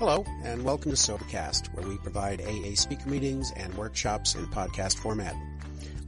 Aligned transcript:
Hello, 0.00 0.24
and 0.44 0.64
welcome 0.64 0.90
to 0.90 0.96
Sobercast, 0.96 1.74
where 1.74 1.86
we 1.86 1.98
provide 1.98 2.40
AA 2.40 2.74
speaker 2.74 3.06
meetings 3.06 3.52
and 3.54 3.74
workshops 3.74 4.34
in 4.34 4.46
podcast 4.46 4.96
format. 4.96 5.36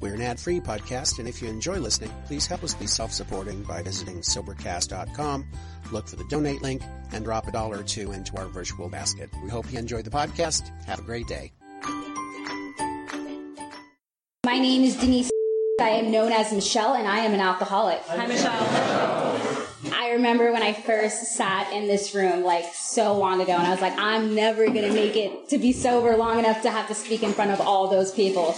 We're 0.00 0.14
an 0.14 0.22
ad-free 0.22 0.60
podcast, 0.60 1.18
and 1.18 1.28
if 1.28 1.42
you 1.42 1.48
enjoy 1.50 1.76
listening, 1.76 2.10
please 2.24 2.46
help 2.46 2.64
us 2.64 2.72
be 2.72 2.86
self-supporting 2.86 3.64
by 3.64 3.82
visiting 3.82 4.22
Sobercast.com, 4.22 5.46
look 5.92 6.08
for 6.08 6.16
the 6.16 6.24
donate 6.30 6.62
link, 6.62 6.80
and 7.12 7.22
drop 7.22 7.46
a 7.48 7.52
dollar 7.52 7.80
or 7.80 7.82
two 7.82 8.12
into 8.12 8.34
our 8.38 8.46
virtual 8.46 8.88
basket. 8.88 9.28
We 9.44 9.50
hope 9.50 9.70
you 9.70 9.78
enjoy 9.78 10.00
the 10.00 10.08
podcast. 10.08 10.70
Have 10.86 11.00
a 11.00 11.02
great 11.02 11.26
day. 11.26 11.52
My 14.46 14.58
name 14.58 14.84
is 14.84 14.96
Denise. 14.96 15.30
I 15.82 15.90
am 15.90 16.10
known 16.10 16.32
as 16.32 16.50
Michelle, 16.50 16.94
and 16.94 17.06
I 17.06 17.18
am 17.18 17.34
an 17.34 17.40
alcoholic. 17.40 18.00
Hi, 18.06 18.26
Michelle. 18.26 19.66
I 19.90 20.10
remember 20.10 20.52
when 20.52 20.62
I 20.62 20.72
first 20.72 21.34
sat 21.34 21.72
in 21.72 21.88
this 21.88 22.14
room, 22.14 22.44
like 22.44 22.72
so 22.74 23.16
long 23.18 23.40
ago, 23.40 23.52
and 23.52 23.66
I 23.66 23.70
was 23.70 23.80
like, 23.80 23.98
I'm 23.98 24.34
never 24.34 24.66
gonna 24.66 24.92
make 24.92 25.16
it 25.16 25.48
to 25.48 25.58
be 25.58 25.72
sober 25.72 26.16
long 26.16 26.38
enough 26.38 26.62
to 26.62 26.70
have 26.70 26.86
to 26.88 26.94
speak 26.94 27.22
in 27.22 27.32
front 27.32 27.50
of 27.50 27.60
all 27.60 27.88
those 27.88 28.12
people. 28.12 28.54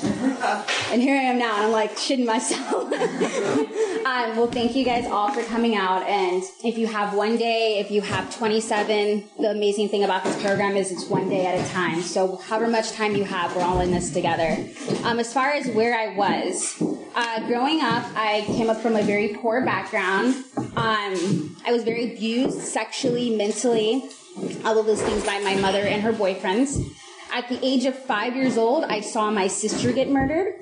and 0.91 1.01
here 1.01 1.17
I 1.17 1.23
am 1.23 1.39
now, 1.39 1.57
and 1.57 1.67
I'm 1.67 1.73
like 1.73 1.93
shitting 1.97 2.27
myself. 2.27 2.93
um, 2.93 4.37
well, 4.37 4.49
thank 4.49 4.77
you 4.77 4.85
guys 4.85 5.07
all 5.07 5.33
for 5.33 5.43
coming 5.45 5.75
out. 5.77 6.03
And 6.03 6.43
if 6.63 6.77
you 6.77 6.87
have 6.87 7.15
one 7.15 7.37
day, 7.37 7.79
if 7.79 7.91
you 7.91 8.03
have 8.03 8.35
27, 8.37 9.25
the 9.39 9.51
amazing 9.51 9.89
thing 9.89 10.05
about 10.05 10.25
this 10.25 10.41
program 10.43 10.77
is 10.77 10.93
it's 10.93 11.07
one 11.09 11.29
day 11.31 11.47
at 11.47 11.59
a 11.59 11.73
time. 11.73 12.03
So 12.03 12.37
however 12.37 12.69
much 12.71 12.93
time 12.93 13.17
you 13.17 13.25
have, 13.25 13.57
we're 13.57 13.63
all 13.63 13.81
in 13.81 13.91
this 13.91 14.11
together. 14.11 14.59
Um, 15.05 15.19
as 15.19 15.33
far 15.33 15.53
as 15.53 15.69
where 15.69 15.95
I 15.95 16.15
was, 16.17 16.83
uh, 17.15 17.47
growing 17.47 17.81
up, 17.81 18.05
I 18.17 18.43
came 18.47 18.69
up 18.71 18.81
from 18.81 18.97
a 18.97 19.03
very 19.03 19.37
poor 19.41 19.65
background. 19.65 20.35
Um, 20.77 21.57
I 21.65 21.73
was 21.73 21.85
very 21.85 22.13
abused 22.13 22.61
sexually, 22.61 23.37
mentally, 23.37 24.03
all 24.65 24.79
of 24.79 24.87
those 24.87 25.03
things 25.03 25.25
by 25.25 25.39
my 25.41 25.55
mother 25.57 25.81
and 25.81 26.03
her 26.03 26.13
boyfriends. 26.13 26.85
At 27.33 27.49
the 27.49 27.59
age 27.65 27.85
of 27.85 27.97
five 27.97 28.37
years 28.37 28.57
old, 28.57 28.85
I 28.85 29.01
saw 29.01 29.31
my 29.31 29.49
sister 29.49 29.93
get 29.93 30.09
murdered, 30.09 30.55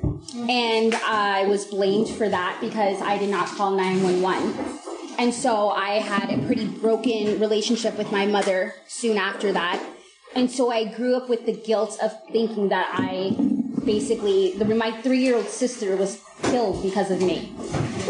and 0.49 0.95
I 0.95 1.45
was 1.47 1.67
blamed 1.67 2.09
for 2.09 2.29
that 2.29 2.59
because 2.61 3.01
I 3.03 3.19
did 3.19 3.31
not 3.31 3.47
call 3.49 3.73
911. 3.73 4.81
And 5.19 5.35
so 5.35 5.69
I 5.69 6.01
had 6.01 6.31
a 6.31 6.47
pretty 6.47 6.67
broken 6.67 7.39
relationship 7.39 7.97
with 7.99 8.11
my 8.11 8.27
mother 8.27 8.75
soon 8.87 9.19
after 9.19 9.53
that. 9.53 9.83
And 10.35 10.51
so 10.51 10.71
I 10.71 10.85
grew 10.85 11.15
up 11.15 11.29
with 11.29 11.45
the 11.45 11.53
guilt 11.53 11.99
of 12.03 12.13
thinking 12.31 12.71
that 12.71 12.89
I 12.95 13.37
basically, 13.85 14.57
the, 14.57 14.65
my 14.65 14.91
three 15.03 15.19
year 15.19 15.37
old 15.37 15.49
sister 15.49 15.95
was 15.97 16.23
killed 16.43 16.83
because 16.83 17.11
of 17.11 17.21
me. 17.21 17.55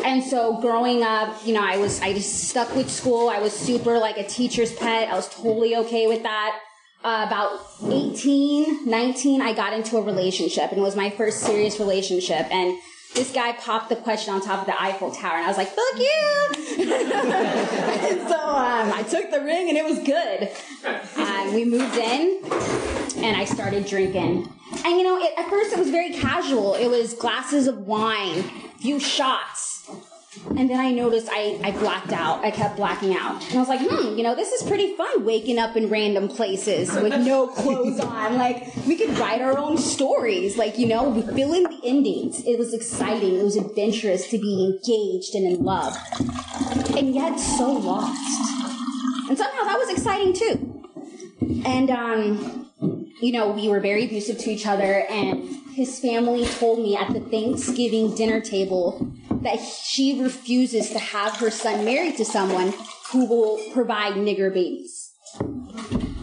And 0.04 0.22
so 0.22 0.60
growing 0.60 1.02
up, 1.02 1.46
you 1.46 1.54
know, 1.54 1.62
I 1.62 1.76
was, 1.76 2.00
I 2.00 2.12
just 2.12 2.48
stuck 2.48 2.74
with 2.74 2.90
school. 2.90 3.28
I 3.28 3.38
was 3.38 3.52
super 3.52 3.98
like 3.98 4.18
a 4.18 4.26
teacher's 4.26 4.74
pet. 4.74 5.08
I 5.08 5.14
was 5.14 5.28
totally 5.28 5.76
okay 5.76 6.06
with 6.06 6.22
that. 6.22 6.60
Uh, 7.04 7.24
about 7.26 7.58
18, 7.84 8.88
19, 8.88 9.42
I 9.42 9.52
got 9.52 9.72
into 9.72 9.96
a 9.96 10.02
relationship 10.02 10.70
and 10.70 10.78
it 10.78 10.82
was 10.82 10.94
my 10.94 11.10
first 11.10 11.40
serious 11.40 11.80
relationship. 11.80 12.46
And 12.52 12.78
this 13.14 13.32
guy 13.32 13.52
popped 13.52 13.88
the 13.88 13.96
question 13.96 14.32
on 14.34 14.40
top 14.40 14.60
of 14.60 14.66
the 14.66 14.80
Eiffel 14.80 15.10
Tower 15.10 15.36
and 15.36 15.44
I 15.44 15.48
was 15.48 15.56
like, 15.56 15.68
fuck 15.68 15.98
you! 15.98 16.54
so 18.28 18.38
um, 18.38 18.92
I 18.92 19.04
took 19.08 19.30
the 19.30 19.40
ring 19.40 19.68
and 19.68 19.76
it 19.76 19.84
was 19.84 19.98
good. 19.98 20.50
And 21.18 21.54
we 21.54 21.64
moved 21.64 21.96
in 21.96 22.40
and 23.24 23.36
I 23.36 23.44
started 23.44 23.86
drinking. 23.86 24.48
And 24.84 24.96
you 24.96 25.02
know, 25.02 25.18
it, 25.18 25.38
at 25.38 25.48
first 25.50 25.72
it 25.72 25.78
was 25.78 25.90
very 25.90 26.12
casual. 26.12 26.74
It 26.74 26.88
was 26.88 27.14
glasses 27.14 27.66
of 27.66 27.78
wine, 27.78 28.44
few 28.78 28.98
shots. 28.98 29.71
And 30.48 30.70
then 30.70 30.80
I 30.80 30.90
noticed 30.92 31.28
I, 31.30 31.60
I 31.62 31.72
blacked 31.72 32.12
out. 32.12 32.42
I 32.42 32.50
kept 32.50 32.76
blacking 32.76 33.14
out. 33.14 33.44
And 33.48 33.56
I 33.56 33.58
was 33.58 33.68
like, 33.68 33.80
hmm, 33.80 34.16
you 34.16 34.22
know, 34.22 34.34
this 34.34 34.50
is 34.50 34.66
pretty 34.66 34.96
fun 34.96 35.24
waking 35.24 35.58
up 35.58 35.76
in 35.76 35.90
random 35.90 36.28
places 36.28 36.90
with 36.94 37.14
no 37.20 37.46
clothes 37.54 38.00
on. 38.00 38.36
Like, 38.36 38.74
we 38.86 38.96
could 38.96 39.10
write 39.18 39.42
our 39.42 39.58
own 39.58 39.76
stories. 39.76 40.56
Like, 40.56 40.78
you 40.78 40.86
know, 40.86 41.08
we 41.08 41.20
fill 41.20 41.52
in 41.52 41.64
the 41.64 41.80
endings. 41.84 42.46
It 42.46 42.58
was 42.58 42.72
exciting. 42.72 43.38
It 43.38 43.42
was 43.42 43.56
adventurous 43.56 44.28
to 44.30 44.38
be 44.38 44.64
engaged 44.64 45.34
and 45.34 45.46
in 45.46 45.62
love. 45.62 45.96
And 46.96 47.14
yet 47.14 47.36
so 47.36 47.70
lost. 47.72 48.18
And 49.28 49.36
somehow 49.36 49.64
that 49.64 49.78
was 49.78 49.90
exciting 49.90 50.32
too. 50.32 50.82
And, 51.66 51.90
um, 51.90 52.70
you 53.20 53.32
know, 53.32 53.50
we 53.50 53.68
were 53.68 53.80
very 53.80 54.04
abusive 54.04 54.38
to 54.38 54.50
each 54.50 54.66
other, 54.66 55.06
and 55.08 55.48
his 55.74 55.98
family 55.98 56.44
told 56.44 56.80
me 56.80 56.96
at 56.96 57.12
the 57.12 57.20
Thanksgiving 57.20 58.14
dinner 58.14 58.40
table 58.40 59.12
that 59.42 59.60
she 59.60 60.22
refuses 60.22 60.90
to 60.90 60.98
have 60.98 61.36
her 61.36 61.50
son 61.50 61.84
married 61.84 62.16
to 62.18 62.24
someone 62.24 62.72
who 63.10 63.26
will 63.26 63.60
provide 63.72 64.14
nigger 64.14 64.52
babies. 64.52 65.12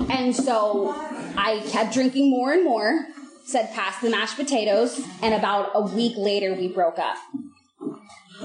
And 0.10 0.36
so 0.36 0.94
I 1.38 1.64
kept 1.70 1.94
drinking 1.94 2.30
more 2.30 2.54
and 2.54 2.64
more, 2.64 3.08
said 3.46 3.72
pass 3.74 4.02
the 4.02 4.10
mashed 4.10 4.36
potatoes, 4.36 5.02
and 5.22 5.34
about 5.34 5.72
a 5.74 5.82
week 5.82 6.14
later 6.18 6.54
we 6.54 6.68
broke 6.68 7.00
up. 7.00 7.18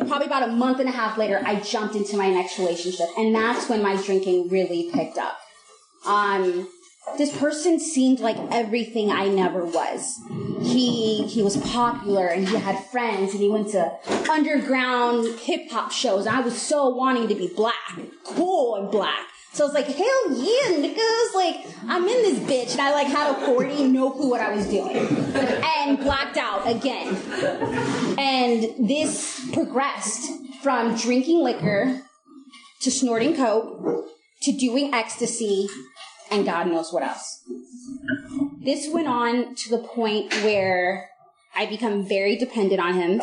Probably 0.09 0.27
about 0.27 0.49
a 0.49 0.53
month 0.53 0.81
and 0.81 0.89
a 0.89 0.93
half 0.93 1.17
later, 1.17 1.41
I 1.45 1.61
jumped 1.61 1.95
into 1.95 2.17
my 2.17 2.29
next 2.29 2.59
relationship, 2.59 3.07
and 3.17 3.35
that's 3.35 3.69
when 3.69 3.83
my 3.83 4.01
drinking 4.03 4.49
really 4.49 4.91
picked 4.93 5.19
up. 5.19 5.39
Um, 6.07 6.69
this 7.19 7.37
person 7.37 7.79
seemed 7.79 8.21
like 8.21 8.37
everything 8.51 9.11
I 9.11 9.29
never 9.29 9.65
was. 9.65 10.21
He 10.63 11.27
he 11.27 11.43
was 11.43 11.57
popular 11.59 12.27
and 12.27 12.49
he 12.49 12.57
had 12.57 12.85
friends 12.87 13.33
and 13.33 13.43
he 13.43 13.49
went 13.49 13.71
to 13.71 13.93
underground 14.31 15.39
hip 15.41 15.71
hop 15.71 15.93
shows. 15.93 16.27
I 16.27 16.41
was 16.41 16.61
so 16.61 16.89
wanting 16.89 17.29
to 17.29 17.35
be 17.35 17.49
black, 17.55 17.99
cool 18.25 18.77
and 18.77 18.91
black. 18.91 19.27
So 19.53 19.63
I 19.63 19.67
was 19.69 19.75
like, 19.75 19.87
hell 19.87 20.33
yeah, 20.33 20.85
niggas! 20.85 21.35
Like 21.35 21.67
I'm 21.87 22.03
in 22.09 22.23
this 22.23 22.41
bitch, 22.41 22.73
and 22.73 22.81
I 22.81 22.93
like 22.93 23.07
had 23.07 23.31
a 23.31 23.47
forty, 23.47 23.85
no 23.85 24.11
clue 24.11 24.31
what 24.31 24.41
I 24.41 24.53
was 24.53 24.67
doing, 24.67 24.97
and 24.97 25.99
blacked 25.99 26.37
out 26.37 26.69
again. 26.69 27.15
And 28.19 28.89
this 28.89 29.49
progressed 29.53 30.29
from 30.61 30.97
drinking 30.97 31.45
liquor 31.45 32.03
to 32.81 32.91
snorting 32.91 33.37
coke 33.37 34.09
to 34.43 34.53
doing 34.53 34.93
ecstasy 34.93 35.69
and 36.31 36.45
God 36.45 36.69
knows 36.69 36.93
what 36.93 37.03
else. 37.03 37.43
This 38.61 38.89
went 38.91 39.09
on 39.09 39.55
to 39.57 39.71
the 39.71 39.79
point 39.79 40.33
where 40.43 41.11
I 41.55 41.67
become 41.67 42.07
very 42.07 42.37
dependent 42.37 42.81
on 42.81 42.95
him. 42.95 43.23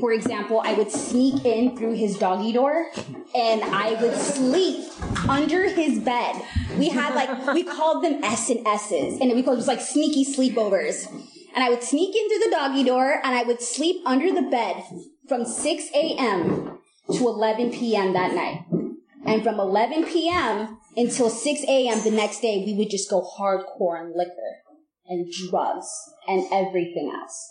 For 0.00 0.12
example, 0.12 0.60
I 0.64 0.74
would 0.74 0.90
sneak 0.90 1.44
in 1.44 1.76
through 1.76 1.94
his 1.94 2.18
doggy 2.18 2.52
door 2.52 2.90
and 3.34 3.62
I 3.62 4.00
would 4.00 4.16
sleep 4.16 4.88
under 5.28 5.68
his 5.68 5.98
bed. 5.98 6.40
We 6.78 6.88
had 6.88 7.14
like, 7.14 7.54
we 7.54 7.64
called 7.64 8.04
them 8.04 8.22
S 8.22 8.48
and 8.48 8.66
S's 8.66 9.20
and 9.20 9.32
we 9.32 9.42
called 9.42 9.56
it 9.56 9.58
was 9.58 9.68
like 9.68 9.80
sneaky 9.80 10.24
sleepovers. 10.24 11.06
And 11.54 11.64
I 11.64 11.70
would 11.70 11.82
sneak 11.82 12.14
in 12.14 12.28
through 12.28 12.50
the 12.50 12.56
doggy 12.56 12.84
door 12.84 13.20
and 13.24 13.34
I 13.34 13.42
would 13.42 13.60
sleep 13.60 14.02
under 14.06 14.32
the 14.32 14.48
bed 14.48 14.84
from 15.28 15.44
6 15.44 15.84
a.m. 15.94 16.78
to 17.12 17.18
11 17.18 17.72
p.m. 17.72 18.12
that 18.12 18.34
night. 18.34 18.64
And 19.26 19.42
from 19.42 19.58
11 19.58 20.04
p.m. 20.06 20.77
until 20.98 21.30
6 21.30 21.60
a.m. 21.68 22.02
the 22.02 22.10
next 22.10 22.40
day, 22.40 22.64
we 22.66 22.74
would 22.74 22.90
just 22.90 23.08
go 23.08 23.22
hardcore 23.38 24.00
on 24.00 24.12
liquor 24.16 24.56
and 25.06 25.32
drugs 25.48 25.86
and 26.26 26.44
everything 26.52 27.10
else. 27.14 27.48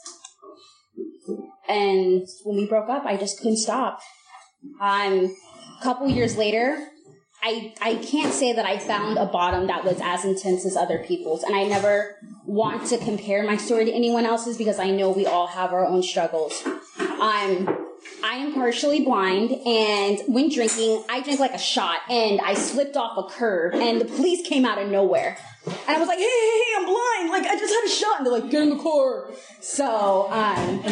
And 1.69 2.27
when 2.43 2.57
we 2.57 2.67
broke 2.67 2.89
up, 2.89 3.05
I 3.05 3.15
just 3.15 3.37
couldn't 3.37 3.57
stop. 3.57 4.01
Um, 4.81 5.33
a 5.79 5.83
couple 5.83 6.09
years 6.09 6.35
later, 6.35 6.77
I, 7.41 7.73
I 7.81 7.95
can't 7.95 8.33
say 8.33 8.51
that 8.51 8.65
I 8.65 8.79
found 8.79 9.17
a 9.17 9.25
bottom 9.25 9.67
that 9.67 9.85
was 9.85 9.99
as 10.03 10.25
intense 10.25 10.65
as 10.65 10.75
other 10.75 10.99
people's. 10.99 11.43
And 11.43 11.55
I 11.55 11.63
never 11.63 12.17
want 12.45 12.87
to 12.87 12.97
compare 12.97 13.45
my 13.45 13.55
story 13.55 13.85
to 13.85 13.91
anyone 13.91 14.25
else's 14.25 14.57
because 14.57 14.77
I 14.77 14.89
know 14.89 15.11
we 15.11 15.25
all 15.25 15.47
have 15.47 15.71
our 15.71 15.85
own 15.85 16.03
struggles. 16.03 16.65
Um, 16.99 17.86
I 18.23 18.37
am 18.37 18.53
partially 18.53 19.01
blind, 19.01 19.51
and 19.51 20.19
when 20.27 20.49
drinking, 20.49 21.03
I 21.09 21.21
drank 21.21 21.39
like 21.39 21.53
a 21.53 21.59
shot, 21.59 21.99
and 22.09 22.41
I 22.41 22.55
slipped 22.55 22.97
off 22.97 23.17
a 23.17 23.31
curb, 23.31 23.75
and 23.75 24.01
the 24.01 24.05
police 24.05 24.47
came 24.47 24.65
out 24.65 24.81
of 24.81 24.89
nowhere. 24.89 25.37
And 25.65 25.95
I 25.95 25.99
was 25.99 26.07
like, 26.07 26.17
hey, 26.17 26.23
hey, 26.23 26.61
hey, 26.65 26.73
I'm 26.77 26.85
blind. 26.85 27.29
Like, 27.29 27.51
I 27.51 27.57
just 27.57 27.73
had 27.73 27.83
a 27.85 27.89
shot. 27.89 28.17
And 28.17 28.25
they're 28.25 28.39
like, 28.39 28.49
get 28.49 28.63
in 28.63 28.69
the 28.69 28.81
car. 28.81 29.31
So, 29.59 30.31
um, 30.31 30.83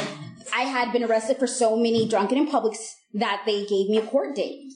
I 0.54 0.62
had 0.62 0.92
been 0.92 1.04
arrested 1.04 1.38
for 1.38 1.48
so 1.48 1.77
many 1.77 2.07
drunken 2.07 2.38
in 2.38 2.48
publics 2.48 2.95
that 3.13 3.44
they 3.45 3.66
gave 3.66 3.89
me 3.89 3.98
a 3.98 4.06
court 4.06 4.36
date. 4.36 4.71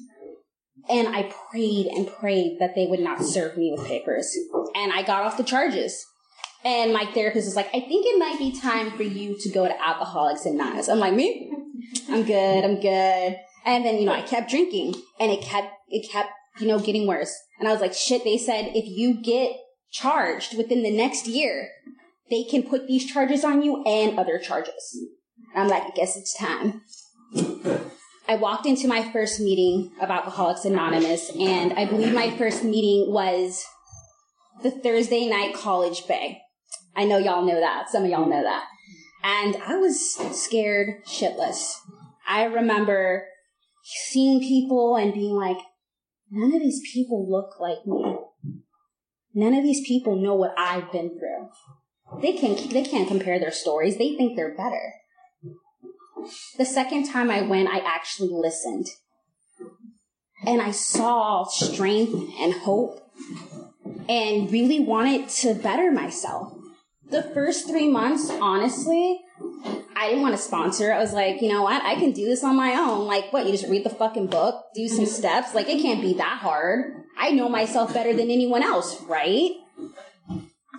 And 0.90 1.08
I 1.10 1.32
prayed 1.52 1.88
and 1.88 2.08
prayed 2.08 2.58
that 2.60 2.76
they 2.76 2.88
would 2.88 3.02
not 3.02 3.24
serve 3.24 3.58
me 3.58 3.74
with 3.76 3.86
papers. 3.86 4.36
And 4.76 4.92
I 4.92 5.04
got 5.04 5.24
off 5.24 5.38
the 5.38 5.44
charges. 5.44 6.06
And 6.64 6.94
my 6.94 7.06
therapist 7.06 7.46
was 7.46 7.56
like, 7.56 7.68
I 7.68 7.80
think 7.80 8.06
it 8.06 8.20
might 8.20 8.38
be 8.38 8.60
time 8.60 8.92
for 8.92 9.04
you 9.04 9.38
to 9.40 9.50
go 9.50 9.66
to 9.66 9.82
Alcoholics 9.82 10.46
Anonymous. 10.46 10.90
I'm 10.90 11.00
like, 11.00 11.14
me? 11.14 11.52
I'm 12.10 12.24
good, 12.24 12.66
I'm 12.66 12.82
good. 12.82 13.38
And 13.66 13.86
then, 13.86 13.98
you 13.98 14.06
know, 14.06 14.14
I 14.14 14.22
kept 14.22 14.50
drinking 14.50 14.96
and 15.20 15.32
it 15.32 15.42
kept, 15.42 15.72
it 15.90 16.10
kept, 16.12 16.32
you 16.60 16.68
know, 16.68 16.80
getting 16.80 17.08
worse. 17.08 17.34
And 17.60 17.68
I 17.68 17.72
was 17.72 17.82
like, 17.82 17.94
shit, 17.94 18.24
they 18.24 18.38
said 18.38 18.72
if 18.76 18.86
you 18.86 19.22
get 19.22 19.52
charged 19.92 20.58
within 20.58 20.84
the 20.84 20.96
next 20.96 21.28
year, 21.28 21.70
they 22.30 22.44
can 22.44 22.64
put 22.64 22.88
these 22.88 23.12
charges 23.12 23.44
on 23.44 23.62
you 23.62 23.84
and 23.86 24.20
other 24.20 24.38
charges. 24.38 24.98
And 25.54 25.64
I'm 25.64 25.70
like, 25.70 25.84
I 25.84 25.90
guess 25.96 26.18
it's 26.18 26.38
time. 26.38 26.82
I 28.28 28.36
walked 28.36 28.68
into 28.68 28.88
my 28.88 29.12
first 29.12 29.40
meeting 29.40 29.92
of 30.00 30.12
Alcoholics 30.12 30.64
Anonymous, 30.64 31.32
and 31.32 31.74
I 31.74 31.86
believe 31.86 32.14
my 32.14 32.30
first 32.38 32.64
meeting 32.64 33.12
was 33.12 33.66
the 34.62 34.70
Thursday 34.70 35.28
night 35.28 35.56
college 35.56 36.08
bay. 36.08 36.42
I 36.96 37.06
know 37.06 37.18
y'all 37.18 37.46
know 37.46 37.60
that. 37.60 37.90
Some 37.90 38.04
of 38.04 38.10
y'all 38.10 38.22
mm-hmm. 38.22 38.32
know 38.32 38.44
that. 38.44 38.66
And 39.24 39.58
I 39.58 39.76
was 39.76 40.18
scared 40.32 41.04
shitless. 41.06 41.74
I 42.28 42.44
remember 42.44 43.26
seeing 43.84 44.40
people 44.40 44.96
and 44.96 45.14
being 45.14 45.36
like, 45.36 45.58
none 46.32 46.54
of 46.54 46.62
these 46.62 46.82
people 46.94 47.30
look 47.30 47.60
like 47.60 47.86
me. 47.86 48.18
None 49.34 49.54
of 49.54 49.64
these 49.64 49.86
people 49.88 50.16
know 50.16 50.36
what 50.36 50.54
I've 50.58 50.92
been 50.92 51.10
through. 51.10 51.50
They 52.22 52.34
can 52.34 52.56
they 52.70 52.84
can't 52.84 53.08
compare 53.08 53.40
their 53.40 53.52
stories. 53.52 53.98
They 53.98 54.16
think 54.16 54.36
they're 54.36 54.56
better. 54.56 54.94
The 56.58 56.66
second 56.66 57.06
time 57.10 57.30
I 57.30 57.42
went, 57.42 57.70
I 57.70 57.80
actually 57.80 58.30
listened. 58.32 58.88
And 60.46 60.62
I 60.62 60.72
saw 60.72 61.44
strength 61.46 62.14
and 62.40 62.54
hope 62.54 63.00
and 64.08 64.52
really 64.52 64.80
wanted 64.80 65.30
to 65.30 65.54
better 65.54 65.92
myself. 65.92 66.59
The 67.10 67.24
first 67.34 67.68
three 67.68 67.88
months, 67.88 68.30
honestly, 68.30 69.20
I 69.96 70.08
didn't 70.10 70.22
want 70.22 70.36
to 70.36 70.42
sponsor. 70.42 70.94
I 70.94 71.00
was 71.00 71.12
like, 71.12 71.42
you 71.42 71.50
know 71.50 71.64
what? 71.64 71.84
I 71.84 71.96
can 71.96 72.12
do 72.12 72.26
this 72.26 72.44
on 72.44 72.56
my 72.56 72.74
own. 72.74 73.08
Like, 73.08 73.34
what? 73.34 73.46
You 73.46 73.52
just 73.52 73.68
read 73.68 73.84
the 73.84 73.90
fucking 73.90 74.28
book, 74.28 74.64
do 74.76 74.88
some 74.88 75.06
steps. 75.06 75.56
Like, 75.56 75.68
it 75.68 75.82
can't 75.82 76.02
be 76.02 76.14
that 76.14 76.40
hard. 76.40 76.94
I 77.18 77.32
know 77.32 77.50
myself 77.50 77.94
better 77.94 78.14
than 78.14 78.30
anyone 78.30 78.64
else, 78.64 79.02
right? 79.04 79.52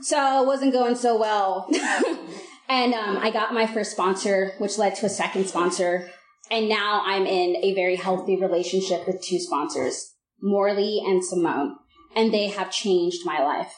So 0.03 0.43
it 0.43 0.47
wasn't 0.47 0.73
going 0.73 0.97
so 0.97 1.19
well. 1.19 1.69
and 2.69 2.95
um, 2.95 3.19
I 3.19 3.31
got 3.31 3.53
my 3.53 3.67
first 3.67 3.91
sponsor, 3.91 4.55
which 4.59 4.79
led 4.79 4.95
to 4.97 5.07
a 5.07 5.11
second 5.11 5.47
sponsor. 5.49 6.11
And 6.51 6.69
now 6.69 7.03
I'm 7.05 7.27
in 7.27 7.57
a 7.63 7.75
very 7.75 7.97
healthy 7.97 8.37
relationship 8.37 9.07
with 9.07 9.23
two 9.23 9.39
sponsors, 9.39 10.15
Morley 10.41 11.03
and 11.05 11.25
Simone. 11.25 11.77
And 12.17 12.33
they 12.33 12.49
have 12.49 12.73
changed 12.73 13.21
my 13.25 13.41
life. 13.41 13.75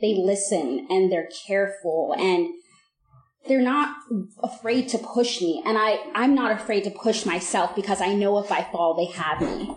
They 0.00 0.14
listen 0.14 0.86
and 0.90 1.12
they're 1.12 1.28
careful 1.46 2.14
and 2.18 2.48
they're 3.46 3.62
not 3.62 3.96
afraid 4.42 4.88
to 4.90 4.98
push 4.98 5.40
me. 5.40 5.62
And 5.66 5.76
I, 5.78 5.98
I'm 6.14 6.34
not 6.34 6.52
afraid 6.52 6.84
to 6.84 6.90
push 6.90 7.26
myself 7.26 7.74
because 7.74 8.00
I 8.00 8.14
know 8.14 8.38
if 8.38 8.52
I 8.52 8.62
fall, 8.70 8.94
they 8.94 9.12
have 9.16 9.40
me. 9.40 9.76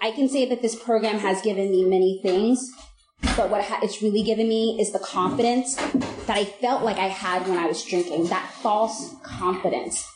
I 0.00 0.12
can 0.12 0.28
say 0.28 0.48
that 0.48 0.62
this 0.62 0.76
program 0.76 1.18
has 1.18 1.42
given 1.42 1.70
me 1.70 1.84
many 1.84 2.20
things, 2.22 2.70
but 3.36 3.50
what 3.50 3.66
it's 3.82 4.00
really 4.00 4.22
given 4.22 4.48
me 4.48 4.80
is 4.80 4.92
the 4.92 5.00
confidence 5.00 5.74
that 5.74 6.36
I 6.36 6.44
felt 6.44 6.84
like 6.84 6.98
I 6.98 7.08
had 7.08 7.48
when 7.48 7.58
I 7.58 7.66
was 7.66 7.82
drinking. 7.82 8.26
That 8.28 8.48
false 8.62 9.14
confidence. 9.24 10.06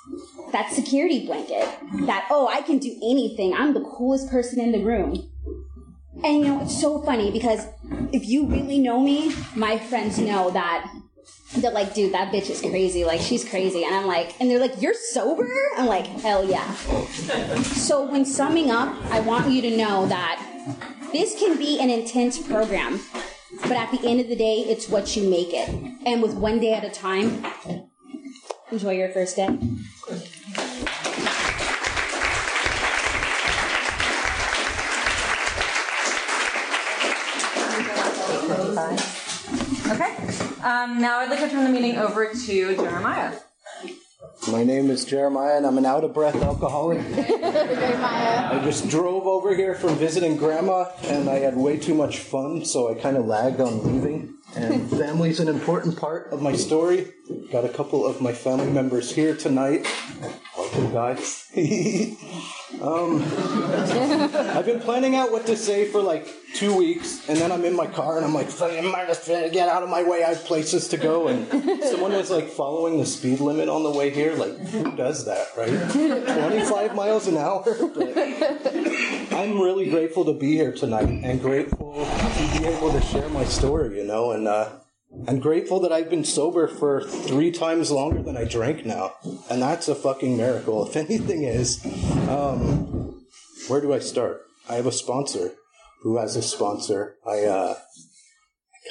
That 0.52 0.70
security 0.70 1.26
blanket. 1.26 1.68
That, 2.06 2.28
oh, 2.30 2.46
I 2.46 2.62
can 2.62 2.78
do 2.78 2.94
anything. 3.02 3.54
I'm 3.54 3.74
the 3.74 3.80
coolest 3.80 4.30
person 4.30 4.60
in 4.60 4.70
the 4.70 4.84
room. 4.84 5.31
And 6.24 6.40
you 6.40 6.44
know, 6.44 6.62
it's 6.62 6.80
so 6.80 7.00
funny 7.02 7.30
because 7.30 7.66
if 8.12 8.26
you 8.26 8.46
really 8.46 8.78
know 8.78 9.00
me, 9.00 9.34
my 9.56 9.78
friends 9.78 10.18
know 10.18 10.50
that 10.50 10.90
they're 11.56 11.70
like, 11.70 11.94
dude, 11.94 12.12
that 12.14 12.32
bitch 12.32 12.50
is 12.50 12.60
crazy. 12.60 13.04
Like, 13.04 13.20
she's 13.20 13.48
crazy. 13.48 13.84
And 13.84 13.94
I'm 13.94 14.06
like, 14.06 14.40
and 14.40 14.50
they're 14.50 14.58
like, 14.58 14.80
you're 14.80 14.94
sober? 14.94 15.48
I'm 15.76 15.86
like, 15.86 16.06
hell 16.06 16.44
yeah. 16.44 16.72
so, 17.62 18.10
when 18.10 18.24
summing 18.24 18.70
up, 18.70 18.94
I 19.10 19.20
want 19.20 19.50
you 19.50 19.60
to 19.62 19.76
know 19.76 20.06
that 20.06 20.42
this 21.12 21.38
can 21.38 21.58
be 21.58 21.78
an 21.78 21.90
intense 21.90 22.38
program, 22.38 23.00
but 23.62 23.72
at 23.72 23.90
the 23.90 24.08
end 24.08 24.20
of 24.20 24.28
the 24.28 24.36
day, 24.36 24.60
it's 24.60 24.88
what 24.88 25.14
you 25.14 25.28
make 25.28 25.52
it. 25.52 25.68
And 26.06 26.22
with 26.22 26.34
one 26.34 26.58
day 26.58 26.72
at 26.72 26.84
a 26.84 26.90
time, 26.90 27.44
enjoy 28.70 28.92
your 28.92 29.10
first 29.10 29.36
day. 29.36 29.48
Um, 40.62 41.00
now 41.00 41.18
I'd 41.18 41.28
like 41.28 41.40
to 41.40 41.48
turn 41.48 41.64
the 41.64 41.70
meeting 41.70 41.98
over 41.98 42.32
to 42.32 42.76
Jeremiah. 42.76 43.34
My 44.50 44.62
name 44.62 44.90
is 44.90 45.04
Jeremiah, 45.04 45.56
and 45.56 45.66
I'm 45.66 45.76
an 45.76 45.84
out 45.84 46.04
of 46.04 46.14
breath 46.14 46.36
alcoholic. 46.36 47.00
I 47.18 48.60
just 48.64 48.88
drove 48.88 49.26
over 49.26 49.56
here 49.56 49.74
from 49.74 49.96
visiting 49.96 50.36
grandma, 50.36 50.86
and 51.02 51.28
I 51.28 51.40
had 51.40 51.56
way 51.56 51.78
too 51.78 51.94
much 51.94 52.18
fun, 52.18 52.64
so 52.64 52.90
I 52.90 53.00
kind 53.00 53.16
of 53.16 53.26
lagged 53.26 53.60
on 53.60 53.82
leaving. 53.82 54.34
And 54.54 54.88
family's 54.98 55.40
an 55.40 55.48
important 55.48 55.96
part 55.96 56.32
of 56.32 56.42
my 56.42 56.54
story. 56.54 57.12
Got 57.50 57.64
a 57.64 57.68
couple 57.68 58.06
of 58.06 58.20
my 58.20 58.32
family 58.32 58.70
members 58.70 59.12
here 59.12 59.34
tonight. 59.34 59.86
Welcome, 60.56 60.92
guys. 60.92 61.48
um, 62.82 63.22
I've 64.56 64.66
been 64.66 64.80
planning 64.80 65.14
out 65.14 65.30
what 65.30 65.46
to 65.46 65.56
say 65.56 65.88
for 65.88 66.02
like 66.02 66.26
two 66.54 66.76
weeks, 66.76 67.28
and 67.28 67.38
then 67.38 67.52
I'm 67.52 67.64
in 67.64 67.76
my 67.76 67.86
car 67.86 68.16
and 68.16 68.26
I'm 68.26 68.34
like, 68.34 68.48
get 69.52 69.68
out 69.68 69.84
of 69.84 69.88
my 69.88 70.02
way, 70.02 70.24
I 70.24 70.30
have 70.30 70.44
places 70.44 70.88
to 70.88 70.96
go. 70.96 71.28
And 71.28 71.46
someone 71.84 72.12
was 72.12 72.30
like 72.30 72.48
following 72.48 72.98
the 72.98 73.06
speed 73.06 73.38
limit 73.40 73.68
on 73.68 73.84
the 73.84 73.90
way 73.90 74.10
here. 74.10 74.34
Like, 74.34 74.58
who 74.58 74.96
does 74.96 75.24
that, 75.26 75.48
right? 75.56 75.70
25 75.92 76.94
miles 76.96 77.28
an 77.28 77.36
hour? 77.36 77.62
But 77.64 78.16
I'm 79.32 79.60
really 79.60 79.88
grateful 79.88 80.24
to 80.24 80.32
be 80.32 80.52
here 80.56 80.72
tonight 80.72 81.08
and 81.08 81.40
grateful 81.40 82.04
to 82.04 82.58
be 82.58 82.66
able 82.66 82.92
to 82.92 83.00
share 83.00 83.28
my 83.28 83.44
story, 83.44 83.96
you 83.98 84.04
know, 84.04 84.32
and, 84.32 84.48
uh, 84.48 84.70
I'm 85.28 85.40
grateful 85.40 85.80
that 85.80 85.92
I've 85.92 86.10
been 86.10 86.24
sober 86.24 86.66
for 86.66 87.02
three 87.02 87.50
times 87.50 87.90
longer 87.90 88.22
than 88.22 88.36
I 88.36 88.44
drank 88.44 88.86
now. 88.86 89.12
And 89.50 89.62
that's 89.62 89.88
a 89.88 89.94
fucking 89.94 90.36
miracle. 90.36 90.86
If 90.86 90.96
anything 90.96 91.44
is, 91.44 91.84
um, 92.28 93.24
where 93.68 93.80
do 93.80 93.92
I 93.92 93.98
start? 93.98 94.42
I 94.68 94.76
have 94.76 94.86
a 94.86 94.92
sponsor 94.92 95.52
who 96.02 96.18
has 96.18 96.34
a 96.34 96.42
sponsor. 96.42 97.16
I, 97.26 97.44
uh, 97.44 97.74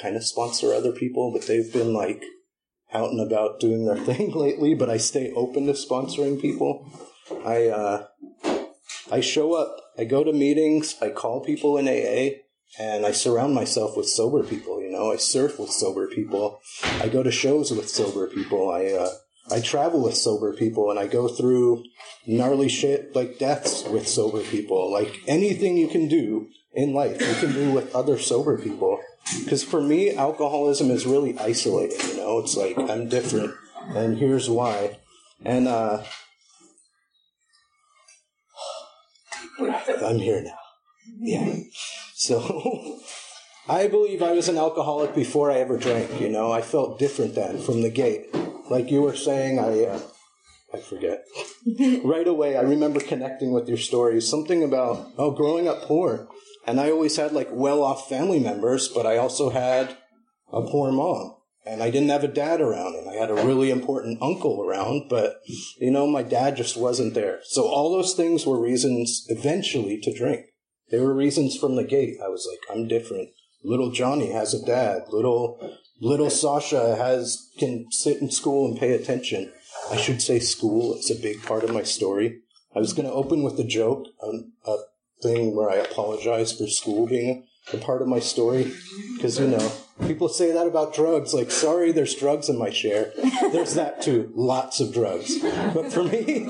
kind 0.00 0.16
of 0.16 0.24
sponsor 0.24 0.72
other 0.72 0.92
people, 0.92 1.32
but 1.32 1.46
they've 1.46 1.72
been 1.72 1.92
like 1.92 2.24
out 2.94 3.10
and 3.10 3.20
about 3.20 3.60
doing 3.60 3.84
their 3.84 3.96
thing 4.04 4.32
lately, 4.32 4.74
but 4.74 4.88
I 4.88 4.96
stay 4.96 5.32
open 5.34 5.66
to 5.66 5.72
sponsoring 5.72 6.40
people. 6.40 6.90
I, 7.44 7.66
uh, 7.66 8.06
I 9.10 9.20
show 9.20 9.54
up, 9.54 9.76
I 9.98 10.04
go 10.04 10.24
to 10.24 10.32
meetings, 10.32 10.96
I 11.02 11.10
call 11.10 11.40
people 11.40 11.76
in 11.76 11.86
AA, 11.88 12.41
and 12.78 13.04
I 13.04 13.12
surround 13.12 13.54
myself 13.54 13.96
with 13.96 14.08
sober 14.08 14.42
people. 14.42 14.80
You 14.80 14.90
know, 14.90 15.12
I 15.12 15.16
surf 15.16 15.58
with 15.58 15.70
sober 15.70 16.06
people. 16.06 16.60
I 17.00 17.08
go 17.08 17.22
to 17.22 17.30
shows 17.30 17.70
with 17.70 17.88
sober 17.88 18.26
people. 18.26 18.70
I 18.70 18.86
uh, 18.92 19.10
I 19.50 19.60
travel 19.60 20.02
with 20.02 20.16
sober 20.16 20.54
people, 20.54 20.90
and 20.90 20.98
I 20.98 21.06
go 21.06 21.28
through 21.28 21.84
gnarly 22.26 22.68
shit 22.68 23.14
like 23.14 23.38
deaths 23.38 23.84
with 23.84 24.08
sober 24.08 24.42
people. 24.42 24.90
Like 24.90 25.20
anything 25.26 25.76
you 25.76 25.88
can 25.88 26.08
do 26.08 26.48
in 26.72 26.94
life, 26.94 27.20
you 27.20 27.34
can 27.34 27.52
do 27.52 27.72
with 27.72 27.94
other 27.94 28.18
sober 28.18 28.56
people. 28.56 29.00
Because 29.44 29.62
for 29.62 29.80
me, 29.80 30.14
alcoholism 30.14 30.90
is 30.90 31.06
really 31.06 31.38
isolating. 31.38 31.98
You 32.08 32.16
know, 32.16 32.38
it's 32.38 32.56
like 32.56 32.78
I'm 32.78 33.08
different, 33.08 33.54
and 33.88 34.18
here's 34.18 34.48
why. 34.48 34.98
And 35.44 35.68
uh, 35.68 36.02
I'm 39.60 40.18
here 40.18 40.42
now. 40.42 40.58
Yeah. 41.20 41.54
So 42.22 43.00
I 43.68 43.88
believe 43.88 44.22
I 44.22 44.30
was 44.30 44.48
an 44.48 44.56
alcoholic 44.56 45.12
before 45.12 45.50
I 45.50 45.58
ever 45.58 45.76
drank. 45.76 46.20
You 46.20 46.28
know, 46.28 46.52
I 46.52 46.62
felt 46.62 47.00
different 47.00 47.34
then 47.34 47.58
from 47.58 47.82
the 47.82 47.90
gate. 47.90 48.32
Like 48.70 48.92
you 48.92 49.02
were 49.02 49.16
saying, 49.16 49.58
I 49.58 49.86
uh, 49.86 50.00
I 50.72 50.78
forget. 50.78 51.24
right 52.04 52.28
away, 52.28 52.56
I 52.56 52.60
remember 52.62 53.00
connecting 53.00 53.52
with 53.52 53.68
your 53.68 53.76
story. 53.76 54.20
Something 54.20 54.62
about 54.62 55.08
oh, 55.18 55.32
growing 55.32 55.66
up 55.66 55.82
poor, 55.82 56.28
and 56.64 56.80
I 56.80 56.92
always 56.92 57.16
had 57.16 57.32
like 57.32 57.48
well-off 57.50 58.08
family 58.08 58.38
members, 58.38 58.86
but 58.86 59.04
I 59.04 59.16
also 59.16 59.50
had 59.50 59.96
a 60.52 60.62
poor 60.62 60.92
mom. 60.92 61.38
And 61.64 61.80
I 61.82 61.90
didn't 61.90 62.08
have 62.08 62.24
a 62.24 62.28
dad 62.28 62.60
around, 62.60 62.96
and 62.96 63.08
I 63.08 63.14
had 63.14 63.30
a 63.30 63.46
really 63.46 63.70
important 63.70 64.22
uncle 64.22 64.62
around, 64.62 65.08
but 65.08 65.40
you 65.78 65.90
know, 65.90 66.06
my 66.06 66.22
dad 66.22 66.56
just 66.56 66.76
wasn't 66.76 67.14
there. 67.14 67.40
So 67.44 67.66
all 67.66 67.92
those 67.92 68.14
things 68.14 68.46
were 68.46 68.60
reasons 68.60 69.24
eventually 69.28 70.00
to 70.00 70.16
drink. 70.16 70.46
They 70.92 71.00
were 71.00 71.14
reasons 71.14 71.56
from 71.56 71.74
the 71.74 71.84
gate. 71.84 72.18
I 72.22 72.28
was 72.28 72.46
like, 72.48 72.60
I'm 72.70 72.86
different. 72.86 73.30
Little 73.64 73.90
Johnny 73.90 74.30
has 74.30 74.52
a 74.52 74.64
dad. 74.64 75.04
Little 75.08 75.58
little 76.00 76.30
Sasha 76.30 76.96
has 76.96 77.50
can 77.58 77.90
sit 77.90 78.20
in 78.20 78.30
school 78.30 78.68
and 78.68 78.78
pay 78.78 78.92
attention. 78.92 79.50
I 79.90 79.96
should 79.96 80.20
say 80.20 80.38
school. 80.38 80.94
It's 80.94 81.10
a 81.10 81.20
big 81.20 81.42
part 81.42 81.64
of 81.64 81.72
my 81.72 81.82
story. 81.82 82.40
I 82.76 82.78
was 82.78 82.92
going 82.92 83.08
to 83.08 83.14
open 83.14 83.42
with 83.42 83.58
a 83.58 83.64
joke, 83.64 84.06
a, 84.22 84.70
a 84.70 84.78
thing 85.22 85.56
where 85.56 85.70
I 85.70 85.76
apologize 85.76 86.52
for 86.52 86.66
school 86.66 87.06
being 87.06 87.46
a 87.72 87.78
part 87.78 88.02
of 88.02 88.08
my 88.08 88.18
story, 88.18 88.72
because 89.16 89.38
you 89.38 89.46
know 89.46 89.72
people 90.06 90.28
say 90.28 90.52
that 90.52 90.66
about 90.66 90.94
drugs. 90.94 91.34
Like, 91.34 91.50
sorry, 91.50 91.92
there's 91.92 92.14
drugs 92.14 92.48
in 92.48 92.58
my 92.58 92.70
share. 92.70 93.12
There's 93.52 93.74
that 93.74 94.02
too, 94.02 94.32
lots 94.34 94.80
of 94.80 94.92
drugs. 94.92 95.38
But 95.38 95.92
for 95.92 96.04
me, 96.04 96.48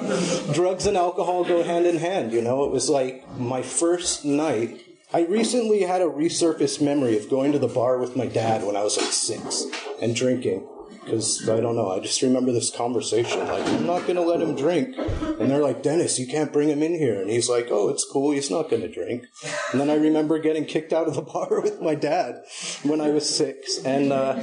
drugs 0.52 0.86
and 0.86 0.96
alcohol 0.96 1.44
go 1.44 1.62
hand 1.62 1.86
in 1.86 1.96
hand. 1.96 2.32
You 2.32 2.42
know, 2.42 2.64
it 2.64 2.70
was 2.70 2.88
like 2.88 3.28
my 3.38 3.62
first 3.62 4.24
night 4.24 4.80
I 5.14 5.26
recently 5.26 5.82
had 5.82 6.00
a 6.00 6.06
resurfaced 6.06 6.80
memory 6.80 7.18
of 7.18 7.28
going 7.28 7.52
to 7.52 7.58
the 7.58 7.68
bar 7.68 7.98
with 7.98 8.16
my 8.16 8.26
dad 8.26 8.64
when 8.64 8.76
I 8.76 8.82
was 8.82 8.96
like 8.96 9.12
six 9.12 9.66
and 10.00 10.16
drinking. 10.16 10.66
Because 11.04 11.48
I 11.48 11.60
don't 11.60 11.76
know. 11.76 11.90
I 11.90 12.00
just 12.00 12.22
remember 12.22 12.52
this 12.52 12.74
conversation. 12.74 13.40
Like, 13.40 13.66
I'm 13.66 13.86
not 13.86 14.02
going 14.02 14.16
to 14.16 14.22
let 14.22 14.40
him 14.40 14.54
drink. 14.54 14.96
And 14.96 15.50
they're 15.50 15.62
like, 15.62 15.82
Dennis, 15.82 16.18
you 16.18 16.26
can't 16.26 16.52
bring 16.52 16.68
him 16.68 16.82
in 16.82 16.94
here. 16.94 17.20
And 17.20 17.30
he's 17.30 17.48
like, 17.48 17.68
oh, 17.70 17.88
it's 17.88 18.06
cool. 18.10 18.32
He's 18.32 18.50
not 18.50 18.70
going 18.70 18.82
to 18.82 18.88
drink. 18.88 19.24
And 19.72 19.80
then 19.80 19.90
I 19.90 19.94
remember 19.94 20.38
getting 20.38 20.64
kicked 20.64 20.92
out 20.92 21.08
of 21.08 21.14
the 21.14 21.22
bar 21.32 21.60
with 21.60 21.80
my 21.80 21.94
dad 21.94 22.42
when 22.82 23.00
I 23.00 23.10
was 23.10 23.28
six. 23.28 23.78
And, 23.84 24.12
uh, 24.12 24.42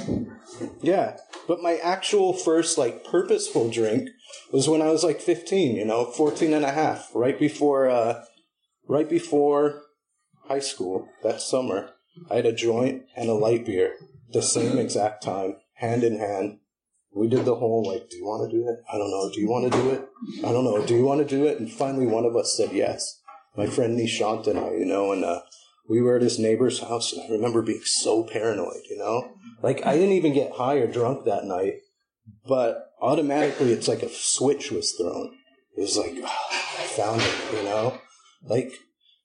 yeah. 0.81 1.17
But 1.47 1.61
my 1.61 1.75
actual 1.77 2.33
first, 2.33 2.77
like, 2.77 3.05
purposeful 3.05 3.69
drink 3.69 4.09
was 4.51 4.67
when 4.67 4.81
I 4.81 4.89
was 4.89 5.03
like 5.03 5.21
15, 5.21 5.75
you 5.75 5.85
know, 5.85 6.05
14 6.05 6.53
and 6.53 6.65
a 6.65 6.71
half, 6.71 7.09
right 7.13 7.39
before, 7.39 7.89
uh, 7.89 8.23
right 8.87 9.09
before 9.09 9.83
high 10.47 10.59
school 10.59 11.07
that 11.23 11.41
summer. 11.41 11.91
I 12.29 12.35
had 12.35 12.45
a 12.45 12.51
joint 12.51 13.03
and 13.15 13.29
a 13.29 13.33
light 13.33 13.65
beer 13.65 13.95
the 14.31 14.41
same 14.41 14.77
exact 14.77 15.23
time, 15.23 15.55
hand 15.79 16.03
in 16.03 16.19
hand. 16.19 16.59
We 17.13 17.27
did 17.27 17.45
the 17.45 17.55
whole 17.55 17.83
like, 17.87 18.09
do 18.09 18.17
you 18.17 18.25
want 18.25 18.49
to 18.49 18.57
do 18.57 18.67
it? 18.69 18.79
I 18.91 18.97
don't 18.97 19.09
know. 19.09 19.31
Do 19.33 19.41
you 19.41 19.49
want 19.49 19.71
to 19.71 19.77
do 19.79 19.89
it? 19.91 20.07
I 20.45 20.51
don't 20.51 20.63
know. 20.63 20.85
Do 20.85 20.95
you 20.95 21.03
want 21.03 21.27
to 21.27 21.35
do 21.35 21.45
it? 21.45 21.59
And 21.59 21.71
finally, 21.71 22.05
one 22.05 22.25
of 22.25 22.35
us 22.35 22.55
said 22.55 22.71
yes. 22.71 23.19
My 23.57 23.65
friend 23.65 23.97
Nishant 23.97 24.47
and 24.47 24.59
I, 24.59 24.71
you 24.73 24.85
know, 24.85 25.11
and 25.11 25.25
uh, 25.25 25.41
we 25.89 26.01
were 26.01 26.17
at 26.17 26.21
his 26.21 26.37
neighbor's 26.37 26.79
house, 26.79 27.11
and 27.11 27.23
I 27.23 27.29
remember 27.29 27.63
being 27.63 27.81
so 27.83 28.23
paranoid, 28.23 28.83
you 28.89 28.97
know, 28.97 29.33
like 29.63 29.85
I 29.85 29.95
didn't 29.95 30.11
even 30.11 30.33
get 30.33 30.53
high 30.53 30.75
or 30.75 30.87
drunk 30.87 31.25
that 31.25 31.45
night, 31.45 31.79
but 32.47 32.91
automatically 33.01 33.73
it's 33.73 33.87
like 33.87 34.03
a 34.03 34.09
switch 34.09 34.71
was 34.71 34.91
thrown. 34.91 35.35
It 35.75 35.81
was 35.81 35.97
like, 35.97 36.13
oh, 36.15 36.47
I 36.79 36.83
found 36.83 37.21
it, 37.21 37.57
you 37.57 37.63
know, 37.63 37.99
like 38.43 38.71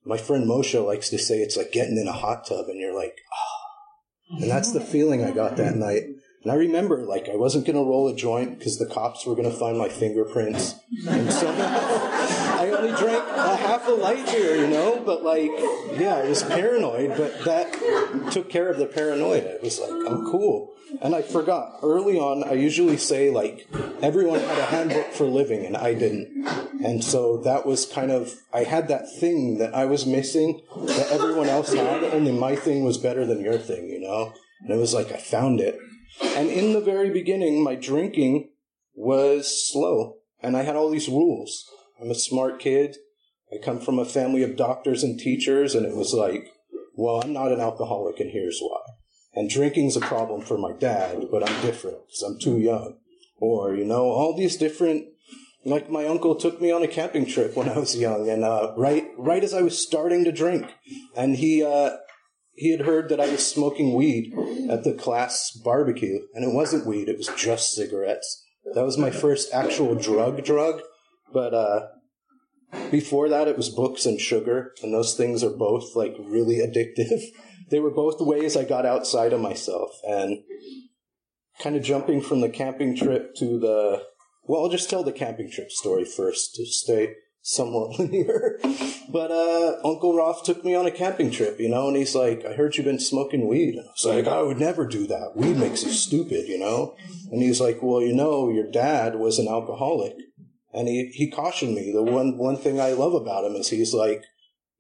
my 0.05 0.17
friend 0.17 0.49
Moshe 0.49 0.85
likes 0.85 1.11
to 1.11 1.19
say 1.19 1.37
it's 1.39 1.57
like 1.57 1.73
getting 1.73 1.99
in 1.99 2.09
a 2.09 2.13
hot 2.13 2.47
tub 2.47 2.67
and 2.69 2.81
you're 2.81 2.95
like, 2.95 3.17
oh. 3.33 4.37
And 4.41 4.51
that's 4.51 4.73
the 4.73 4.81
feeling 4.81 5.23
I 5.23 5.33
got 5.33 5.57
that 5.59 5.77
night. 5.77 6.05
And 6.45 6.53
I 6.53 6.57
remember, 6.57 6.99
like, 7.07 7.31
I 7.31 7.37
wasn't 7.37 7.65
going 7.65 7.77
to 7.77 7.83
roll 7.83 8.07
a 8.07 8.15
joint 8.15 8.59
because 8.59 8.79
the 8.79 8.85
cops 8.85 9.25
were 9.25 9.35
going 9.35 9.51
to 9.51 9.57
find 9.57 9.79
my 9.79 9.89
fingerprints. 9.89 10.75
And 11.09 11.33
so 11.33 11.49
I 11.59 12.71
only 12.77 12.91
drank 12.99 13.25
a 13.29 13.57
half 13.57 13.89
a 13.89 13.93
light 13.93 14.27
beer, 14.27 14.57
you 14.57 14.67
know? 14.67 15.03
But, 15.05 15.25
like, 15.25 15.51
yeah, 15.99 16.17
I 16.17 16.29
was 16.29 16.43
paranoid, 16.43 17.17
but 17.17 17.45
that 17.45 18.31
took 18.31 18.51
care 18.51 18.69
of 18.69 18.77
the 18.77 18.85
paranoia. 18.85 19.39
It 19.39 19.63
was 19.63 19.81
like, 19.81 19.91
I'm 19.91 20.31
cool. 20.31 20.75
And 21.01 21.15
I 21.15 21.23
forgot. 21.23 21.79
Early 21.83 22.19
on, 22.19 22.45
I 22.45 22.53
usually 22.53 22.99
say, 22.99 23.31
like, 23.31 23.67
everyone 24.03 24.41
had 24.41 24.59
a 24.59 24.67
handbook 24.67 25.13
for 25.13 25.25
living, 25.25 25.65
and 25.65 25.79
I 25.79 25.95
didn't. 25.95 26.47
And 26.85 27.03
so 27.03 27.39
that 27.39 27.65
was 27.65 27.87
kind 27.87 28.11
of, 28.11 28.35
I 28.53 28.65
had 28.65 28.89
that 28.89 29.11
thing 29.19 29.57
that 29.59 29.75
I 29.75 29.87
was 29.87 30.05
missing 30.05 30.61
that 30.77 31.09
everyone 31.11 31.49
else 31.49 31.73
had, 31.73 32.05
only 32.05 32.33
my 32.33 32.55
thing 32.55 32.85
was 32.85 32.99
better 32.99 33.25
than 33.25 33.41
your 33.41 33.57
thing, 33.57 33.89
you 33.89 34.01
know? 34.01 34.35
And 34.61 34.71
it 34.71 34.77
was 34.77 34.93
like, 34.93 35.11
I 35.11 35.17
found 35.17 35.61
it. 35.61 35.79
And 36.23 36.49
in 36.51 36.73
the 36.73 36.81
very 36.81 37.11
beginning, 37.11 37.63
my 37.63 37.75
drinking 37.75 38.51
was 38.95 39.71
slow, 39.71 40.17
and 40.43 40.57
I 40.57 40.63
had 40.63 40.77
all 40.77 40.91
these 40.91 41.09
rules. 41.09 41.65
I'm 42.01 42.11
a 42.11 42.15
smart 42.15 42.61
kid. 42.61 42.97
I 43.53 43.65
come 43.65 43.81
from 43.81 43.99
a 43.99 44.05
family 44.05 44.43
of 44.43 44.57
doctors 44.57 45.03
and 45.03 45.19
teachers, 45.19 45.75
and 45.75 45.87
it 45.87 45.97
was 45.97 46.13
like, 46.13 46.53
well, 46.97 47.21
I'm 47.21 47.33
not 47.33 47.53
an 47.53 47.61
alcoholic, 47.61 48.21
and 48.21 48.31
here's 48.31 48.61
why. 48.61 48.81
And 49.35 49.51
drinking's 49.51 49.97
a 49.97 50.01
problem 50.01 50.43
for 50.43 50.57
my 50.57 50.73
dad, 50.73 51.27
but 51.31 51.49
I'm 51.49 51.63
different 51.63 51.99
because 52.07 52.23
I'm 52.23 52.39
too 52.39 52.59
young. 52.59 52.99
Or, 53.39 53.75
you 53.75 53.85
know, 53.85 54.05
all 54.05 54.37
these 54.37 54.57
different, 54.57 55.07
like 55.65 55.91
my 55.91 56.07
uncle 56.07 56.37
took 56.37 56.61
me 56.61 56.71
on 56.71 56.85
a 56.85 56.89
camping 56.89 57.27
trip 57.27 57.57
when 57.57 57.69
I 57.69 57.79
was 57.79 57.97
young, 57.97 58.29
and 58.29 58.45
uh, 58.45 58.73
right, 58.77 59.09
right 59.19 59.43
as 59.43 59.53
I 59.53 59.63
was 59.63 59.83
starting 59.83 60.25
to 60.25 60.33
drink, 60.33 60.73
and 61.17 61.37
he, 61.37 61.65
uh, 61.65 61.97
he 62.57 62.71
had 62.71 62.87
heard 62.87 63.09
that 63.09 63.21
I 63.21 63.31
was 63.31 63.47
smoking 63.47 63.95
weed 63.95 64.33
at 64.71 64.85
the 64.85 64.95
class 64.95 65.51
barbecue, 65.51 66.21
and 66.35 66.45
it 66.45 66.55
wasn't 66.55 66.87
weed, 66.87 67.09
it 67.09 67.19
was 67.19 67.29
just 67.37 67.75
cigarettes. 67.75 68.43
That 68.75 68.85
was 68.85 68.97
my 68.97 69.11
first 69.11 69.53
actual 69.53 69.95
drug 69.95 70.45
drug, 70.45 70.81
but 71.33 71.53
uh, 71.53 71.81
before 72.91 73.29
that 73.29 73.49
it 73.49 73.57
was 73.57 73.69
books 73.69 74.07
and 74.07 74.21
sugar, 74.21 74.73
and 74.83 74.93
those 74.95 75.15
things 75.15 75.43
are 75.43 75.51
both 75.51 75.95
like 75.95 76.17
really 76.19 76.57
addictive. 76.57 77.23
they 77.71 77.81
were 77.81 77.91
both 77.91 78.21
ways 78.21 78.57
I 78.57 78.65
got 78.65 78.87
outside 78.87 79.33
of 79.33 79.41
myself, 79.41 79.91
and 80.09 80.43
kind 81.61 81.77
of 81.77 81.83
jumping 81.83 82.21
from 82.21 82.41
the 82.41 82.49
camping 82.49 82.97
trip 82.97 83.35
to 83.37 83.59
the 83.59 84.03
well, 84.47 84.63
I'll 84.63 84.71
just 84.71 84.91
tell 84.91 85.03
the 85.03 85.13
camping 85.13 85.51
trip 85.51 85.71
story 85.71 86.05
first 86.05 86.55
to 86.55 86.67
stay 86.67 87.15
somewhat 87.45 87.91
linear. 87.99 88.59
but 89.11 89.31
uh, 89.31 89.77
Uncle 89.85 90.17
Roth 90.17 90.45
took 90.45 90.65
me 90.65 90.75
on 90.75 90.87
a 90.87 90.91
camping 90.91 91.31
trip, 91.31 91.61
you 91.61 91.69
know, 91.69 91.87
and 91.87 91.97
he's 91.97 92.15
like, 92.15 92.45
I 92.45 92.55
heard 92.55 92.77
you've 92.77 92.87
been 92.87 92.99
smoking 92.99 93.47
weed. 93.47 93.75
And 93.75 93.87
I 93.87 93.93
was 93.93 94.05
like, 94.05 94.27
I 94.27 94.43
would 94.43 94.59
never 94.59 94.87
do 94.87 95.07
that. 95.07 95.37
Weed 95.37 95.57
makes 95.57 95.85
you 95.85 95.91
stupid, 95.91 96.49
you 96.49 96.59
know? 96.59 96.97
And 97.31 97.43
he's 97.43 97.61
like, 97.61 97.79
Well, 97.83 98.01
you 98.01 98.15
know, 98.15 98.51
your 98.51 98.69
dad 98.71 99.17
was 99.17 99.39
an 99.39 99.47
alcoholic. 99.47 100.15
And 100.73 100.89
he, 100.89 101.11
he 101.15 101.31
cautioned 101.31 101.75
me. 101.75 101.93
The 101.93 102.03
one, 102.03 102.37
one 102.37 102.57
thing 102.57 102.81
I 102.81 102.93
love 102.93 103.15
about 103.15 103.45
him 103.45 103.55
is 103.55 103.69
he's 103.69 103.95
like, 103.95 104.25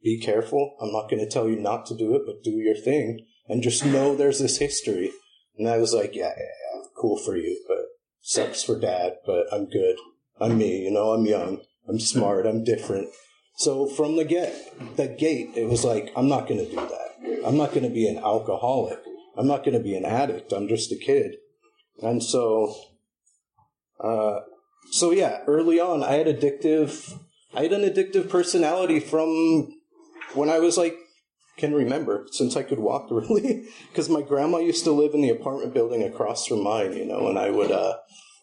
Be 0.02 0.18
careful. 0.18 0.76
I'm 0.80 0.92
not 0.92 1.09
going 1.11 1.23
to 1.23 1.30
tell 1.30 1.49
you 1.49 1.56
not 1.56 1.87
to 1.87 1.97
do 1.97 2.16
it, 2.16 2.23
but 2.26 2.42
do 2.42 2.52
your 2.52 2.75
thing. 2.75 3.26
And 3.47 3.62
just 3.62 3.85
know 3.85 4.16
there's 4.16 4.40
this 4.40 4.59
history. 4.59 5.12
And 5.59 5.68
I 5.68 5.78
was 5.78 5.92
like, 5.92 6.16
Yeah, 6.16 6.33
yeah, 6.37 6.42
yeah 6.42 6.80
cool 6.97 7.18
for 7.18 7.37
you, 7.37 7.62
but 7.68 7.85
sucks 8.23 8.62
for 8.62 8.78
dad, 8.78 9.16
but 9.26 9.47
I'm 9.52 9.68
good. 9.68 9.97
I'm 10.40 10.56
me, 10.56 10.85
you 10.85 10.90
know, 10.90 11.12
I'm 11.12 11.26
young. 11.26 11.61
I'm 11.88 12.00
smart. 12.00 12.47
I'm 12.47 12.64
different. 12.64 13.09
So 13.57 13.87
from 13.87 14.17
the 14.17 14.25
get, 14.25 14.97
the 14.97 15.07
gate, 15.07 15.50
it 15.55 15.69
was 15.69 15.85
like, 15.85 16.12
I'm 16.17 16.29
not 16.29 16.49
going 16.49 16.59
to 16.64 16.69
do 16.69 16.76
that. 16.76 17.45
I'm 17.47 17.57
not 17.57 17.71
going 17.71 17.85
to 17.85 17.95
be 17.95 18.09
an 18.09 18.19
alcoholic. 18.19 18.99
I'm 19.37 19.47
not 19.47 19.64
going 19.64 19.76
to 19.76 19.83
be 19.83 19.95
an 19.95 20.05
addict. 20.05 20.53
I'm 20.53 20.69
just 20.69 20.93
a 20.93 20.97
kid. 20.97 21.37
And 22.03 22.23
so, 22.23 22.75
uh, 24.00 24.41
so 24.91 25.12
yeah, 25.12 25.41
early 25.47 25.79
on, 25.79 26.03
I 26.03 26.12
had 26.12 26.26
addictive, 26.26 27.17
I 27.55 27.62
had 27.62 27.73
an 27.73 27.83
addictive 27.83 28.29
personality 28.29 29.00
from 29.00 29.73
when 30.35 30.50
I 30.50 30.59
was 30.59 30.76
like, 30.76 30.97
can 31.57 31.73
remember 31.73 32.26
since 32.33 32.57
I 32.57 32.64
could 32.64 32.81
walk 32.81 33.09
really, 33.11 33.67
because 33.91 34.09
my 34.09 34.23
grandma 34.23 34.59
used 34.59 34.85
to 34.85 34.93
live 34.93 35.14
in 35.14 35.21
the 35.21 35.31
apartment 35.31 35.73
building 35.73 36.03
across 36.03 36.47
from 36.47 36.64
mine, 36.64 36.95
you 36.95 37.05
know, 37.05 37.29
and 37.29 37.38
I 37.38 37.50
would, 37.50 37.71
uh, 37.71 37.97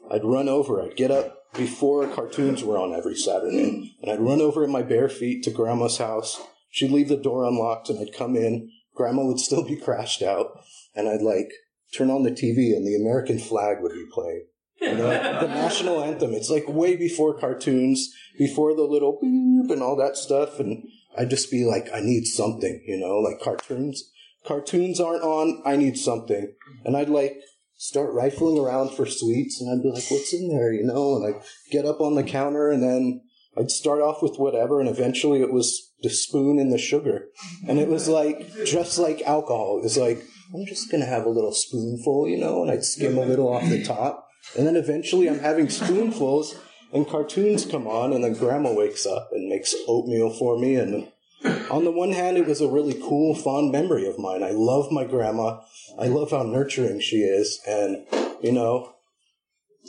I'd 0.10 0.24
run 0.24 0.50
over, 0.50 0.82
I'd 0.82 0.96
get 0.96 1.12
up 1.12 1.38
before 1.54 2.08
cartoons 2.08 2.64
were 2.64 2.78
on 2.78 2.94
every 2.94 3.16
Saturday, 3.16 3.96
and 4.02 4.12
I'd 4.12 4.20
run 4.20 4.42
over 4.42 4.64
in 4.64 4.72
my 4.72 4.82
bare 4.82 5.10
feet 5.10 5.44
to 5.44 5.52
grandma's 5.52 5.98
house. 5.98 6.42
She'd 6.70 6.92
leave 6.92 7.10
the 7.10 7.18
door 7.18 7.44
unlocked, 7.44 7.90
and 7.90 8.00
I'd 8.00 8.14
come 8.14 8.36
in. 8.36 8.72
Grandma 8.96 9.26
would 9.26 9.40
still 9.40 9.64
be 9.64 9.76
crashed 9.76 10.22
out, 10.22 10.62
and 10.96 11.10
I'd 11.10 11.22
like 11.22 11.52
turn 11.94 12.10
on 12.10 12.24
the 12.24 12.32
TV, 12.32 12.76
and 12.76 12.86
the 12.86 12.96
American 12.96 13.40
flag 13.40 13.78
would 13.82 13.94
be 13.94 14.08
playing. 14.12 14.48
You 14.80 14.96
know, 14.96 15.10
the 15.10 15.48
national 15.48 16.02
anthem. 16.02 16.34
It's 16.34 16.50
like 16.50 16.68
way 16.68 16.96
before 16.96 17.38
cartoons, 17.38 18.12
before 18.38 18.76
the 18.76 18.84
little 18.84 19.20
boop 19.22 19.72
and 19.72 19.84
all 19.84 19.96
that 19.98 20.18
stuff, 20.18 20.60
and 20.60 20.88
I'd 21.18 21.30
just 21.30 21.52
be 21.52 21.66
like, 21.66 21.88
I 21.94 22.00
need 22.00 22.26
something, 22.26 22.84
you 22.88 22.98
know, 22.98 23.20
like 23.20 23.42
cartoons. 23.42 24.10
Cartoons 24.44 25.00
aren't 25.00 25.24
on. 25.24 25.62
I 25.66 25.76
need 25.76 25.98
something, 25.98 26.54
and 26.84 26.98
I'd 26.98 27.10
like 27.10 27.36
start 27.82 28.14
rifling 28.14 28.60
around 28.60 28.92
for 28.92 29.08
sweets 29.08 29.60
and 29.60 29.68
I'd 29.68 29.82
be 29.82 29.90
like, 29.90 30.04
what's 30.12 30.36
in 30.36 30.50
there, 30.50 30.72
you 30.72 30.84
know? 30.84 31.16
And 31.16 31.26
I'd 31.26 31.42
get 31.72 31.84
up 31.84 32.00
on 32.00 32.14
the 32.14 32.22
counter 32.24 32.70
and 32.70 32.84
then 32.84 33.24
I'd 33.58 33.72
start 33.72 34.02
off 34.02 34.22
with 34.22 34.38
whatever 34.38 34.80
and 34.80 34.88
eventually 34.88 35.42
it 35.42 35.52
was 35.52 35.92
the 36.04 36.12
spoon 36.12 36.60
and 36.60 36.72
the 36.72 36.78
sugar. 36.78 37.30
And 37.68 37.80
it 37.80 37.88
was 37.88 38.08
like, 38.08 38.54
just 38.66 39.00
like 39.00 39.24
alcohol. 39.24 39.80
It 39.80 39.84
was 39.84 39.98
like, 39.98 40.24
I'm 40.54 40.68
just 40.68 40.92
going 40.92 41.02
to 41.02 41.10
have 41.10 41.26
a 41.26 41.30
little 41.30 41.54
spoonful, 41.54 42.28
you 42.28 42.38
know? 42.38 42.62
And 42.62 42.70
I'd 42.70 42.84
skim 42.84 43.18
a 43.18 43.26
little 43.26 43.52
off 43.52 43.68
the 43.68 43.84
top. 43.84 44.28
And 44.56 44.68
then 44.68 44.76
eventually 44.76 45.28
I'm 45.28 45.40
having 45.40 45.68
spoonfuls 45.68 46.56
and 46.94 47.08
cartoons 47.08 47.66
come 47.66 47.88
on 47.88 48.14
and 48.14 48.24
then 48.24 48.36
grandma 48.36 48.74
wakes 48.74 49.08
up 49.08 49.30
and 49.32 49.50
makes 49.50 49.74
oatmeal 49.88 50.30
for 50.30 50.60
me 50.60 50.76
and 50.76 51.08
on 51.44 51.84
the 51.84 51.92
one 51.92 52.12
hand, 52.12 52.38
it 52.38 52.46
was 52.46 52.62
a 52.62 52.68
really 52.68 52.94
cool, 52.94 53.36
fond 53.36 53.72
memory 53.72 54.08
of 54.08 54.20
mine. 54.20 54.44
I 54.44 54.52
love 54.52 54.92
my 54.92 55.06
grandma. 55.06 55.62
I 56.00 56.08
love 56.08 56.32
how 56.32 56.44
nurturing 56.44 57.00
she 57.00 57.18
is. 57.18 57.60
And, 57.68 58.06
you 58.42 58.52
know, 58.52 58.94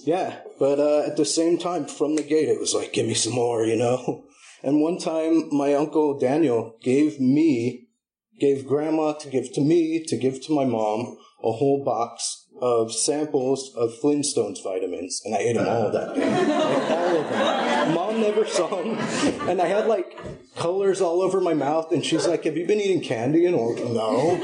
yeah. 0.04 0.40
But 0.58 0.78
uh, 0.78 1.06
at 1.06 1.16
the 1.16 1.24
same 1.24 1.58
time, 1.58 1.86
from 1.86 2.16
the 2.16 2.22
gate, 2.22 2.48
it 2.48 2.60
was 2.60 2.74
like, 2.74 2.92
give 2.92 3.06
me 3.06 3.14
some 3.14 3.34
more, 3.34 3.64
you 3.64 3.76
know? 3.76 4.24
And 4.64 4.80
one 4.80 4.96
time, 4.96 5.48
my 5.50 5.74
uncle 5.74 6.16
Daniel 6.16 6.76
gave 6.80 7.18
me, 7.18 7.88
gave 8.38 8.64
grandma 8.64 9.12
to 9.14 9.28
give 9.28 9.52
to 9.54 9.60
me, 9.60 10.04
to 10.04 10.16
give 10.16 10.40
to 10.46 10.54
my 10.54 10.64
mom, 10.64 11.18
a 11.42 11.50
whole 11.50 11.82
box 11.84 12.46
of 12.60 12.92
samples 12.92 13.74
of 13.74 13.90
Flintstones 14.00 14.62
vitamins, 14.62 15.20
and 15.24 15.34
I 15.34 15.38
ate 15.38 15.56
them 15.56 15.68
all 15.68 15.90
that 15.90 16.14
day. 16.14 16.30
Like, 16.30 16.90
all 16.90 17.16
of 17.16 17.28
them. 17.28 17.94
Mom 17.94 18.20
never 18.20 18.46
saw 18.46 18.68
them. 18.68 18.98
And 19.48 19.60
I 19.60 19.66
had 19.66 19.88
like 19.88 20.16
colors 20.56 21.00
all 21.00 21.22
over 21.22 21.40
my 21.40 21.54
mouth, 21.54 21.92
and 21.92 22.04
she's 22.04 22.26
like, 22.26 22.44
Have 22.44 22.56
you 22.56 22.66
been 22.66 22.80
eating 22.80 23.02
candy? 23.02 23.46
And 23.46 23.56
I'm 23.56 23.62
like, 23.74 23.84
No. 23.84 24.34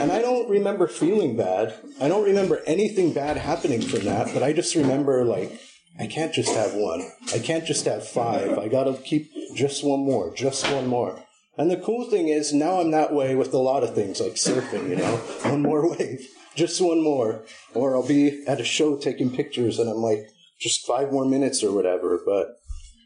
And 0.00 0.10
I 0.12 0.20
don't 0.20 0.48
remember 0.48 0.86
feeling 0.88 1.36
bad. 1.36 1.74
I 2.00 2.08
don't 2.08 2.24
remember 2.24 2.60
anything 2.66 3.12
bad 3.12 3.36
happening 3.36 3.80
from 3.82 4.04
that, 4.04 4.32
but 4.34 4.42
I 4.42 4.52
just 4.52 4.74
remember 4.74 5.24
like, 5.24 5.60
I 5.98 6.06
can't 6.06 6.32
just 6.32 6.54
have 6.54 6.74
one. 6.74 7.02
I 7.34 7.38
can't 7.38 7.66
just 7.66 7.84
have 7.84 8.06
five. 8.08 8.58
I 8.58 8.68
gotta 8.68 8.94
keep 8.94 9.30
just 9.54 9.84
one 9.84 10.00
more, 10.00 10.34
just 10.34 10.70
one 10.72 10.86
more. 10.86 11.22
And 11.58 11.70
the 11.70 11.76
cool 11.76 12.08
thing 12.08 12.28
is 12.28 12.52
now 12.52 12.80
I'm 12.80 12.90
that 12.92 13.12
way 13.12 13.34
with 13.34 13.52
a 13.52 13.58
lot 13.58 13.82
of 13.84 13.94
things 13.94 14.20
like 14.20 14.34
surfing, 14.36 14.88
you 14.88 14.96
know, 14.96 15.16
one 15.50 15.60
more 15.62 15.88
wave. 15.98 16.26
just 16.54 16.80
one 16.80 17.02
more. 17.02 17.44
Or 17.74 17.94
I'll 17.94 18.06
be 18.08 18.42
at 18.46 18.58
a 18.60 18.64
show 18.64 18.96
taking 18.96 19.30
pictures 19.30 19.78
and 19.78 19.88
I'm 19.90 19.98
like, 19.98 20.26
just 20.58 20.86
five 20.86 21.12
more 21.12 21.26
minutes 21.26 21.62
or 21.62 21.70
whatever. 21.72 22.18
But 22.24 22.56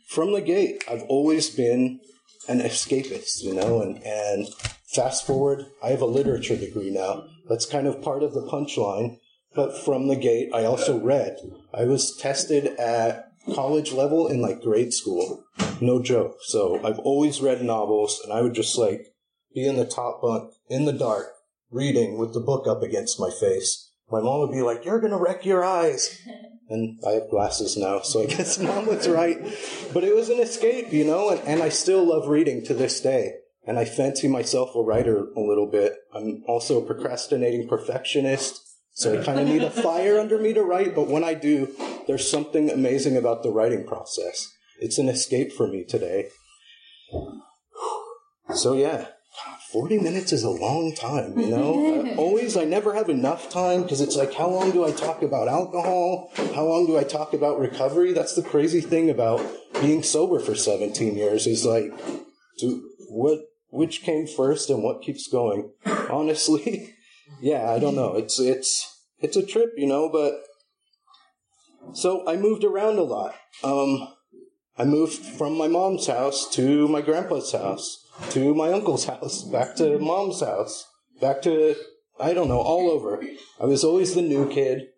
from 0.09 0.33
the 0.33 0.41
gate, 0.41 0.85
I've 0.89 1.03
always 1.09 1.51
been 1.51 1.99
an 2.49 2.61
escapist, 2.61 3.43
you 3.43 3.55
know, 3.55 3.81
and, 3.81 4.03
and 4.05 4.49
fast 4.87 5.27
forward, 5.27 5.67
I 5.83 5.89
have 5.89 6.01
a 6.01 6.07
literature 6.07 6.57
degree 6.57 6.91
now. 6.91 7.25
That's 7.49 7.67
kind 7.67 7.87
of 7.87 8.03
part 8.03 8.23
of 8.23 8.35
the 8.35 8.43
punchline. 8.43 9.19
But 9.55 9.77
from 9.77 10.09
the 10.09 10.17
gate, 10.17 10.51
I 10.53 10.65
also 10.65 10.99
read. 10.99 11.39
I 11.73 11.85
was 11.85 12.17
tested 12.17 12.67
at 12.79 13.33
college 13.55 13.93
level 13.93 14.27
in 14.29 14.43
like 14.43 14.61
grade 14.61 14.93
school. 14.93 15.45
No 15.81 16.03
joke. 16.03 16.39
So 16.43 16.85
I've 16.85 16.99
always 16.99 17.41
read 17.41 17.63
novels 17.63 18.21
and 18.23 18.33
I 18.33 18.43
would 18.43 18.55
just 18.55 18.77
like 18.77 19.15
be 19.55 19.67
in 19.67 19.77
the 19.77 19.87
top 19.87 20.21
bunk 20.21 20.53
in 20.69 20.85
the 20.85 20.93
dark 20.93 21.29
reading 21.71 22.19
with 22.19 22.35
the 22.35 22.41
book 22.41 22.67
up 22.67 22.83
against 22.83 23.21
my 23.21 23.31
face. 23.31 23.91
My 24.11 24.21
mom 24.21 24.41
would 24.41 24.53
be 24.53 24.63
like, 24.63 24.85
You're 24.85 25.01
gonna 25.01 25.19
wreck 25.19 25.45
your 25.45 25.65
eyes. 25.65 26.21
And 26.69 26.99
I 27.07 27.13
have 27.13 27.31
glasses 27.31 27.77
now, 27.77 28.01
so 28.01 28.23
I 28.23 28.27
guess 28.27 28.59
mom 28.61 28.87
was 28.87 29.09
right. 29.09 29.39
But 29.93 30.05
it 30.05 30.15
was 30.15 30.29
an 30.29 30.41
escape, 30.41 30.93
you 30.93 31.05
know, 31.05 31.31
and, 31.31 31.41
and 31.43 31.63
I 31.63 31.69
still 31.69 32.05
love 32.05 32.29
reading 32.29 32.65
to 32.65 32.75
this 32.75 33.01
day. 33.01 33.35
And 33.65 33.79
I 33.79 33.85
fancy 33.85 34.29
myself 34.29 34.75
a 34.75 34.83
writer 34.83 35.27
a 35.37 35.41
little 35.41 35.67
bit. 35.67 35.95
I'm 36.15 36.43
also 36.47 36.81
a 36.81 36.87
procrastinating 36.87 37.69
perfectionist. 37.69 38.61
So 38.93 39.21
I 39.21 39.25
kind 39.25 39.39
of 39.39 39.47
need 39.47 39.63
a 39.63 39.71
fire 39.83 40.19
under 40.19 40.39
me 40.39 40.55
to 40.55 40.63
write, 40.63 40.95
but 40.95 41.09
when 41.09 41.23
I 41.23 41.35
do, 41.35 41.75
there's 42.07 42.31
something 42.31 42.71
amazing 42.71 43.17
about 43.17 43.43
the 43.43 43.51
writing 43.51 43.87
process. 43.87 44.51
It's 44.81 44.99
an 44.99 45.09
escape 45.09 45.53
for 45.53 45.67
me 45.67 45.85
today. 45.85 46.29
So 48.55 48.75
yeah, 48.75 49.09
40 49.77 49.99
minutes 49.99 50.33
is 50.33 50.43
a 50.43 50.49
long 50.49 50.95
time, 50.95 51.39
you 51.39 51.51
know? 51.51 52.15
always, 52.17 52.57
I 52.57 52.65
never 52.65 52.95
have 52.95 53.11
enough 53.11 53.51
time 53.51 53.83
because 53.83 54.01
it's 54.01 54.17
like, 54.17 54.33
how 54.33 54.49
long 54.49 54.71
do 54.71 54.87
I 54.87 54.91
talk 54.91 55.21
about 55.21 55.49
alcohol? 55.49 56.31
How 56.55 56.65
long 56.65 56.87
do 56.87 56.97
I 56.97 57.05
talk 57.05 57.35
about 57.35 57.61
recovery? 57.61 58.15
That's 58.15 58.35
the 58.35 58.43
crazy 58.43 58.81
thing 58.81 59.11
about 59.11 59.47
being 59.83 60.03
sober 60.03 60.41
for 60.41 60.55
17 60.55 61.15
years 61.15 61.47
is 61.47 61.67
like, 61.67 61.93
do, 62.59 62.89
what, 63.11 63.41
which 63.69 64.01
came 64.01 64.27
first 64.27 64.71
and 64.71 64.83
what 64.83 65.03
keeps 65.03 65.29
going? 65.29 65.71
Honestly, 66.09 66.95
yeah, 67.43 67.71
I 67.71 67.79
don't 67.79 67.97
know. 67.97 68.17
It's, 68.17 68.41
it's, 68.41 68.99
it's 69.19 69.37
a 69.37 69.45
trip, 69.45 69.75
you 69.77 69.87
know, 69.87 70.09
but 70.09 70.41
so 71.93 72.27
I 72.27 72.37
moved 72.37 72.65
around 72.65 72.97
a 72.97 73.03
lot. 73.03 73.35
Um, 73.63 74.09
I 74.79 74.87
moved 74.87 75.23
from 75.23 75.59
my 75.59 75.69
mom's 75.69 76.07
house 76.07 76.49
to 76.53 76.89
my 76.89 77.03
grandpa's 77.03 77.53
house 77.53 78.06
to 78.31 78.55
my 78.55 78.73
uncle's 78.73 79.05
house, 79.05 79.43
back 79.43 79.77
to 79.77 79.99
mom's 79.99 80.41
house, 80.41 80.89
back 81.21 81.43
to, 81.43 81.77
I 82.19 82.35
don't 82.35 82.49
know, 82.49 82.61
all 82.61 82.91
over. 82.91 83.23
I 83.61 83.65
was 83.65 83.85
always 83.85 84.15
the 84.15 84.23
new 84.23 84.49
kid. 84.49 84.89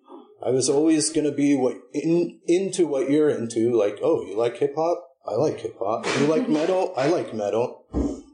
I 0.45 0.51
was 0.51 0.69
always 0.69 1.11
going 1.11 1.27
to 1.27 1.33
be 1.33 1.57
what 1.57 1.77
in, 1.93 2.41
into 2.47 2.87
what 2.87 3.11
you're 3.11 3.29
into. 3.29 3.77
Like, 3.77 3.99
oh, 4.03 4.25
you 4.25 4.37
like 4.37 4.59
hip 4.59 4.75
hop? 4.77 5.05
I 5.27 5.35
like 5.35 5.61
hip 5.61 5.77
hop. 5.79 6.07
You 6.19 6.27
like 6.27 6.49
metal? 6.61 6.95
I 6.97 7.09
like 7.09 7.35
metal. 7.35 7.85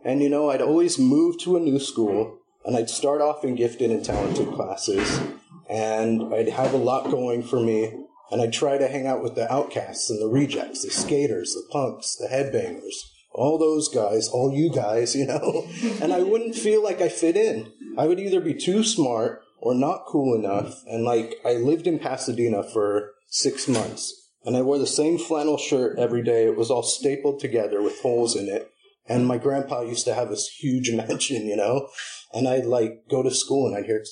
And 0.05 0.23
you 0.23 0.29
know, 0.29 0.51
I'd 0.51 0.61
always 0.61 0.99
move 0.99 1.39
to 1.41 1.57
a 1.57 1.61
new 1.61 1.79
school 1.79 2.39
and 2.65 2.77
I'd 2.77 2.91
start 2.91 3.21
off 3.21 3.45
in 3.45 3.55
gifted 3.55 3.91
and 3.91 4.05
talented 4.05 4.53
classes 4.53 5.21
and 5.69 6.35
I'd 6.35 6.51
have 6.51 6.75
a 6.75 6.79
lot 6.79 7.11
going 7.11 7.43
for 7.43 7.61
me. 7.61 8.01
And 8.31 8.41
I'd 8.41 8.53
try 8.53 8.79
to 8.79 8.89
hang 8.89 9.07
out 9.07 9.23
with 9.23 9.35
the 9.35 9.51
outcasts 9.53 10.11
and 10.11 10.21
the 10.21 10.27
rejects, 10.27 10.83
the 10.83 10.91
skaters, 10.91 11.53
the 11.55 11.63
punks, 11.71 12.17
the 12.17 12.27
headbangers, 12.27 12.95
all 13.35 13.59
those 13.59 13.89
guys, 13.89 14.29
all 14.29 14.53
you 14.53 14.71
guys, 14.71 15.15
you 15.15 15.27
know, 15.27 15.67
and 16.01 16.13
I 16.13 16.23
wouldn't 16.23 16.55
feel 16.55 16.83
like 16.83 17.01
I 17.01 17.09
fit 17.09 17.37
in. 17.37 17.73
I 17.99 18.07
would 18.07 18.21
either 18.21 18.41
be 18.41 18.55
too 18.55 18.85
smart 18.85 19.43
or 19.59 19.75
not 19.75 20.05
cool 20.07 20.35
enough. 20.35 20.83
And 20.87 21.05
like, 21.05 21.35
I 21.45 21.55
lived 21.55 21.87
in 21.87 21.99
Pasadena 21.99 22.63
for 22.63 23.13
six 23.29 23.67
months 23.67 24.31
and 24.45 24.57
I 24.57 24.63
wore 24.63 24.79
the 24.79 24.87
same 24.87 25.19
flannel 25.19 25.59
shirt 25.59 25.99
every 25.99 26.23
day. 26.23 26.45
It 26.45 26.57
was 26.57 26.71
all 26.71 26.83
stapled 26.83 27.41
together 27.41 27.83
with 27.83 28.01
holes 28.01 28.37
in 28.37 28.49
it. 28.49 28.71
And 29.07 29.27
my 29.27 29.37
grandpa 29.37 29.83
used 29.83 30.05
to 30.07 30.15
have 30.15 30.31
this 30.31 30.49
huge 30.49 30.91
mansion, 30.95 31.47
you 31.47 31.57
know, 31.57 31.89
and 32.33 32.47
I'd 32.47 32.67
like 32.67 33.05
go 33.11 33.23
to 33.23 33.31
school 33.31 33.67
and 33.67 33.77
I'd 33.77 33.87
hear, 33.87 34.05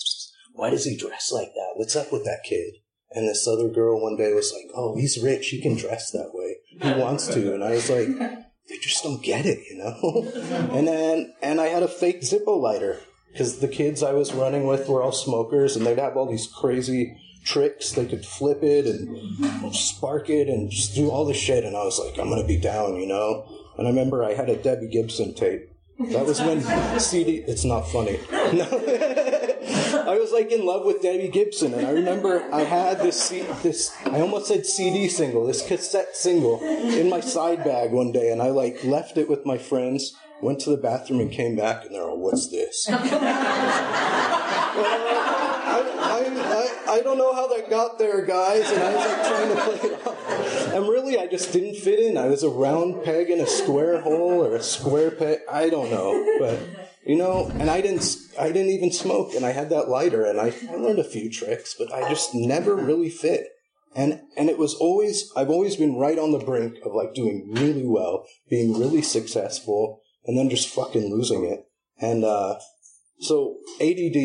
why 0.54 0.70
does 0.70 0.84
he 0.84 0.96
dress 0.96 1.30
like 1.32 1.52
that? 1.54 1.72
What's 1.76 1.96
up 1.96 2.12
with 2.12 2.24
that 2.24 2.42
kid? 2.44 2.74
And 3.14 3.28
this 3.28 3.46
other 3.46 3.68
girl 3.68 4.02
one 4.02 4.16
day 4.16 4.32
was 4.32 4.52
like, 4.52 4.70
oh, 4.74 4.96
he's 4.96 5.22
rich. 5.22 5.48
He 5.48 5.60
can 5.60 5.76
dress 5.76 6.10
that 6.12 6.30
way. 6.32 6.56
He 6.80 6.98
wants 6.98 7.26
to. 7.28 7.52
And 7.52 7.62
I 7.62 7.72
was 7.72 7.90
like, 7.90 8.08
they 8.72 8.78
just 8.78 9.02
don't 9.02 9.22
get 9.22 9.44
it, 9.44 9.58
you 9.70 9.76
know? 9.76 10.32
and 10.72 10.88
then, 10.88 11.34
and 11.42 11.60
I 11.60 11.66
had 11.66 11.82
a 11.82 11.88
fake 11.88 12.22
Zippo 12.22 12.58
lighter 12.58 13.00
because 13.30 13.58
the 13.58 13.68
kids 13.68 14.02
I 14.02 14.12
was 14.12 14.32
running 14.32 14.66
with 14.66 14.88
were 14.88 15.02
all 15.02 15.12
smokers 15.12 15.76
and 15.76 15.84
they'd 15.84 15.98
have 15.98 16.16
all 16.16 16.26
these 16.26 16.46
crazy 16.46 17.18
tricks. 17.44 17.92
They 17.92 18.06
could 18.06 18.24
flip 18.24 18.62
it 18.62 18.86
and 18.86 19.74
spark 19.74 20.30
it 20.30 20.48
and 20.48 20.70
just 20.70 20.94
do 20.94 21.10
all 21.10 21.26
this 21.26 21.36
shit. 21.36 21.64
And 21.64 21.76
I 21.76 21.84
was 21.84 21.98
like, 21.98 22.18
I'm 22.18 22.34
to 22.34 22.46
be 22.46 22.58
down, 22.58 22.96
you 22.96 23.06
know? 23.06 23.46
And 23.76 23.86
I 23.86 23.90
remember 23.90 24.24
I 24.24 24.32
had 24.32 24.48
a 24.48 24.56
Debbie 24.56 24.88
Gibson 24.88 25.34
tape. 25.34 25.68
That 25.98 26.24
was 26.24 26.40
when 26.40 26.62
CD, 26.98 27.44
it's 27.46 27.64
not 27.64 27.82
funny. 27.82 28.18
No. 28.52 29.41
I 29.72 30.18
was 30.18 30.32
like 30.32 30.50
in 30.52 30.64
love 30.64 30.84
with 30.84 31.02
Debbie 31.02 31.28
Gibson, 31.28 31.74
and 31.74 31.86
I 31.86 31.90
remember 31.90 32.42
I 32.52 32.62
had 32.62 32.98
this 33.00 33.28
this 33.62 33.94
I 34.06 34.20
almost 34.20 34.46
said 34.48 34.66
CD 34.66 35.08
single, 35.08 35.46
this 35.46 35.66
cassette 35.66 36.16
single, 36.16 36.62
in 36.62 37.08
my 37.08 37.20
side 37.20 37.64
bag 37.64 37.92
one 37.92 38.12
day, 38.12 38.30
and 38.30 38.42
I 38.42 38.48
like 38.48 38.84
left 38.84 39.16
it 39.16 39.28
with 39.28 39.46
my 39.46 39.58
friends, 39.58 40.14
went 40.40 40.60
to 40.60 40.70
the 40.70 40.76
bathroom, 40.76 41.20
and 41.20 41.30
came 41.30 41.56
back, 41.56 41.84
and 41.84 41.94
they're 41.94 42.02
all, 42.02 42.18
"What's 42.18 42.48
this?" 42.48 42.88
I, 46.04 46.78
I, 46.88 46.94
I 46.94 47.00
don't 47.00 47.18
know 47.18 47.34
how 47.34 47.46
that 47.48 47.70
got 47.70 47.98
there, 47.98 48.24
guys, 48.24 48.70
and 48.70 48.82
I 48.82 48.94
was 48.94 49.06
like 49.06 49.26
trying 49.28 49.48
to 49.48 49.62
play 49.62 49.90
it 49.90 50.06
off. 50.06 50.74
And 50.74 50.88
really, 50.88 51.18
I 51.18 51.26
just 51.26 51.52
didn't 51.52 51.76
fit 51.76 51.98
in. 51.98 52.16
I 52.16 52.26
was 52.26 52.42
a 52.42 52.48
round 52.48 53.04
peg 53.04 53.30
in 53.30 53.40
a 53.40 53.46
square 53.46 54.00
hole, 54.00 54.44
or 54.44 54.56
a 54.56 54.62
square 54.62 55.10
peg. 55.10 55.40
I 55.50 55.68
don't 55.70 55.90
know, 55.90 56.38
but 56.38 56.58
you 57.04 57.16
know, 57.16 57.48
and 57.58 57.68
I 57.68 57.80
didn't, 57.80 58.16
I 58.38 58.48
didn't 58.52 58.70
even 58.70 58.92
smoke, 58.92 59.34
and 59.34 59.44
I 59.44 59.50
had 59.50 59.70
that 59.70 59.88
lighter, 59.88 60.24
and 60.24 60.40
I, 60.40 60.54
I 60.70 60.76
learned 60.76 60.98
a 60.98 61.04
few 61.04 61.30
tricks, 61.30 61.74
but 61.78 61.92
I 61.92 62.08
just 62.08 62.34
never 62.34 62.76
really 62.76 63.10
fit. 63.10 63.48
And, 63.94 64.22
and 64.36 64.48
it 64.48 64.58
was 64.58 64.74
always, 64.74 65.30
I've 65.36 65.50
always 65.50 65.76
been 65.76 65.96
right 65.96 66.18
on 66.18 66.32
the 66.32 66.38
brink 66.38 66.78
of 66.84 66.94
like 66.94 67.14
doing 67.14 67.50
really 67.52 67.84
well, 67.84 68.24
being 68.48 68.78
really 68.78 69.02
successful, 69.02 70.00
and 70.24 70.38
then 70.38 70.48
just 70.48 70.68
fucking 70.68 71.10
losing 71.10 71.44
it. 71.44 71.66
And, 72.00 72.24
uh, 72.24 72.58
so 73.20 73.58
ADD 73.80 74.16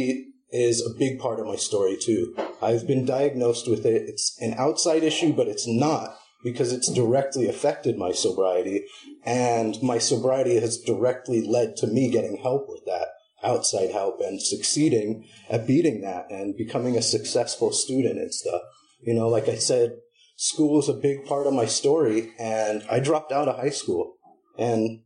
is 0.51 0.81
a 0.81 0.97
big 0.97 1.19
part 1.19 1.39
of 1.39 1.47
my 1.47 1.55
story 1.55 1.97
too. 1.99 2.35
I've 2.61 2.87
been 2.87 3.05
diagnosed 3.05 3.69
with 3.69 3.85
it. 3.85 4.03
It's 4.07 4.37
an 4.39 4.53
outside 4.57 5.03
issue, 5.03 5.33
but 5.33 5.47
it's 5.47 5.67
not 5.67 6.17
because 6.51 6.71
it's 6.71 6.91
directly 6.91 7.49
affected 7.49 7.97
my 7.97 8.11
sobriety 8.11 8.85
and 9.25 9.81
my 9.83 9.97
sobriety 9.97 10.59
has 10.59 10.77
directly 10.77 11.45
led 11.45 11.75
to 11.75 11.87
me 11.87 12.09
getting 12.09 12.37
help 12.37 12.67
with 12.69 12.85
that 12.85 13.09
outside 13.43 13.91
help 13.91 14.21
and 14.21 14.41
succeeding 14.41 15.27
at 15.49 15.67
beating 15.67 16.01
that 16.01 16.25
and 16.31 16.55
becoming 16.55 16.97
a 16.97 17.01
successful 17.01 17.71
student 17.73 18.17
and 18.17 18.33
stuff. 18.33 18.61
You 19.01 19.13
know, 19.13 19.27
like 19.27 19.49
I 19.49 19.55
said, 19.55 19.97
school 20.37 20.79
is 20.79 20.87
a 20.87 20.93
big 20.93 21.25
part 21.25 21.47
of 21.47 21.53
my 21.53 21.65
story 21.65 22.31
and 22.39 22.83
I 22.89 22.99
dropped 22.99 23.33
out 23.33 23.49
of 23.49 23.57
high 23.57 23.69
school 23.69 24.15
and 24.57 25.01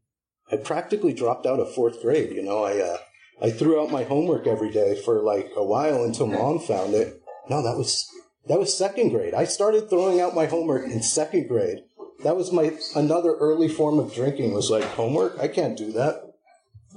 I 0.51 0.57
practically 0.57 1.13
dropped 1.13 1.47
out 1.47 1.59
of 1.59 1.73
fourth 1.73 2.01
grade. 2.03 2.31
You 2.31 2.43
know, 2.43 2.63
I, 2.63 2.79
uh, 2.79 2.97
I 3.41 3.49
threw 3.49 3.81
out 3.81 3.89
my 3.89 4.03
homework 4.03 4.45
every 4.45 4.69
day 4.69 5.01
for 5.01 5.23
like 5.23 5.49
a 5.55 5.63
while 5.63 6.03
until 6.03 6.27
mom 6.27 6.59
found 6.59 6.93
it. 6.93 7.19
No, 7.49 7.63
that 7.63 7.77
was 7.77 8.07
that 8.47 8.59
was 8.59 8.75
second 8.75 9.09
grade. 9.09 9.33
I 9.33 9.45
started 9.45 9.89
throwing 9.89 10.19
out 10.19 10.35
my 10.35 10.45
homework 10.45 10.85
in 10.85 11.01
second 11.01 11.47
grade. 11.47 11.83
That 12.23 12.35
was 12.35 12.51
my 12.51 12.73
another 12.95 13.33
early 13.35 13.67
form 13.67 13.99
of 13.99 14.13
drinking 14.13 14.53
was 14.53 14.69
like 14.69 14.83
homework. 14.83 15.39
I 15.39 15.47
can't 15.47 15.77
do 15.77 15.91
that. 15.93 16.23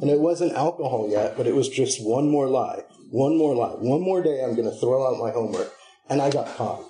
And 0.00 0.10
it 0.10 0.18
wasn't 0.18 0.54
alcohol 0.54 1.08
yet, 1.08 1.36
but 1.36 1.46
it 1.46 1.54
was 1.54 1.68
just 1.68 2.04
one 2.04 2.28
more 2.28 2.48
lie. 2.48 2.82
One 3.10 3.36
more 3.36 3.54
lie. 3.54 3.74
One 3.74 4.00
more 4.00 4.22
day 4.22 4.42
I'm 4.42 4.56
going 4.56 4.68
to 4.68 4.76
throw 4.80 5.06
out 5.06 5.20
my 5.20 5.30
homework. 5.30 5.72
And 6.10 6.20
I 6.20 6.30
got 6.30 6.56
caught. 6.56 6.84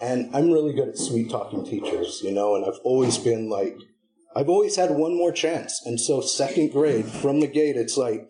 And 0.00 0.34
I'm 0.34 0.52
really 0.52 0.72
good 0.72 0.88
at 0.88 0.98
sweet 0.98 1.30
talking 1.30 1.64
teachers, 1.64 2.20
you 2.22 2.30
know, 2.30 2.54
and 2.54 2.64
I've 2.64 2.78
always 2.84 3.18
been 3.18 3.48
like, 3.48 3.76
I've 4.36 4.48
always 4.48 4.76
had 4.76 4.90
one 4.90 5.16
more 5.16 5.32
chance. 5.32 5.80
And 5.84 6.00
so 6.00 6.20
second 6.20 6.72
grade 6.72 7.06
from 7.06 7.40
the 7.40 7.46
gate, 7.46 7.76
it's 7.76 7.96
like, 7.96 8.28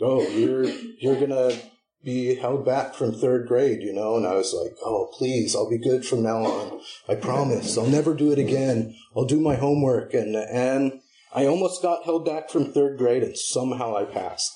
oh, 0.00 0.22
you're, 0.28 0.64
you're 0.64 1.16
to 1.30 1.56
be 2.04 2.34
held 2.34 2.64
back 2.64 2.94
from 2.94 3.12
third 3.12 3.46
grade, 3.46 3.82
you 3.82 3.92
know, 3.92 4.16
and 4.16 4.26
I 4.26 4.34
was 4.34 4.52
like, 4.52 4.76
oh, 4.84 5.10
please, 5.16 5.54
I'll 5.54 5.70
be 5.70 5.78
good 5.78 6.04
from 6.04 6.22
now 6.22 6.44
on. 6.44 6.80
I 7.08 7.14
promise. 7.14 7.78
I'll 7.78 7.86
never 7.86 8.14
do 8.14 8.32
it 8.32 8.38
again. 8.38 8.94
I'll 9.16 9.24
do 9.24 9.40
my 9.40 9.54
homework. 9.54 10.12
And, 10.14 10.34
and 10.34 11.00
I 11.34 11.46
almost 11.46 11.82
got 11.82 12.04
held 12.04 12.24
back 12.24 12.50
from 12.50 12.72
third 12.72 12.98
grade 12.98 13.22
and 13.22 13.36
somehow 13.36 13.96
I 13.96 14.04
passed. 14.04 14.52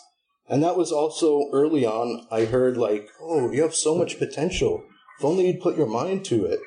And 0.49 0.63
that 0.63 0.77
was 0.77 0.93
also 0.93 1.49
early 1.53 1.85
on. 1.85 2.27
I 2.31 2.45
heard 2.45 2.77
like, 2.77 3.09
oh, 3.21 3.51
you 3.51 3.63
have 3.63 3.75
so 3.75 3.97
much 3.97 4.19
potential. 4.19 4.85
If 5.19 5.25
only 5.25 5.47
you'd 5.47 5.61
put 5.61 5.77
your 5.77 5.89
mind 5.89 6.25
to 6.27 6.45
it. 6.47 6.61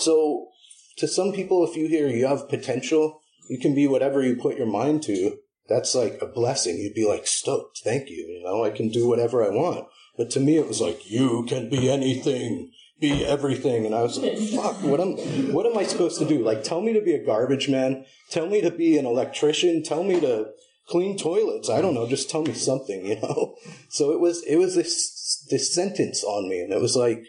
So 0.00 0.48
to 0.96 1.08
some 1.08 1.32
people, 1.32 1.66
if 1.66 1.76
you 1.76 1.88
hear 1.88 2.08
you 2.08 2.26
have 2.26 2.48
potential, 2.48 3.20
you 3.48 3.58
can 3.58 3.74
be 3.74 3.86
whatever 3.86 4.22
you 4.22 4.36
put 4.36 4.56
your 4.56 4.66
mind 4.66 5.02
to. 5.04 5.38
That's 5.68 5.94
like 5.94 6.18
a 6.22 6.26
blessing. 6.26 6.78
You'd 6.78 6.94
be 6.94 7.06
like 7.06 7.26
stoked. 7.26 7.80
Thank 7.82 8.08
you. 8.08 8.16
You 8.16 8.42
know, 8.44 8.64
I 8.64 8.70
can 8.70 8.88
do 8.88 9.08
whatever 9.08 9.44
I 9.44 9.50
want. 9.50 9.86
But 10.16 10.30
to 10.30 10.40
me, 10.40 10.56
it 10.56 10.66
was 10.66 10.80
like, 10.80 11.10
you 11.10 11.44
can 11.48 11.68
be 11.68 11.90
anything, 11.90 12.70
be 13.00 13.24
everything. 13.24 13.84
And 13.84 13.94
I 13.94 14.02
was 14.02 14.18
like, 14.18 14.38
fuck, 14.38 14.82
what 14.82 15.00
am, 15.00 15.16
what 15.52 15.66
am 15.66 15.76
I 15.76 15.84
supposed 15.84 16.18
to 16.18 16.26
do? 16.26 16.42
Like, 16.42 16.64
tell 16.64 16.80
me 16.80 16.92
to 16.94 17.00
be 17.00 17.14
a 17.14 17.24
garbage 17.24 17.68
man. 17.68 18.04
Tell 18.30 18.46
me 18.46 18.60
to 18.62 18.70
be 18.70 18.96
an 18.98 19.06
electrician. 19.06 19.82
Tell 19.82 20.02
me 20.02 20.20
to 20.20 20.50
clean 20.88 21.18
toilets. 21.18 21.68
I 21.68 21.80
don't 21.80 21.94
know. 21.94 22.08
Just 22.08 22.30
tell 22.30 22.42
me 22.42 22.54
something, 22.54 23.06
you 23.06 23.20
know? 23.20 23.56
So 23.88 24.12
it 24.12 24.20
was, 24.20 24.42
it 24.44 24.56
was 24.56 24.74
this, 24.74 25.46
this 25.50 25.74
sentence 25.74 26.24
on 26.24 26.48
me. 26.48 26.60
And 26.60 26.72
it 26.72 26.80
was 26.80 26.96
like, 26.96 27.24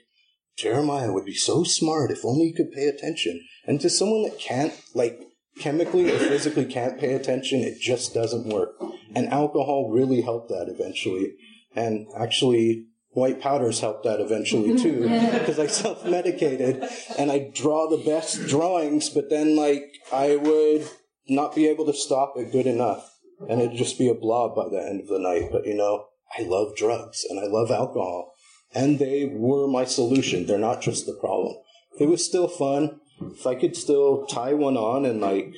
Jeremiah 0.57 1.13
would 1.13 1.25
be 1.25 1.35
so 1.35 1.63
smart 1.63 2.09
if 2.09 2.25
only 2.25 2.47
he 2.47 2.53
could 2.53 2.71
pay 2.71 2.87
attention. 2.87 3.45
And 3.65 3.79
to 3.81 3.89
someone 3.89 4.23
that 4.23 4.39
can't, 4.39 4.73
like, 4.95 5.19
chemically 5.59 6.11
or 6.11 6.17
physically 6.17 6.65
can't 6.65 6.99
pay 6.99 7.13
attention, 7.13 7.61
it 7.61 7.79
just 7.79 8.13
doesn't 8.13 8.47
work. 8.47 8.75
And 9.15 9.27
alcohol 9.27 9.91
really 9.91 10.21
helped 10.21 10.49
that 10.49 10.67
eventually. 10.69 11.33
And 11.77 12.07
actually, 12.17 12.87
white 13.11 13.39
powders 13.39 13.79
helped 13.79 14.03
that 14.03 14.19
eventually 14.19 14.77
too, 14.77 15.03
because 15.33 15.59
I 15.59 15.67
self 15.67 16.03
medicated 16.03 16.83
and 17.17 17.31
I 17.31 17.51
draw 17.53 17.87
the 17.87 18.03
best 18.03 18.47
drawings, 18.47 19.09
but 19.09 19.29
then, 19.29 19.55
like, 19.55 19.83
I 20.11 20.37
would 20.37 20.89
not 21.29 21.53
be 21.53 21.67
able 21.67 21.85
to 21.85 21.93
stop 21.93 22.33
it 22.35 22.51
good 22.51 22.65
enough. 22.65 23.13
And 23.47 23.61
it'd 23.61 23.77
just 23.77 23.99
be 23.99 24.09
a 24.09 24.15
blob 24.15 24.55
by 24.55 24.67
the 24.67 24.83
end 24.83 25.01
of 25.01 25.07
the 25.07 25.19
night. 25.19 25.49
But 25.51 25.67
you 25.67 25.75
know, 25.75 26.07
I 26.37 26.41
love 26.41 26.75
drugs 26.75 27.23
and 27.29 27.39
I 27.39 27.45
love 27.45 27.69
alcohol. 27.69 28.33
And 28.73 28.97
they 28.97 29.25
were 29.25 29.67
my 29.67 29.85
solution. 29.85 30.47
They're 30.47 30.57
not 30.57 30.81
just 30.81 31.05
the 31.05 31.13
problem. 31.13 31.55
It 31.99 32.07
was 32.07 32.25
still 32.25 32.47
fun 32.47 32.99
if 33.21 33.45
I 33.45 33.53
could 33.53 33.75
still 33.75 34.25
tie 34.25 34.53
one 34.53 34.77
on 34.77 35.05
and 35.05 35.21
like, 35.21 35.53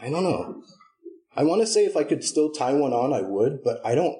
I 0.00 0.10
don't 0.10 0.24
know. 0.24 0.62
I 1.34 1.44
want 1.44 1.62
to 1.62 1.66
say 1.66 1.84
if 1.84 1.96
I 1.96 2.04
could 2.04 2.22
still 2.22 2.50
tie 2.50 2.74
one 2.74 2.92
on, 2.92 3.12
I 3.12 3.22
would, 3.22 3.64
but 3.64 3.80
I 3.84 3.94
don't. 3.94 4.18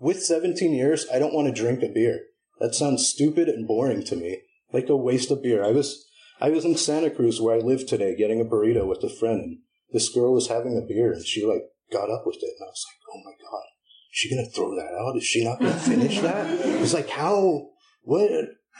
With 0.00 0.22
17 0.22 0.72
years, 0.72 1.06
I 1.12 1.18
don't 1.18 1.34
want 1.34 1.46
to 1.46 1.62
drink 1.62 1.82
a 1.82 1.88
beer. 1.88 2.22
That 2.58 2.74
sounds 2.74 3.06
stupid 3.06 3.48
and 3.48 3.68
boring 3.68 4.02
to 4.04 4.16
me, 4.16 4.40
like 4.72 4.88
a 4.88 4.96
waste 4.96 5.30
of 5.30 5.42
beer. 5.42 5.62
I 5.62 5.72
was, 5.72 6.06
I 6.40 6.48
was 6.50 6.64
in 6.64 6.76
Santa 6.76 7.10
Cruz 7.10 7.40
where 7.40 7.54
I 7.54 7.58
live 7.58 7.86
today, 7.86 8.16
getting 8.16 8.40
a 8.40 8.44
burrito 8.44 8.86
with 8.86 9.04
a 9.04 9.10
friend, 9.10 9.40
and 9.40 9.58
this 9.92 10.08
girl 10.08 10.32
was 10.32 10.48
having 10.48 10.76
a 10.76 10.86
beer, 10.86 11.12
and 11.12 11.24
she 11.24 11.44
like 11.44 11.64
got 11.92 12.10
up 12.10 12.22
with 12.26 12.36
it, 12.36 12.54
and 12.58 12.66
I 12.66 12.70
was 12.70 12.86
like, 12.88 13.14
oh 13.14 13.22
my 13.24 13.32
god, 13.42 13.62
is 14.10 14.12
she 14.12 14.30
gonna 14.30 14.48
throw 14.48 14.74
that 14.74 14.94
out? 14.98 15.16
Is 15.16 15.24
she 15.24 15.44
not 15.44 15.60
gonna 15.60 15.72
finish 15.74 16.20
that? 16.22 16.46
It's 16.80 16.94
like 16.94 17.10
how, 17.10 17.68
what? 18.02 18.30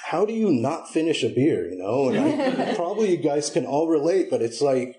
how 0.05 0.25
do 0.25 0.33
you 0.33 0.51
not 0.51 0.89
finish 0.89 1.23
a 1.23 1.29
beer, 1.29 1.69
you 1.69 1.77
know? 1.77 2.09
And 2.09 2.63
I, 2.63 2.75
probably 2.77 3.11
you 3.11 3.23
guys 3.23 3.51
can 3.51 3.67
all 3.67 3.89
relate, 3.89 4.31
but 4.31 4.43
it's 4.43 4.61
like, 4.61 4.97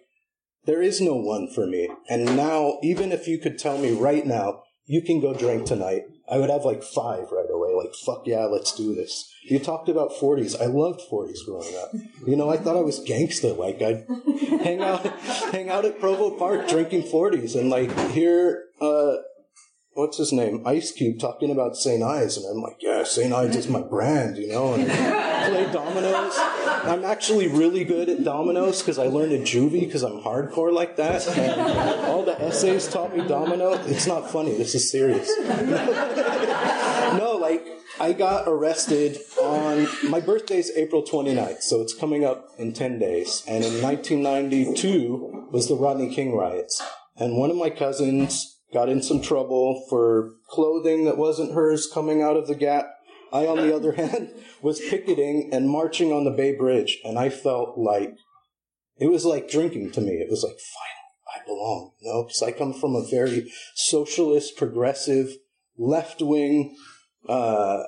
there 0.65 0.81
is 0.81 1.01
no 1.01 1.15
one 1.15 1.47
for 1.53 1.65
me. 1.65 1.89
And 2.07 2.37
now, 2.37 2.77
even 2.83 3.11
if 3.11 3.27
you 3.27 3.39
could 3.39 3.57
tell 3.57 3.79
me 3.79 3.93
right 3.93 4.25
now, 4.25 4.61
you 4.85 5.01
can 5.01 5.21
go 5.21 5.33
drink 5.33 5.65
tonight, 5.65 6.03
I 6.29 6.37
would 6.37 6.49
have 6.49 6.65
like 6.65 6.83
five 6.83 7.31
right 7.31 7.49
away. 7.51 7.73
Like, 7.75 7.93
fuck 7.93 8.23
yeah, 8.25 8.45
let's 8.45 8.73
do 8.75 8.95
this. 8.95 9.29
You 9.43 9.59
talked 9.59 9.89
about 9.89 10.11
40s. 10.11 10.59
I 10.61 10.65
loved 10.65 11.01
40s 11.11 11.45
growing 11.45 11.75
up. 11.75 11.91
You 12.25 12.35
know, 12.35 12.49
I 12.49 12.57
thought 12.57 12.77
I 12.77 12.81
was 12.81 12.99
gangster. 12.99 13.53
Like, 13.53 13.81
I'd 13.81 14.05
hang 14.63 14.81
out, 14.81 15.05
hang 15.51 15.69
out 15.69 15.85
at 15.85 15.99
Provo 15.99 16.37
Park 16.37 16.67
drinking 16.67 17.03
40s 17.03 17.59
and 17.59 17.69
like 17.69 17.91
hear, 18.11 18.65
uh, 18.79 19.15
what's 19.93 20.17
his 20.17 20.31
name, 20.31 20.65
Ice 20.65 20.91
Cube 20.91 21.19
talking 21.19 21.51
about 21.51 21.75
St. 21.75 22.01
Ides, 22.01 22.37
and 22.37 22.45
I'm 22.45 22.61
like, 22.61 22.77
yeah, 22.79 23.03
St. 23.03 23.33
Ides 23.33 23.55
is 23.55 23.67
my 23.67 23.81
brand, 23.81 24.37
you 24.37 24.47
know, 24.47 24.73
and 24.73 24.87
play 25.51 25.71
dominoes. 25.71 26.33
I'm 26.37 27.05
actually 27.05 27.47
really 27.47 27.83
good 27.83 28.09
at 28.09 28.23
dominoes 28.23 28.81
because 28.81 28.97
I 28.97 29.07
learned 29.07 29.33
at 29.33 29.41
juvie 29.41 29.81
because 29.81 30.03
I'm 30.03 30.21
hardcore 30.21 30.73
like 30.73 30.95
that. 30.97 31.27
And 31.27 31.61
all 32.05 32.23
the 32.23 32.39
essays 32.41 32.87
taught 32.87 33.15
me 33.15 33.27
domino. 33.27 33.73
It's 33.85 34.07
not 34.07 34.31
funny. 34.31 34.57
This 34.57 34.75
is 34.75 34.89
serious. 34.89 35.29
no, 37.17 37.37
like 37.39 37.65
I 37.99 38.13
got 38.13 38.47
arrested 38.47 39.19
on 39.41 39.87
my 40.09 40.19
birthday's 40.19 40.71
April 40.75 41.03
29th, 41.03 41.61
so 41.61 41.81
it's 41.81 41.93
coming 41.93 42.25
up 42.25 42.49
in 42.57 42.73
10 42.73 42.99
days. 42.99 43.43
And 43.47 43.63
in 43.63 43.81
1992 43.81 45.49
was 45.51 45.67
the 45.67 45.75
Rodney 45.75 46.13
King 46.13 46.35
riots. 46.35 46.81
And 47.17 47.37
one 47.37 47.51
of 47.51 47.57
my 47.57 47.69
cousins 47.69 48.57
got 48.73 48.89
in 48.89 49.01
some 49.01 49.21
trouble 49.21 49.85
for 49.89 50.33
clothing 50.49 51.05
that 51.05 51.17
wasn't 51.17 51.53
hers 51.53 51.87
coming 51.87 52.21
out 52.21 52.37
of 52.37 52.47
the 52.47 52.55
gap. 52.55 52.89
I, 53.31 53.47
on 53.47 53.57
the 53.57 53.75
other 53.75 53.91
hand, 54.01 54.31
was 54.61 54.79
picketing 54.79 55.49
and 55.51 55.69
marching 55.69 56.11
on 56.11 56.23
the 56.23 56.31
Bay 56.31 56.55
Bridge, 56.55 56.99
and 57.03 57.17
I 57.17 57.29
felt 57.29 57.77
like 57.77 58.13
it 58.97 59.07
was 59.07 59.25
like 59.25 59.49
drinking 59.49 59.91
to 59.91 60.01
me. 60.01 60.13
It 60.13 60.29
was 60.29 60.43
like, 60.43 60.57
finally, 60.59 61.35
I 61.35 61.45
belong, 61.45 61.91
you 61.99 62.11
know, 62.11 62.23
because 62.23 62.43
I 62.43 62.51
come 62.51 62.73
from 62.73 62.95
a 62.95 63.07
very 63.09 63.51
socialist, 63.75 64.57
progressive, 64.57 65.29
left 65.77 66.21
wing 66.21 66.75
uh, 67.27 67.83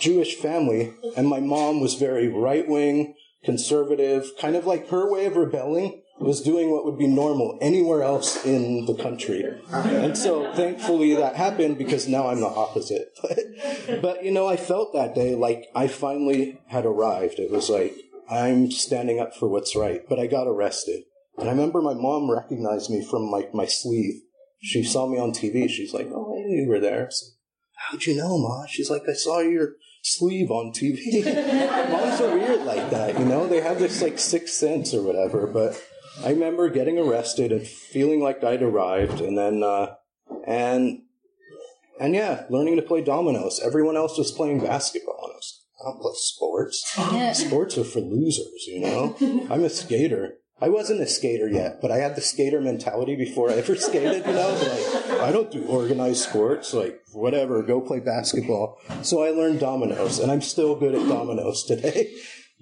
Jewish 0.00 0.36
family, 0.36 0.92
and 1.16 1.26
my 1.26 1.40
mom 1.40 1.80
was 1.80 1.94
very 1.94 2.28
right 2.28 2.68
wing, 2.68 3.14
conservative, 3.44 4.30
kind 4.40 4.56
of 4.56 4.66
like 4.66 4.88
her 4.88 5.10
way 5.10 5.26
of 5.26 5.36
rebelling 5.36 6.02
was 6.20 6.40
doing 6.40 6.70
what 6.70 6.84
would 6.84 6.98
be 6.98 7.06
normal 7.06 7.58
anywhere 7.60 8.02
else 8.02 8.44
in 8.44 8.86
the 8.86 8.94
country. 8.94 9.44
And 9.72 10.16
so 10.16 10.52
thankfully 10.54 11.14
that 11.14 11.36
happened 11.36 11.78
because 11.78 12.08
now 12.08 12.28
I'm 12.28 12.40
the 12.40 12.46
opposite. 12.46 13.16
But, 13.88 14.02
but 14.02 14.24
you 14.24 14.30
know, 14.30 14.46
I 14.46 14.56
felt 14.56 14.92
that 14.92 15.14
day 15.14 15.34
like 15.34 15.66
I 15.74 15.88
finally 15.88 16.60
had 16.68 16.86
arrived. 16.86 17.38
It 17.38 17.50
was 17.50 17.68
like, 17.68 17.94
I'm 18.30 18.70
standing 18.70 19.18
up 19.18 19.34
for 19.34 19.48
what's 19.48 19.74
right. 19.74 20.02
But 20.08 20.18
I 20.18 20.26
got 20.26 20.46
arrested. 20.46 21.04
And 21.38 21.48
I 21.48 21.52
remember 21.52 21.80
my 21.80 21.94
mom 21.94 22.30
recognized 22.30 22.90
me 22.90 23.04
from 23.04 23.30
like 23.30 23.52
my, 23.54 23.62
my 23.62 23.66
sleeve. 23.66 24.22
She 24.60 24.82
saw 24.82 25.06
me 25.06 25.18
on 25.18 25.32
TV. 25.32 25.68
She's 25.68 25.94
like, 25.94 26.08
oh, 26.12 26.34
you 26.48 26.66
were 26.68 26.80
there. 26.80 27.08
So, 27.10 27.26
How'd 27.78 28.04
you 28.06 28.16
know, 28.16 28.38
Ma? 28.38 28.66
She's 28.66 28.90
like, 28.90 29.02
I 29.08 29.12
saw 29.12 29.38
your 29.38 29.76
sleeve 30.02 30.50
on 30.50 30.72
TV. 30.72 31.24
Moms 31.90 32.20
are 32.20 32.36
weird 32.36 32.62
like 32.62 32.90
that, 32.90 33.18
you 33.18 33.24
know? 33.24 33.46
They 33.46 33.60
have 33.60 33.78
this 33.78 34.02
like 34.02 34.18
sixth 34.18 34.54
sense 34.54 34.92
or 34.92 35.02
whatever, 35.02 35.46
but 35.46 35.80
I 36.24 36.30
remember 36.30 36.68
getting 36.68 36.98
arrested 36.98 37.52
and 37.52 37.66
feeling 37.66 38.20
like 38.20 38.42
I'd 38.42 38.62
arrived, 38.62 39.20
and 39.20 39.36
then 39.38 39.62
uh, 39.62 39.94
and 40.46 41.02
and 42.00 42.14
yeah, 42.14 42.44
learning 42.50 42.76
to 42.76 42.82
play 42.82 43.02
dominoes. 43.02 43.60
Everyone 43.64 43.96
else 43.96 44.18
was 44.18 44.32
playing 44.32 44.60
basketball, 44.60 45.20
and 45.24 45.32
I 45.32 45.36
was 45.36 45.62
like, 45.80 45.86
I 45.86 45.90
don't 45.90 46.00
play 46.00 46.12
sports. 46.14 47.38
sports 47.38 47.78
are 47.78 47.84
for 47.84 48.00
losers, 48.00 48.66
you 48.66 48.80
know. 48.80 49.16
I'm 49.50 49.64
a 49.64 49.70
skater. 49.70 50.34
I 50.60 50.68
wasn't 50.68 51.00
a 51.00 51.06
skater 51.06 51.48
yet, 51.48 51.80
but 51.80 51.92
I 51.92 51.98
had 51.98 52.16
the 52.16 52.20
skater 52.20 52.60
mentality 52.60 53.14
before 53.14 53.48
I 53.48 53.54
ever 53.54 53.76
skated. 53.76 54.26
You 54.26 54.32
know, 54.32 55.06
like 55.08 55.20
I 55.20 55.30
don't 55.30 55.52
do 55.52 55.64
organized 55.66 56.28
sports. 56.28 56.74
Like 56.74 57.00
whatever, 57.12 57.62
go 57.62 57.80
play 57.80 58.00
basketball. 58.00 58.78
So 59.02 59.22
I 59.22 59.30
learned 59.30 59.60
dominoes, 59.60 60.18
and 60.18 60.32
I'm 60.32 60.42
still 60.42 60.74
good 60.74 60.96
at 60.96 61.08
dominoes 61.08 61.62
today. 61.68 62.12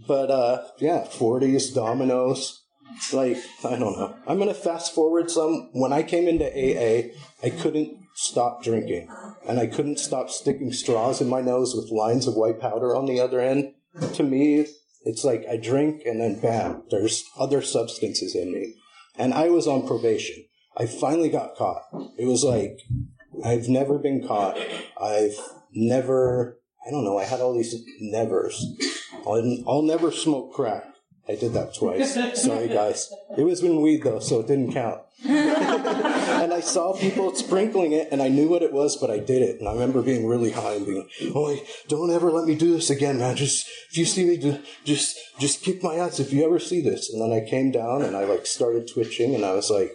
But 0.07 0.31
uh, 0.31 0.65
yeah, 0.79 1.07
40s 1.07 1.75
dominoes 1.75 2.66
like 3.13 3.39
I 3.65 3.77
don't 3.77 3.99
know. 3.99 4.17
I'm 4.27 4.39
gonna 4.39 4.55
fast 4.55 4.95
forward 4.95 5.31
some. 5.31 5.71
When 5.73 5.93
I 5.93 6.03
came 6.03 6.29
into 6.29 6.47
AA, 6.47 7.13
I 7.43 7.51
couldn't 7.51 7.99
stop 8.15 8.63
drinking, 8.63 9.09
and 9.49 9.59
I 9.59 9.67
couldn't 9.67 9.99
stop 9.99 10.31
sticking 10.31 10.73
straws 10.73 11.21
in 11.21 11.29
my 11.29 11.41
nose 11.41 11.75
with 11.75 11.91
lines 11.91 12.27
of 12.27 12.35
white 12.35 12.61
powder 12.61 12.97
on 12.97 13.07
the 13.07 13.21
other 13.21 13.41
end. 13.41 13.75
To 14.15 14.23
me, 14.23 14.67
it's 15.05 15.25
like 15.25 15.45
I 15.51 15.57
drink 15.57 16.03
and 16.05 16.21
then 16.21 16.41
bam, 16.41 16.83
there's 16.91 17.25
other 17.39 17.63
substances 17.63 18.35
in 18.35 18.53
me, 18.53 18.75
and 19.17 19.33
I 19.33 19.49
was 19.49 19.67
on 19.67 19.87
probation. 19.87 20.45
I 20.77 20.87
finally 20.87 21.31
got 21.31 21.57
caught. 21.57 21.83
It 22.19 22.27
was 22.27 22.45
like 22.45 22.81
I've 23.45 23.69
never 23.69 23.99
been 23.99 24.27
caught. 24.27 24.59
I've 25.01 25.39
never. 25.73 26.59
I 26.87 26.91
don't 26.91 27.05
know. 27.05 27.19
I 27.19 27.25
had 27.25 27.41
all 27.41 27.55
these 27.55 27.75
nevers. 28.01 28.65
I'll, 29.27 29.65
I'll 29.67 29.83
never 29.83 30.13
smoke 30.13 30.55
crack. 30.55 30.85
I 31.29 31.35
did 31.35 31.55
that 31.55 31.75
twice. 31.75 32.15
Sorry, 32.41 32.69
guys. 32.69 33.13
It 33.37 33.43
was 33.43 33.63
in 33.63 33.81
weed, 33.81 34.03
though, 34.05 34.21
so 34.21 34.41
it 34.41 34.47
didn't 34.47 34.73
count. 34.73 35.01
and 35.25 36.53
I 36.53 36.61
saw 36.61 36.97
people 36.97 37.35
sprinkling 37.35 37.93
it, 37.93 38.09
and 38.13 38.23
I 38.23 38.29
knew 38.29 38.49
what 38.49 38.63
it 38.63 38.73
was, 38.73 38.97
but 38.97 39.11
I 39.11 39.19
did 39.19 39.43
it. 39.43 39.59
And 39.59 39.69
I 39.69 39.73
remember 39.73 40.03
being 40.03 40.27
really 40.27 40.53
high 40.53 40.75
and 40.75 40.87
being, 40.87 41.09
"Oh, 41.35 41.59
don't 41.89 42.11
ever 42.13 42.31
let 42.31 42.47
me 42.47 42.55
do 42.55 42.73
this 42.73 42.91
again, 42.91 43.19
man. 43.19 43.35
Just 43.35 43.67
if 43.91 43.97
you 43.97 44.05
see 44.05 44.25
me, 44.27 44.37
do, 44.37 44.59
just 44.85 45.19
just 45.39 45.63
kick 45.63 45.83
my 45.83 45.95
ass 45.97 46.21
if 46.21 46.33
you 46.33 46.45
ever 46.45 46.59
see 46.59 46.83
this." 46.83 47.11
And 47.13 47.21
then 47.21 47.33
I 47.33 47.49
came 47.49 47.71
down, 47.71 48.03
and 48.03 48.15
I 48.15 48.25
like 48.25 48.47
started 48.47 48.89
twitching, 48.93 49.35
and 49.35 49.45
I 49.45 49.55
was 49.55 49.71
like, 49.71 49.93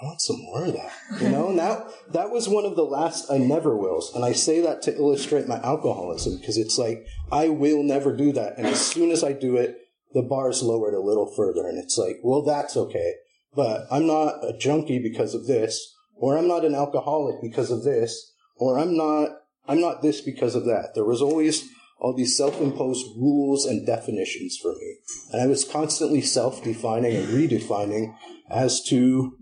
I 0.00 0.04
want 0.04 0.20
some 0.20 0.36
more 0.36 0.66
of 0.66 0.74
that. 0.74 0.92
You 1.20 1.28
know, 1.28 1.48
and 1.48 1.58
that, 1.58 1.84
that 2.12 2.30
was 2.30 2.48
one 2.48 2.64
of 2.64 2.76
the 2.76 2.84
last 2.84 3.30
I 3.32 3.38
never 3.38 3.76
wills. 3.76 4.14
And 4.14 4.24
I 4.24 4.32
say 4.32 4.60
that 4.60 4.80
to 4.82 4.94
illustrate 4.94 5.48
my 5.48 5.58
alcoholism 5.60 6.38
because 6.38 6.56
it's 6.56 6.78
like, 6.78 7.04
I 7.32 7.48
will 7.48 7.82
never 7.82 8.16
do 8.16 8.30
that. 8.32 8.58
And 8.58 8.66
as 8.68 8.80
soon 8.80 9.10
as 9.10 9.24
I 9.24 9.32
do 9.32 9.56
it, 9.56 9.76
the 10.14 10.22
bar's 10.22 10.62
lowered 10.62 10.94
a 10.94 11.00
little 11.00 11.32
further 11.34 11.66
and 11.68 11.78
it's 11.78 11.98
like, 11.98 12.18
well, 12.22 12.42
that's 12.42 12.76
okay. 12.76 13.14
But 13.54 13.86
I'm 13.90 14.06
not 14.06 14.44
a 14.44 14.56
junkie 14.58 14.98
because 14.98 15.34
of 15.34 15.46
this, 15.46 15.94
or 16.16 16.36
I'm 16.36 16.48
not 16.48 16.64
an 16.64 16.74
alcoholic 16.74 17.36
because 17.42 17.70
of 17.70 17.84
this, 17.84 18.32
or 18.56 18.78
I'm 18.78 18.96
not, 18.96 19.30
I'm 19.66 19.80
not 19.80 20.02
this 20.02 20.20
because 20.20 20.54
of 20.54 20.64
that. 20.64 20.90
There 20.94 21.04
was 21.04 21.22
always 21.22 21.68
all 22.00 22.14
these 22.14 22.36
self-imposed 22.36 23.06
rules 23.16 23.66
and 23.66 23.86
definitions 23.86 24.56
for 24.60 24.72
me. 24.72 24.96
And 25.32 25.42
I 25.42 25.46
was 25.46 25.64
constantly 25.64 26.20
self-defining 26.20 27.16
and 27.16 27.26
redefining 27.28 28.14
as 28.50 28.82
to 28.84 29.36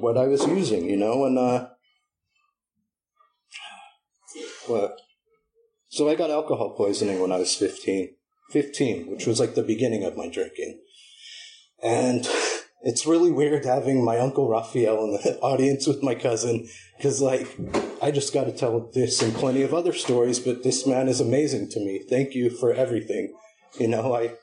what 0.00 0.16
I 0.16 0.26
was 0.26 0.46
using, 0.46 0.88
you 0.90 0.96
know, 0.96 1.24
and, 1.24 1.38
uh, 1.38 1.68
what? 4.66 4.96
So 5.88 6.08
I 6.08 6.14
got 6.14 6.30
alcohol 6.30 6.74
poisoning 6.76 7.20
when 7.20 7.32
I 7.32 7.38
was 7.38 7.54
15. 7.54 8.14
15, 8.50 9.10
which 9.10 9.26
was 9.26 9.40
like 9.40 9.54
the 9.54 9.62
beginning 9.62 10.04
of 10.04 10.16
my 10.16 10.28
drinking. 10.28 10.80
And 11.82 12.28
it's 12.82 13.06
really 13.06 13.30
weird 13.30 13.64
having 13.64 14.04
my 14.04 14.18
uncle 14.18 14.48
Raphael 14.48 15.04
in 15.04 15.12
the 15.12 15.38
audience 15.40 15.86
with 15.86 16.02
my 16.02 16.14
cousin 16.14 16.68
because, 16.96 17.20
like, 17.20 17.56
I 18.02 18.10
just 18.10 18.32
got 18.32 18.44
to 18.44 18.52
tell 18.52 18.90
this 18.92 19.20
and 19.22 19.34
plenty 19.34 19.62
of 19.62 19.74
other 19.74 19.92
stories, 19.92 20.38
but 20.38 20.62
this 20.62 20.86
man 20.86 21.08
is 21.08 21.20
amazing 21.20 21.70
to 21.70 21.80
me. 21.80 22.04
Thank 22.08 22.34
you 22.34 22.50
for 22.50 22.72
everything. 22.72 23.34
You 23.78 23.88
know, 23.88 24.14
I 24.14 24.34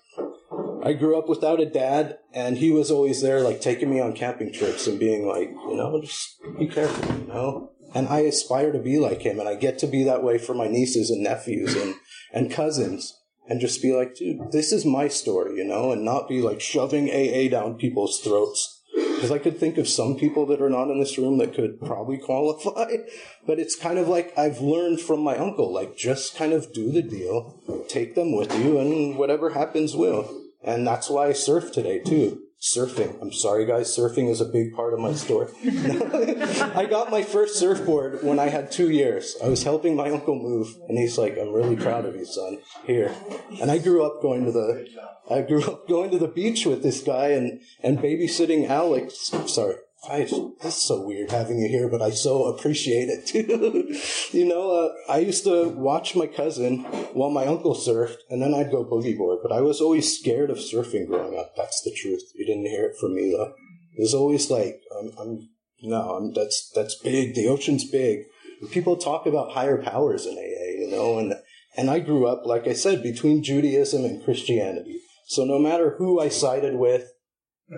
I 0.84 0.94
grew 0.94 1.18
up 1.18 1.28
without 1.28 1.60
a 1.60 1.66
dad, 1.66 2.20
and 2.32 2.58
he 2.58 2.72
was 2.72 2.92
always 2.92 3.22
there, 3.22 3.42
like 3.42 3.60
taking 3.60 3.90
me 3.90 4.00
on 4.00 4.14
camping 4.14 4.54
trips 4.54 4.86
and 4.86 5.00
being 5.00 5.28
like, 5.28 5.50
you 5.50 5.76
know, 5.76 6.00
just 6.00 6.36
be 6.60 6.68
careful, 6.68 7.18
you 7.18 7.28
know. 7.28 7.72
And 7.96 8.08
I 8.08 8.20
aspire 8.20 8.72
to 8.72 8.80
be 8.80 9.00
like 9.00 9.24
him, 9.24 9.40
and 9.40 9.50
I 9.50 9.56
get 9.56 9.80
to 9.80 9.88
be 9.88 10.04
that 10.04 10.24
way 10.24 10.38
for 10.38 10.54
my 10.54 10.68
nieces 10.68 11.10
and 11.10 11.24
nephews 11.24 11.76
and 11.76 11.96
and 12.32 12.52
cousins, 12.52 13.18
and 13.48 13.62
just 13.62 13.82
be 13.82 13.94
like, 13.94 14.16
dude, 14.16 14.52
this 14.52 14.72
is 14.72 14.86
my 14.86 15.08
story, 15.08 15.58
you 15.58 15.64
know, 15.64 15.92
and 15.92 16.04
not 16.04 16.28
be 16.28 16.42
like 16.42 16.62
shoving 16.62 17.10
AA 17.10 17.50
down 17.50 17.76
people's 17.76 18.20
throats. 18.20 18.82
Because 18.96 19.32
I 19.32 19.40
could 19.40 19.58
think 19.58 19.78
of 19.78 19.88
some 19.88 20.18
people 20.18 20.46
that 20.48 20.62
are 20.62 20.70
not 20.70 20.90
in 20.90 21.00
this 21.00 21.18
room 21.18 21.38
that 21.38 21.54
could 21.54 21.80
probably 21.80 22.18
qualify, 22.18 22.92
but 23.48 23.60
it's 23.60 23.76
kind 23.76 23.98
of 23.98 24.08
like 24.08 24.38
I've 24.38 24.60
learned 24.60 25.00
from 25.00 25.22
my 25.22 25.38
uncle, 25.38 25.74
like 25.74 25.98
just 25.98 26.36
kind 26.36 26.54
of 26.54 26.74
do 26.74 26.92
the 26.92 27.02
deal, 27.02 27.86
take 27.88 28.16
them 28.16 28.36
with 28.36 28.58
you, 28.58 28.80
and 28.80 29.18
whatever 29.18 29.52
happens 29.52 29.96
will. 29.96 30.44
And 30.64 30.86
that's 30.86 31.10
why 31.10 31.28
I 31.28 31.34
surf 31.34 31.72
today 31.72 32.00
too. 32.00 32.45
Surfing. 32.62 33.22
I'm 33.22 33.32
sorry 33.32 33.66
guys, 33.66 33.96
surfing 33.96 34.30
is 34.30 34.42
a 34.42 34.46
big 34.46 34.74
part 34.74 34.94
of 34.94 35.00
my 35.00 35.14
story. 35.14 35.52
I 35.66 36.88
got 36.90 37.12
my 37.12 37.22
first 37.22 37.60
surfboard 37.60 38.24
when 38.24 38.40
I 38.40 38.48
had 38.48 38.72
two 38.72 38.90
years. 38.90 39.36
I 39.44 39.50
was 39.50 39.64
helping 39.64 39.96
my 39.96 40.10
uncle 40.10 40.36
move 40.36 40.76
and 40.88 40.98
he's 40.98 41.18
like, 41.18 41.38
I'm 41.38 41.54
really 41.54 41.76
proud 41.76 42.06
of 42.06 42.16
you, 42.16 42.26
son. 42.26 42.60
Here. 42.86 43.14
And 43.62 43.70
I 43.70 43.78
grew 43.78 44.04
up 44.06 44.22
going 44.22 44.46
to 44.46 44.52
the 44.52 44.88
I 45.30 45.42
grew 45.42 45.64
up 45.64 45.88
going 45.88 46.12
to 46.12 46.18
the 46.18 46.28
beach 46.28 46.66
with 46.66 46.82
this 46.82 47.02
guy 47.02 47.30
and, 47.30 47.62
and 47.84 48.00
babysitting 48.00 48.68
Alex. 48.68 49.32
Sorry. 49.48 49.76
I, 50.10 50.28
it's 50.64 50.84
so 50.84 51.02
weird 51.02 51.32
having 51.32 51.60
you 51.60 51.68
here, 51.68 51.90
but 51.90 52.02
I 52.02 52.12
so 52.12 52.46
appreciate 52.46 53.10
it 53.10 53.26
too. 54.32 54.38
you 54.38 54.46
know, 54.46 54.72
uh, 54.72 55.12
I 55.12 55.20
used 55.20 55.44
to 55.46 55.70
watch 55.70 56.16
my 56.16 56.28
cousin 56.28 56.84
while 57.14 57.30
my 57.30 57.46
uncle 57.46 57.76
surfed, 57.76 58.18
and 58.30 58.42
then 58.42 58.54
I'd 58.54 58.72
go 58.72 58.86
boogie 58.86 59.18
board. 59.18 59.40
But 59.42 59.52
I 59.52 59.62
was 59.62 59.82
always 59.82 60.18
scared 60.18 60.50
of 60.50 60.58
surfing 60.58 61.08
growing 61.08 61.38
up. 61.38 61.54
That's 61.56 61.82
the 61.82 61.96
truth. 61.96 62.22
You 62.36 62.46
didn't 62.46 62.68
hear 62.68 62.86
it 62.86 62.98
from 63.00 63.16
me 63.16 63.32
though. 63.32 63.54
It 63.98 64.02
was 64.02 64.14
always 64.14 64.52
like, 64.52 64.82
I'm, 65.00 65.12
I'm 65.18 65.50
no, 65.82 66.16
I'm, 66.16 66.34
that's 66.34 66.72
that's 66.74 66.96
big. 66.96 67.36
The 67.36 67.48
ocean's 67.48 67.90
big. 67.90 68.26
People 68.72 68.98
talk 68.98 69.26
about 69.26 69.52
higher 69.52 69.82
powers 69.82 70.26
in 70.26 70.34
AA, 70.34 70.82
you 70.82 70.92
know, 70.92 71.20
and 71.20 71.36
and 71.78 71.90
I 71.90 72.00
grew 72.00 72.26
up, 72.26 72.46
like 72.46 72.68
I 72.68 72.74
said, 72.74 73.04
between 73.04 73.44
Judaism 73.44 74.06
and 74.06 74.24
Christianity. 74.24 75.00
So 75.28 75.44
no 75.44 75.60
matter 75.60 75.96
who 75.98 76.20
I 76.20 76.30
sided 76.30 76.76
with, 76.76 77.12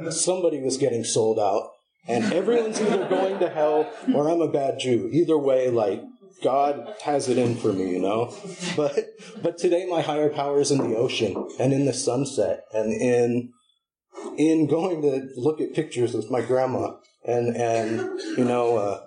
somebody 0.10 0.62
was 0.62 0.78
getting 0.78 1.04
sold 1.04 1.40
out 1.40 1.72
and 2.08 2.32
everyone's 2.34 2.80
either 2.82 3.08
going 3.08 3.40
to 3.40 3.50
hell 3.50 3.92
or 4.14 4.30
I'm 4.30 4.42
a 4.42 4.52
bad 4.52 4.80
Jew. 4.80 5.10
Either 5.12 5.38
way, 5.38 5.70
like 5.70 6.02
God 6.44 6.94
has 7.04 7.30
it 7.30 7.38
in 7.38 7.56
for 7.56 7.74
me, 7.74 7.92
you 7.92 8.00
know. 8.00 8.34
But 8.76 8.98
but 9.42 9.58
today 9.58 9.86
my 9.90 10.02
higher 10.02 10.30
power 10.30 10.60
is 10.62 10.72
in 10.72 10.78
the 10.78 10.98
ocean 10.98 11.48
and 11.60 11.74
in 11.74 11.86
the 11.86 11.94
sunset 11.94 12.62
and 12.74 12.92
in 12.94 13.52
in 14.38 14.68
going 14.68 15.02
to 15.02 15.28
look 15.36 15.62
at 15.62 15.74
pictures 15.74 16.14
with 16.14 16.32
my 16.32 16.42
grandma 16.42 16.96
and 17.26 17.56
and 17.56 18.20
you 18.38 18.46
know 18.46 18.78
uh, 18.78 19.02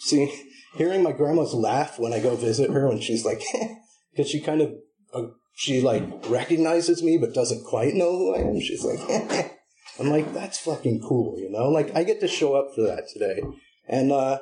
see 0.00 0.32
hearing 0.74 1.02
my 1.02 1.12
grandma's 1.12 1.54
laugh 1.54 1.98
when 1.98 2.12
I 2.12 2.20
go 2.20 2.36
visit 2.36 2.70
her 2.70 2.88
when 2.88 3.00
she's 3.00 3.24
like 3.24 3.42
because 4.12 4.30
she 4.30 4.40
kind 4.40 4.62
of 4.62 4.72
uh, 5.14 5.26
she 5.54 5.80
like 5.80 6.04
recognizes 6.28 7.02
me 7.02 7.18
but 7.18 7.34
doesn't 7.34 7.64
quite 7.64 7.94
know 7.94 8.10
who 8.10 8.34
I 8.34 8.40
am. 8.40 8.60
She's 8.60 8.84
like. 8.84 9.52
I'm 10.00 10.08
like, 10.08 10.32
that's 10.32 10.58
fucking 10.58 11.02
cool, 11.02 11.38
you 11.38 11.50
know? 11.50 11.68
Like, 11.68 11.94
I 11.94 12.04
get 12.04 12.20
to 12.20 12.28
show 12.28 12.54
up 12.54 12.74
for 12.74 12.82
that 12.82 13.08
today. 13.12 13.42
And, 13.86 14.12
uh, 14.12 14.40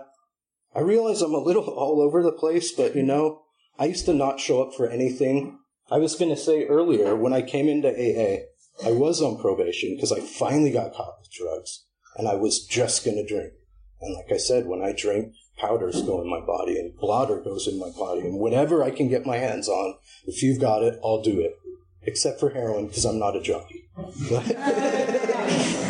I 0.75 0.81
realize 0.81 1.23
I'm 1.23 1.35
a 1.35 1.39
little 1.39 1.65
all 1.69 2.01
over 2.01 2.23
the 2.23 2.33
place, 2.33 2.73
but, 2.73 2.95
you 2.95 3.03
know, 3.03 3.43
I 3.79 3.87
used 3.87 4.07
to 4.07 4.15
not 4.15 4.41
show 4.41 4.63
up 4.63 4.75
for 4.75 4.89
anything. 4.89 5.59
I 5.91 5.99
was 5.99 6.15
going 6.15 6.31
to 6.31 6.37
say 6.37 6.67
earlier, 6.67 7.17
when 7.17 7.33
I 7.33 7.43
came 7.43 7.69
into 7.69 7.89
AA, 7.89 8.45
I 8.87 8.93
was 8.93 9.21
on 9.21 9.39
probation 9.39 9.95
because 9.95 10.13
I 10.13 10.21
finally 10.21 10.71
got 10.71 10.95
caught 10.95 11.19
with 11.19 11.33
drugs 11.33 11.85
and 12.17 12.29
I 12.29 12.35
was 12.35 12.65
just 12.65 13.05
going 13.05 13.17
to 13.17 13.27
drink. 13.27 13.53
And 14.01 14.15
like 14.15 14.33
I 14.33 14.39
said, 14.39 14.67
when 14.67 14.83
I 14.83 14.93
drink, 14.93 15.35
powders 15.59 16.03
go 16.03 16.21
in 16.23 16.31
my 16.31 16.41
body 16.41 16.79
and 16.79 16.97
blotter 16.97 17.41
goes 17.41 17.69
in 17.69 17.79
my 17.79 17.91
body 17.91 18.21
and 18.21 18.39
whatever 18.39 18.83
I 18.83 18.91
can 18.91 19.09
get 19.09 19.27
my 19.27 19.37
hands 19.37 19.69
on, 19.69 19.97
if 20.27 20.43
you've 20.43 20.61
got 20.61 20.83
it, 20.83 20.99
I'll 21.05 21.23
do 21.23 21.41
it. 21.41 21.55
Except 22.03 22.41
for 22.41 22.51
heroin 22.51 22.87
because 22.89 23.05
I'm 23.05 23.19
not 23.19 23.37
a 23.37 23.41
junkie. 23.41 23.89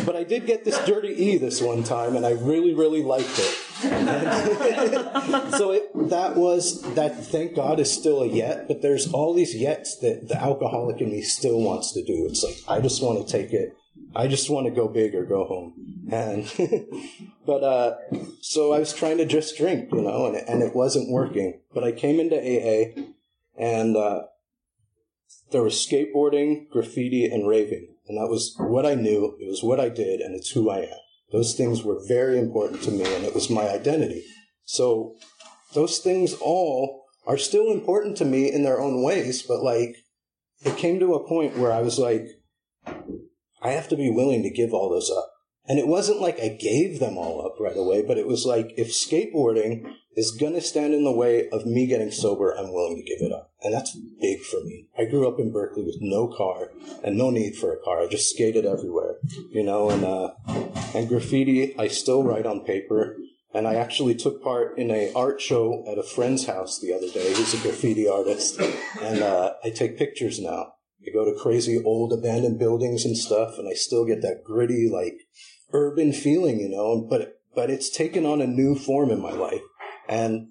But, 0.05 0.17
I 0.17 0.25
did 0.25 0.47
get 0.47 0.65
this 0.65 0.79
dirty 0.87 1.09
E 1.09 1.37
this 1.37 1.61
one 1.61 1.83
time, 1.83 2.17
and 2.17 2.25
I 2.27 2.33
really, 2.33 2.75
really 2.75 3.03
liked 3.03 3.39
it. 3.39 3.55
so 5.57 5.71
it, 5.73 5.91
that 6.11 6.37
was 6.37 6.83
that. 6.95 7.25
Thank 7.25 7.55
God 7.55 7.81
is 7.81 7.93
still 7.93 8.23
a 8.23 8.27
yet, 8.27 8.67
but 8.69 8.83
there's 8.83 9.13
all 9.13 9.35
these 9.35 9.55
yets 9.55 10.01
that 10.01 10.29
the 10.29 10.37
alcoholic 10.37 11.01
in 11.01 11.11
me 11.11 11.23
still 11.23 11.61
wants 11.61 11.93
to 11.93 12.03
do. 12.05 12.27
It's 12.29 12.43
like 12.43 12.57
I 12.69 12.81
just 12.81 13.03
want 13.03 13.27
to 13.27 13.33
take 13.33 13.53
it. 13.53 13.75
I 14.15 14.27
just 14.27 14.51
want 14.51 14.67
to 14.67 14.73
go 14.73 14.89
big 14.89 15.15
or 15.15 15.25
go 15.25 15.45
home. 15.45 15.75
And 16.11 16.51
but 17.47 17.63
uh, 17.63 17.97
so 18.41 18.73
I 18.73 18.81
was 18.81 18.93
trying 18.93 19.19
to 19.19 19.27
just 19.27 19.57
drink, 19.57 19.91
you 19.93 20.03
know, 20.03 20.27
and 20.27 20.37
and 20.37 20.63
it 20.63 20.75
wasn't 20.75 21.11
working. 21.11 21.61
But 21.73 21.85
I 21.85 21.93
came 21.93 22.21
into 22.21 22.37
AA, 22.37 23.01
and 23.57 23.97
uh, 23.97 24.23
there 25.53 25.63
was 25.63 25.75
skateboarding, 25.75 26.69
graffiti, 26.71 27.25
and 27.25 27.49
raving. 27.49 27.95
And 28.09 28.19
that 28.19 28.29
was 28.29 28.55
what 28.59 28.87
I 28.87 28.95
knew, 28.95 29.37
it 29.41 29.49
was 29.49 29.63
what 29.63 29.81
I 29.81 29.89
did, 29.89 30.21
and 30.21 30.35
it's 30.35 30.51
who 30.51 30.71
I 30.71 30.79
am. 30.81 30.99
Those 31.33 31.55
things 31.55 31.85
were 31.85 32.01
very 32.09 32.39
important 32.39 32.83
to 32.83 32.91
me, 32.91 33.05
and 33.15 33.25
it 33.25 33.35
was 33.35 33.51
my 33.51 33.69
identity. 33.69 34.25
So 34.65 35.15
those 35.75 35.99
things 35.99 36.35
all 36.35 37.05
are 37.27 37.39
still 37.39 37.71
important 37.71 38.17
to 38.17 38.25
me 38.25 38.51
in 38.51 38.65
their 38.65 38.81
own 38.81 39.03
ways, 39.03 39.43
but 39.43 39.63
like, 39.63 39.97
it 40.65 40.77
came 40.77 40.99
to 41.01 41.15
a 41.15 41.29
point 41.29 41.57
where 41.57 41.73
I 41.73 41.81
was 41.81 41.99
like, 41.99 42.27
I 43.63 43.71
have 43.71 43.89
to 43.89 43.97
be 43.97 44.11
willing 44.11 44.43
to 44.43 44.51
give 44.51 44.73
all 44.73 44.91
those 44.91 45.11
up. 45.11 45.31
And 45.67 45.79
it 45.79 45.87
wasn't 45.87 46.21
like 46.21 46.41
I 46.41 46.49
gave 46.49 46.99
them 46.99 47.17
all 47.17 47.47
up 47.47 47.61
right 47.61 47.77
away, 47.77 48.03
but 48.03 48.19
it 48.19 48.27
was 48.27 48.45
like, 48.45 48.73
if 48.77 48.89
skateboarding 48.89 49.95
is 50.17 50.33
going 50.33 50.55
to 50.55 50.61
stand 50.61 50.93
in 50.93 51.05
the 51.05 51.13
way 51.13 51.49
of 51.51 51.67
me 51.67 51.87
getting 51.87 52.11
sober, 52.11 52.53
I'm 52.53 52.73
willing 52.73 52.97
to 52.97 53.03
give 53.03 53.25
it 53.25 53.33
up. 53.33 53.53
And 53.63 53.73
that's 53.73 53.97
big 54.21 54.41
for 54.41 54.61
me. 54.65 54.89
I 54.99 55.05
grew 55.05 55.29
up 55.29 55.39
in 55.39 55.53
Berkeley 55.53 55.85
with 55.85 55.99
no 56.01 56.27
car 56.29 56.71
and 57.05 57.17
no 57.17 57.31
need 57.31 57.57
for 57.57 57.73
a 57.73 57.83
car. 57.83 58.01
I 58.01 58.09
just 58.09 58.31
skated 58.31 58.65
everywhere, 58.65 59.17
you 59.51 59.63
know, 59.63 59.91
and, 59.91 60.05
uh, 60.05 60.33
and 60.95 61.09
graffiti, 61.09 61.79
I 61.79 61.89
still 61.89 62.23
write 62.23 62.47
on 62.47 62.65
paper. 62.65 63.17
And 63.53 63.67
I 63.67 63.75
actually 63.75 64.15
took 64.15 64.43
part 64.45 64.79
in 64.79 64.93
a 64.93 65.13
art 65.13 65.41
show 65.41 65.85
at 65.91 65.99
a 65.99 66.05
friend's 66.05 66.47
house 66.47 66.79
the 66.79 66.93
other 66.95 67.09
day. 67.09 67.35
He's 67.35 67.53
a 67.53 67.59
graffiti 67.59 68.09
artist. 68.09 68.61
And, 69.01 69.23
uh, 69.23 69.55
I 69.65 69.71
take 69.71 69.99
pictures 69.99 70.39
now. 70.39 70.75
I 71.05 71.11
go 71.13 71.25
to 71.25 71.39
crazy 71.39 71.83
old 71.83 72.13
abandoned 72.13 72.59
buildings 72.59 73.05
and 73.05 73.17
stuff, 73.17 73.59
and 73.59 73.69
I 73.69 73.73
still 73.73 74.05
get 74.05 74.23
that 74.23 74.45
gritty, 74.45 74.89
like, 74.89 75.17
urban 75.73 76.13
feeling, 76.13 76.61
you 76.61 76.69
know, 76.69 77.07
but, 77.09 77.41
but 77.55 77.71
it's 77.71 77.91
taken 77.91 78.25
on 78.25 78.41
a 78.41 78.47
new 78.47 78.77
form 78.77 79.11
in 79.11 79.21
my 79.21 79.33
life. 79.33 79.63
And 80.11 80.49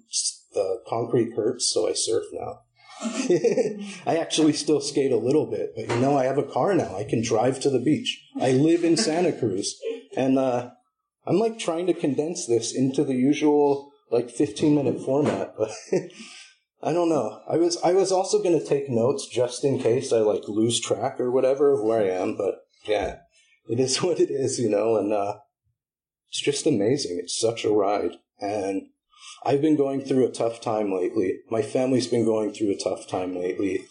the 0.54 0.80
concrete 0.88 1.34
hurts, 1.36 1.70
so 1.70 1.86
I 1.86 1.92
surf 1.92 2.24
now. 2.32 2.60
I 4.06 4.16
actually 4.16 4.54
still 4.54 4.80
skate 4.80 5.12
a 5.12 5.18
little 5.18 5.50
bit, 5.50 5.74
but 5.76 5.86
you 5.88 6.00
know, 6.00 6.16
I 6.16 6.24
have 6.24 6.38
a 6.38 6.42
car 6.42 6.74
now. 6.74 6.96
I 6.96 7.04
can 7.04 7.22
drive 7.22 7.60
to 7.60 7.70
the 7.70 7.78
beach. 7.78 8.24
I 8.40 8.52
live 8.52 8.84
in 8.84 8.96
Santa 8.96 9.32
Cruz, 9.32 9.78
and 10.16 10.38
uh, 10.38 10.70
I'm 11.26 11.38
like 11.38 11.58
trying 11.58 11.86
to 11.86 11.94
condense 11.94 12.46
this 12.46 12.74
into 12.74 13.04
the 13.04 13.14
usual 13.14 13.92
like 14.10 14.30
15 14.30 14.74
minute 14.74 15.00
format, 15.00 15.54
but 15.58 15.70
I 16.82 16.94
don't 16.94 17.10
know. 17.10 17.42
I 17.46 17.58
was 17.58 17.76
I 17.84 17.92
was 17.92 18.10
also 18.10 18.42
going 18.42 18.58
to 18.58 18.66
take 18.66 18.88
notes 18.88 19.28
just 19.28 19.62
in 19.62 19.78
case 19.78 20.10
I 20.10 20.20
like 20.20 20.48
lose 20.48 20.80
track 20.80 21.20
or 21.20 21.30
whatever 21.30 21.70
of 21.72 21.84
where 21.84 22.00
I 22.00 22.08
am, 22.08 22.34
but 22.36 22.62
yeah, 22.86 23.16
it 23.68 23.78
is 23.78 24.02
what 24.02 24.20
it 24.20 24.30
is, 24.30 24.58
you 24.58 24.70
know, 24.70 24.96
and 24.96 25.12
uh, 25.12 25.34
it's 26.30 26.40
just 26.40 26.66
amazing. 26.66 27.18
It's 27.22 27.38
such 27.38 27.66
a 27.66 27.70
ride, 27.70 28.16
and 28.40 28.88
I've 29.44 29.62
been 29.62 29.76
going 29.76 30.02
through 30.02 30.26
a 30.26 30.32
tough 30.32 30.60
time 30.60 30.92
lately. 30.92 31.38
My 31.50 31.62
family's 31.62 32.06
been 32.06 32.24
going 32.24 32.52
through 32.52 32.72
a 32.72 32.78
tough 32.78 33.08
time 33.08 33.34
lately. 33.34 33.86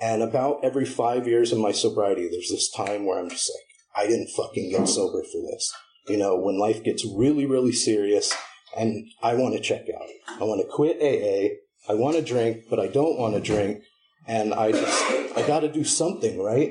And 0.00 0.22
about 0.22 0.60
every 0.62 0.84
five 0.84 1.26
years 1.26 1.52
of 1.52 1.58
my 1.58 1.72
sobriety, 1.72 2.28
there's 2.28 2.50
this 2.50 2.70
time 2.70 3.06
where 3.06 3.18
I'm 3.18 3.30
just 3.30 3.50
like, 3.54 4.04
I 4.04 4.08
didn't 4.08 4.30
fucking 4.36 4.70
get 4.70 4.88
sober 4.88 5.22
for 5.22 5.40
this. 5.50 5.72
You 6.08 6.16
know, 6.16 6.36
when 6.36 6.58
life 6.58 6.82
gets 6.82 7.06
really, 7.06 7.46
really 7.46 7.72
serious 7.72 8.34
and 8.76 9.06
I 9.22 9.34
want 9.34 9.54
to 9.54 9.60
check 9.60 9.86
out. 9.94 10.08
I 10.40 10.44
want 10.44 10.60
to 10.60 10.66
quit 10.66 10.98
AA. 11.00 11.54
I 11.90 11.94
want 11.94 12.16
to 12.16 12.22
drink, 12.22 12.64
but 12.68 12.80
I 12.80 12.88
don't 12.88 13.18
want 13.18 13.34
to 13.34 13.40
drink. 13.40 13.82
And 14.26 14.54
I 14.54 14.72
just, 14.72 15.12
I 15.36 15.46
got 15.46 15.60
to 15.60 15.72
do 15.72 15.84
something, 15.84 16.42
right? 16.42 16.70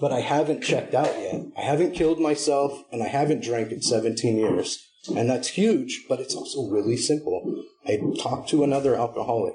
But 0.00 0.12
I 0.12 0.20
haven't 0.20 0.62
checked 0.62 0.94
out 0.94 1.16
yet. 1.18 1.42
I 1.56 1.62
haven't 1.62 1.94
killed 1.94 2.20
myself 2.20 2.82
and 2.92 3.02
I 3.02 3.08
haven't 3.08 3.42
drank 3.42 3.72
in 3.72 3.82
17 3.82 4.36
years. 4.36 4.87
And 5.14 5.28
that's 5.28 5.48
huge, 5.48 6.04
but 6.08 6.20
it's 6.20 6.34
also 6.34 6.68
really 6.68 6.96
simple. 6.96 7.64
I 7.86 8.00
talk 8.20 8.46
to 8.48 8.64
another 8.64 8.94
alcoholic. 8.94 9.54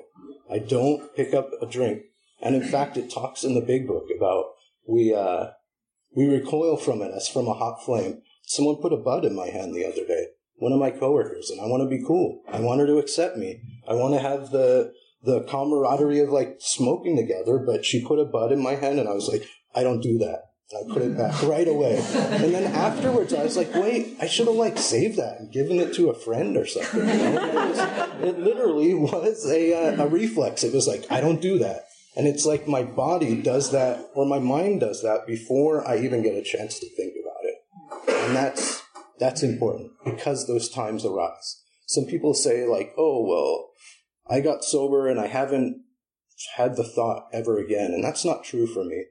I 0.49 0.59
don't 0.59 1.15
pick 1.15 1.33
up 1.33 1.51
a 1.61 1.65
drink. 1.65 2.03
And 2.41 2.55
in 2.55 2.63
fact, 2.63 2.97
it 2.97 3.11
talks 3.11 3.43
in 3.43 3.53
the 3.53 3.61
big 3.61 3.87
book 3.87 4.07
about 4.15 4.45
we, 4.87 5.13
uh, 5.13 5.47
we 6.15 6.27
recoil 6.27 6.77
from 6.77 7.01
it 7.01 7.11
as 7.15 7.27
from 7.27 7.47
a 7.47 7.53
hot 7.53 7.83
flame. 7.83 8.21
Someone 8.45 8.81
put 8.81 8.93
a 8.93 8.97
bud 8.97 9.25
in 9.25 9.35
my 9.35 9.47
hand 9.47 9.73
the 9.73 9.85
other 9.85 10.05
day, 10.05 10.27
one 10.55 10.73
of 10.73 10.79
my 10.79 10.91
coworkers, 10.91 11.49
and 11.49 11.61
I 11.61 11.65
want 11.65 11.81
to 11.83 11.97
be 11.97 12.03
cool. 12.05 12.41
I 12.51 12.59
want 12.59 12.81
her 12.81 12.87
to 12.87 12.97
accept 12.97 13.37
me. 13.37 13.61
I 13.87 13.93
want 13.93 14.13
to 14.13 14.19
have 14.19 14.51
the, 14.51 14.91
the 15.23 15.43
camaraderie 15.43 16.19
of 16.19 16.29
like 16.29 16.57
smoking 16.59 17.15
together, 17.15 17.57
but 17.57 17.85
she 17.85 18.05
put 18.05 18.19
a 18.19 18.25
bud 18.25 18.51
in 18.51 18.61
my 18.61 18.75
hand 18.75 18.99
and 18.99 19.07
I 19.07 19.13
was 19.13 19.29
like, 19.29 19.47
I 19.73 19.83
don't 19.83 20.01
do 20.01 20.17
that. 20.19 20.41
I 20.75 20.93
put 20.93 21.01
it 21.01 21.17
back 21.17 21.41
right 21.43 21.67
away. 21.67 21.97
And 21.97 22.53
then 22.53 22.73
afterwards, 22.73 23.33
I 23.33 23.43
was 23.43 23.57
like, 23.57 23.73
wait, 23.73 24.17
I 24.21 24.27
should 24.27 24.47
have 24.47 24.55
like 24.55 24.77
saved 24.77 25.17
that 25.17 25.39
and 25.39 25.51
given 25.51 25.79
it 25.79 25.93
to 25.95 26.09
a 26.09 26.13
friend 26.13 26.57
or 26.57 26.65
something. 26.65 27.01
You 27.01 27.05
know? 27.05 27.47
it, 27.47 27.53
was, 27.53 27.79
it, 28.23 28.39
literally 28.39 28.93
was 28.93 29.49
a, 29.49 29.73
uh, 29.73 30.03
a 30.03 30.07
reflex. 30.07 30.63
It 30.63 30.73
was 30.73 30.87
like, 30.87 31.05
I 31.09 31.21
don't 31.21 31.41
do 31.41 31.59
that. 31.59 31.85
And 32.15 32.27
it's 32.27 32.45
like 32.45 32.67
my 32.67 32.83
body 32.83 33.41
does 33.41 33.71
that, 33.71 34.09
or 34.13 34.25
my 34.25 34.39
mind 34.39 34.81
does 34.81 35.01
that 35.01 35.25
before 35.25 35.87
I 35.87 35.97
even 35.97 36.21
get 36.21 36.35
a 36.35 36.43
chance 36.43 36.79
to 36.79 36.95
think 36.95 37.13
about 37.21 37.43
it. 37.43 38.27
And 38.27 38.35
that's, 38.35 38.83
that's 39.19 39.43
important 39.43 39.91
because 40.05 40.47
those 40.47 40.69
times 40.69 41.05
arise. 41.05 41.61
Some 41.87 42.05
people 42.05 42.33
say 42.33 42.65
like, 42.67 42.93
oh, 42.97 43.25
well, 43.25 43.69
I 44.29 44.41
got 44.41 44.63
sober 44.63 45.07
and 45.07 45.19
I 45.19 45.27
haven't 45.27 45.83
had 46.55 46.75
the 46.75 46.83
thought 46.83 47.27
ever 47.33 47.57
again. 47.57 47.91
And 47.91 48.03
that's 48.03 48.25
not 48.25 48.43
true 48.43 48.67
for 48.67 48.83
me. 48.83 49.05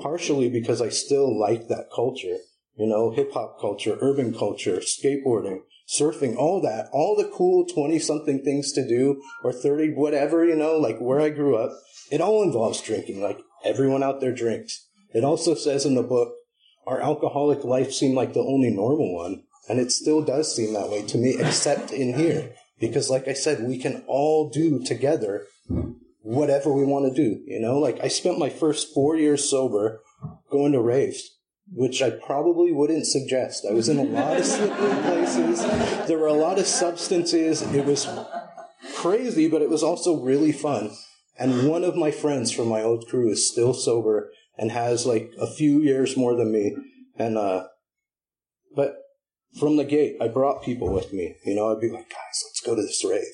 Partially 0.00 0.48
because 0.48 0.82
I 0.82 0.90
still 0.90 1.38
like 1.38 1.68
that 1.68 1.88
culture, 1.94 2.36
you 2.76 2.86
know, 2.86 3.10
hip 3.10 3.32
hop 3.32 3.60
culture, 3.60 3.98
urban 4.00 4.34
culture, 4.34 4.78
skateboarding, 4.78 5.60
surfing, 5.88 6.36
all 6.36 6.60
that, 6.60 6.88
all 6.92 7.16
the 7.16 7.30
cool 7.34 7.64
20 7.64 7.98
something 7.98 8.42
things 8.42 8.72
to 8.72 8.86
do 8.86 9.22
or 9.42 9.52
30, 9.52 9.94
whatever, 9.94 10.44
you 10.44 10.54
know, 10.54 10.76
like 10.76 10.98
where 10.98 11.20
I 11.20 11.30
grew 11.30 11.56
up. 11.56 11.72
It 12.10 12.20
all 12.20 12.42
involves 12.42 12.82
drinking. 12.82 13.22
Like 13.22 13.40
everyone 13.64 14.02
out 14.02 14.20
there 14.20 14.34
drinks. 14.34 14.86
It 15.14 15.24
also 15.24 15.54
says 15.54 15.86
in 15.86 15.94
the 15.94 16.02
book, 16.02 16.34
our 16.86 17.00
alcoholic 17.00 17.64
life 17.64 17.92
seemed 17.92 18.14
like 18.14 18.34
the 18.34 18.40
only 18.40 18.70
normal 18.70 19.14
one. 19.14 19.44
And 19.68 19.78
it 19.78 19.92
still 19.92 20.22
does 20.22 20.54
seem 20.54 20.72
that 20.72 20.88
way 20.90 21.02
to 21.06 21.18
me, 21.18 21.36
except 21.38 21.92
in 21.92 22.14
here. 22.14 22.54
Because 22.80 23.10
like 23.10 23.28
I 23.28 23.34
said, 23.34 23.66
we 23.66 23.78
can 23.78 24.04
all 24.06 24.48
do 24.48 24.82
together 24.82 25.46
whatever 26.28 26.70
we 26.70 26.84
want 26.84 27.06
to 27.06 27.22
do, 27.22 27.40
you 27.46 27.58
know? 27.58 27.78
Like 27.78 28.00
I 28.02 28.08
spent 28.08 28.38
my 28.38 28.50
first 28.50 28.92
four 28.92 29.16
years 29.16 29.48
sober 29.48 30.02
going 30.50 30.72
to 30.72 30.80
raves, 30.80 31.38
which 31.72 32.02
I 32.02 32.10
probably 32.10 32.70
wouldn't 32.70 33.06
suggest. 33.06 33.64
I 33.68 33.72
was 33.72 33.88
in 33.88 33.98
a 33.98 34.02
lot 34.02 34.36
of 34.36 34.44
slippery 34.44 35.02
places. 35.04 36.06
There 36.06 36.18
were 36.18 36.26
a 36.26 36.34
lot 36.34 36.58
of 36.58 36.66
substances. 36.66 37.62
It 37.74 37.86
was 37.86 38.06
crazy, 38.96 39.48
but 39.48 39.62
it 39.62 39.70
was 39.70 39.82
also 39.82 40.20
really 40.20 40.52
fun. 40.52 40.90
And 41.38 41.66
one 41.66 41.82
of 41.82 41.96
my 41.96 42.10
friends 42.10 42.52
from 42.52 42.68
my 42.68 42.82
old 42.82 43.06
crew 43.08 43.30
is 43.30 43.50
still 43.50 43.72
sober 43.72 44.30
and 44.58 44.70
has 44.70 45.06
like 45.06 45.32
a 45.40 45.46
few 45.46 45.80
years 45.80 46.14
more 46.14 46.36
than 46.36 46.52
me. 46.52 46.76
And, 47.16 47.38
uh, 47.38 47.68
but 48.76 48.96
from 49.58 49.78
the 49.78 49.84
gate, 49.84 50.16
I 50.20 50.28
brought 50.28 50.62
people 50.62 50.92
with 50.92 51.10
me. 51.10 51.36
You 51.46 51.54
know, 51.54 51.72
I'd 51.72 51.80
be 51.80 51.88
like, 51.88 52.10
guys, 52.10 52.44
let's 52.44 52.60
go 52.60 52.74
to 52.74 52.82
this 52.82 53.02
rave. 53.02 53.24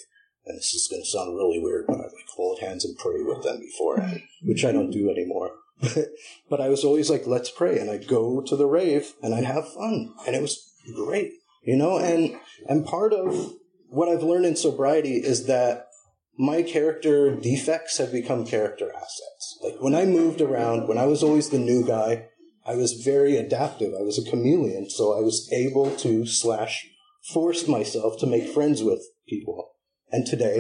And 0.46 0.59
this 0.59 0.74
is 0.74 0.88
going 0.90 1.02
to 1.02 1.09
sound 1.09 1.37
really 1.37 1.59
weird, 1.59 1.87
but 1.87 1.96
I'd 1.96 2.12
like 2.12 2.28
hold 2.35 2.61
hands 2.61 2.85
and 2.85 2.98
pray 2.98 3.22
with 3.22 3.42
them 3.42 3.61
beforehand, 3.61 4.22
which 4.42 4.64
I 4.64 4.72
don't 4.72 4.90
do 4.90 5.11
anymore. 5.11 5.52
but 6.50 6.61
I 6.61 6.68
was 6.68 6.85
always 6.85 7.11
like, 7.11 7.26
let's 7.26 7.50
pray. 7.50 7.78
And 7.78 7.90
I'd 7.90 8.07
go 8.07 8.42
to 8.42 8.57
the 8.57 8.66
rave 8.66 9.14
and 9.22 9.35
I'd 9.35 9.44
have 9.44 9.72
fun. 9.72 10.14
And 10.26 10.37
it 10.37 10.42
was 10.42 10.72
great, 10.94 11.33
you 11.62 11.76
know, 11.76 11.98
and, 11.98 12.37
and 12.68 12.85
part 12.85 13.12
of 13.12 13.54
what 13.88 14.09
I've 14.09 14.22
learned 14.22 14.46
in 14.46 14.57
sobriety 14.57 15.16
is 15.16 15.46
that 15.46 15.87
my 16.37 16.62
character 16.62 17.35
defects 17.35 17.98
have 17.98 18.12
become 18.12 18.44
character 18.44 18.90
assets. 18.94 19.59
Like 19.62 19.76
when 19.80 19.94
I 19.94 20.04
moved 20.04 20.40
around, 20.40 20.88
when 20.88 20.98
I 20.98 21.07
was 21.07 21.22
always 21.22 21.50
the 21.50 21.59
new 21.59 21.87
guy, 21.87 22.26
I 22.66 22.74
was 22.74 22.92
very 22.92 23.37
adaptive. 23.37 23.94
I 23.94 24.02
was 24.02 24.18
a 24.18 24.28
chameleon, 24.28 24.90
so 24.90 25.16
I 25.16 25.20
was 25.20 25.50
able 25.52 25.94
to 25.96 26.26
slash 26.26 26.87
forced 27.33 27.68
myself 27.68 28.18
to 28.18 28.26
make 28.26 28.48
friends 28.48 28.83
with 28.83 29.02
people. 29.28 29.74
And 30.12 30.27
today, 30.27 30.59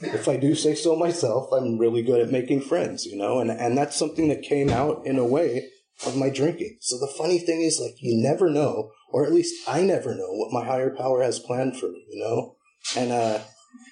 if 0.00 0.28
I 0.28 0.36
do 0.36 0.54
say 0.54 0.74
so 0.74 0.96
myself, 0.96 1.52
I'm 1.52 1.78
really 1.78 2.02
good 2.02 2.20
at 2.20 2.32
making 2.32 2.62
friends, 2.62 3.04
you 3.04 3.16
know, 3.16 3.38
and, 3.38 3.50
and 3.50 3.76
that's 3.76 3.96
something 3.96 4.28
that 4.28 4.42
came 4.42 4.70
out 4.70 5.04
in 5.04 5.18
a 5.18 5.26
way 5.26 5.68
of 6.06 6.16
my 6.16 6.30
drinking. 6.30 6.78
So 6.80 6.98
the 6.98 7.12
funny 7.18 7.38
thing 7.38 7.60
is, 7.60 7.80
like, 7.80 7.96
you 8.00 8.20
never 8.22 8.48
know, 8.48 8.90
or 9.10 9.24
at 9.24 9.32
least 9.32 9.68
I 9.68 9.82
never 9.82 10.14
know 10.14 10.32
what 10.32 10.52
my 10.52 10.64
higher 10.64 10.94
power 10.94 11.22
has 11.22 11.38
planned 11.38 11.78
for 11.78 11.86
me, 11.86 12.04
you 12.10 12.20
know? 12.20 12.56
And, 12.96 13.12
uh, 13.12 13.40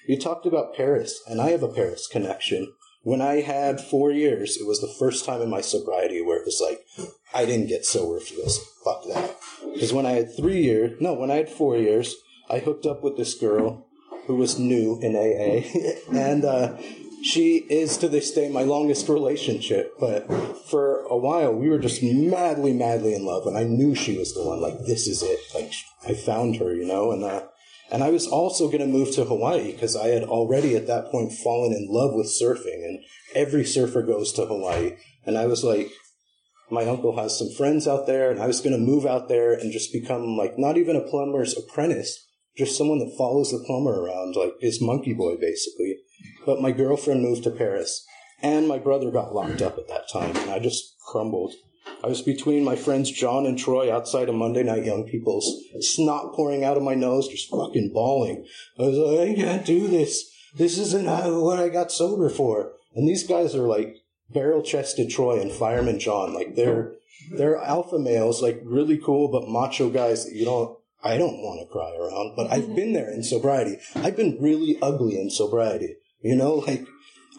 you 0.07 0.17
talked 0.17 0.45
about 0.45 0.75
Paris, 0.75 1.21
and 1.27 1.41
I 1.41 1.49
have 1.51 1.63
a 1.63 1.67
Paris 1.67 2.07
connection. 2.07 2.73
When 3.03 3.21
I 3.21 3.41
had 3.41 3.81
four 3.81 4.11
years, 4.11 4.57
it 4.57 4.65
was 4.65 4.79
the 4.79 4.93
first 4.99 5.25
time 5.25 5.41
in 5.41 5.49
my 5.49 5.61
sobriety 5.61 6.21
where 6.21 6.37
it 6.37 6.45
was 6.45 6.61
like, 6.61 6.81
I 7.33 7.45
didn't 7.45 7.67
get 7.67 7.85
sober 7.85 8.19
for 8.19 8.33
this. 8.35 8.59
Fuck 8.83 9.03
that. 9.09 9.35
Because 9.73 9.93
when 9.93 10.05
I 10.05 10.11
had 10.11 10.35
three 10.35 10.61
years, 10.61 10.99
no, 11.01 11.13
when 11.13 11.29
I 11.29 11.35
had 11.35 11.49
four 11.49 11.77
years, 11.77 12.15
I 12.49 12.59
hooked 12.59 12.85
up 12.85 13.03
with 13.03 13.17
this 13.17 13.33
girl 13.33 13.87
who 14.27 14.35
was 14.35 14.59
new 14.59 14.99
in 15.01 15.15
AA, 15.15 15.67
and 16.17 16.45
uh, 16.45 16.77
she 17.23 17.57
is 17.69 17.97
to 17.97 18.07
this 18.07 18.31
day 18.31 18.49
my 18.49 18.63
longest 18.63 19.09
relationship. 19.09 19.93
But 19.99 20.27
for 20.69 21.01
a 21.03 21.17
while, 21.17 21.53
we 21.53 21.69
were 21.69 21.79
just 21.79 22.03
madly, 22.03 22.73
madly 22.73 23.13
in 23.15 23.25
love, 23.25 23.47
and 23.47 23.57
I 23.57 23.63
knew 23.63 23.95
she 23.95 24.17
was 24.17 24.33
the 24.33 24.43
one. 24.43 24.61
Like 24.61 24.85
this 24.85 25.07
is 25.07 25.23
it. 25.23 25.39
Like 25.53 25.73
I 26.07 26.13
found 26.13 26.57
her, 26.57 26.73
you 26.73 26.85
know, 26.85 27.11
and. 27.11 27.23
Uh, 27.23 27.43
and 27.91 28.03
I 28.03 28.09
was 28.09 28.25
also 28.25 28.67
going 28.67 28.79
to 28.79 28.87
move 28.87 29.11
to 29.11 29.25
Hawaii 29.25 29.71
because 29.71 29.95
I 29.95 30.07
had 30.07 30.23
already 30.23 30.75
at 30.75 30.87
that 30.87 31.11
point 31.11 31.31
fallen 31.31 31.73
in 31.73 31.87
love 31.91 32.15
with 32.15 32.25
surfing, 32.25 32.83
and 32.83 32.99
every 33.35 33.63
surfer 33.63 34.01
goes 34.01 34.31
to 34.33 34.47
Hawaii. 34.47 34.95
And 35.27 35.37
I 35.37 35.45
was 35.45 35.63
like, 35.63 35.91
my 36.71 36.85
uncle 36.85 37.15
has 37.17 37.37
some 37.37 37.51
friends 37.51 37.87
out 37.87 38.07
there, 38.07 38.31
and 38.31 38.41
I 38.41 38.47
was 38.47 38.61
going 38.61 38.73
to 38.73 38.83
move 38.83 39.05
out 39.05 39.27
there 39.29 39.53
and 39.53 39.71
just 39.71 39.93
become 39.93 40.35
like 40.35 40.57
not 40.57 40.77
even 40.77 40.95
a 40.95 41.01
plumber's 41.01 41.55
apprentice, 41.55 42.25
just 42.55 42.77
someone 42.77 42.99
that 42.99 43.15
follows 43.17 43.51
the 43.51 43.63
plumber 43.65 44.01
around, 44.01 44.35
like 44.35 44.53
his 44.59 44.81
monkey 44.81 45.13
boy, 45.13 45.35
basically. 45.37 45.97
But 46.45 46.61
my 46.61 46.71
girlfriend 46.71 47.21
moved 47.21 47.43
to 47.43 47.51
Paris, 47.51 48.05
and 48.41 48.67
my 48.67 48.77
brother 48.77 49.11
got 49.11 49.33
locked 49.33 49.61
up 49.61 49.77
at 49.77 49.87
that 49.87 50.09
time, 50.11 50.35
and 50.35 50.51
I 50.51 50.59
just 50.59 50.95
crumbled. 51.07 51.53
I 52.03 52.07
was 52.07 52.21
between 52.21 52.63
my 52.63 52.75
friends 52.75 53.11
John 53.11 53.45
and 53.45 53.57
Troy 53.57 53.93
outside 53.93 54.29
of 54.29 54.35
Monday 54.35 54.63
Night 54.63 54.85
Young 54.85 55.05
People's, 55.05 55.63
snot 55.79 56.33
pouring 56.33 56.63
out 56.63 56.77
of 56.77 56.83
my 56.83 56.95
nose, 56.95 57.27
just 57.27 57.49
fucking 57.49 57.91
bawling. 57.93 58.45
I 58.77 58.83
was 58.83 58.97
like, 58.97 59.29
I 59.29 59.35
can't 59.35 59.65
do 59.65 59.87
this. 59.87 60.29
This 60.55 60.77
isn't 60.77 61.05
what 61.05 61.59
I 61.59 61.69
got 61.69 61.91
sober 61.91 62.29
for. 62.29 62.73
And 62.93 63.07
these 63.07 63.25
guys 63.25 63.55
are 63.55 63.67
like 63.67 63.95
barrel 64.29 64.61
chested 64.61 65.09
Troy 65.09 65.39
and 65.39 65.51
fireman 65.51 65.99
John. 65.99 66.33
Like 66.33 66.55
they're, 66.55 66.93
they're 67.31 67.57
alpha 67.57 67.97
males, 67.97 68.41
like 68.41 68.59
really 68.63 68.97
cool, 68.97 69.29
but 69.29 69.47
macho 69.49 69.89
guys 69.89 70.25
that 70.25 70.35
you 70.35 70.45
don't, 70.45 70.77
I 71.03 71.17
don't 71.17 71.41
want 71.41 71.59
to 71.59 71.71
cry 71.71 71.91
around, 71.95 72.35
but 72.35 72.51
I've 72.51 72.63
mm-hmm. 72.63 72.75
been 72.75 72.93
there 72.93 73.11
in 73.11 73.23
sobriety. 73.23 73.77
I've 73.95 74.15
been 74.15 74.37
really 74.39 74.77
ugly 74.81 75.19
in 75.19 75.29
sobriety. 75.29 75.95
You 76.21 76.35
know, 76.35 76.55
like 76.67 76.85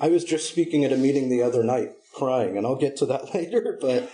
I 0.01 0.09
was 0.09 0.25
just 0.25 0.49
speaking 0.49 0.85
at 0.85 0.93
a 0.93 0.97
meeting 0.97 1.29
the 1.29 1.43
other 1.43 1.65
night 1.65 1.91
crying 2.15 2.57
and 2.57 2.67
I'll 2.67 2.77
get 2.77 2.97
to 2.99 3.07
that 3.07 3.35
later, 3.35 3.79
but 3.81 4.11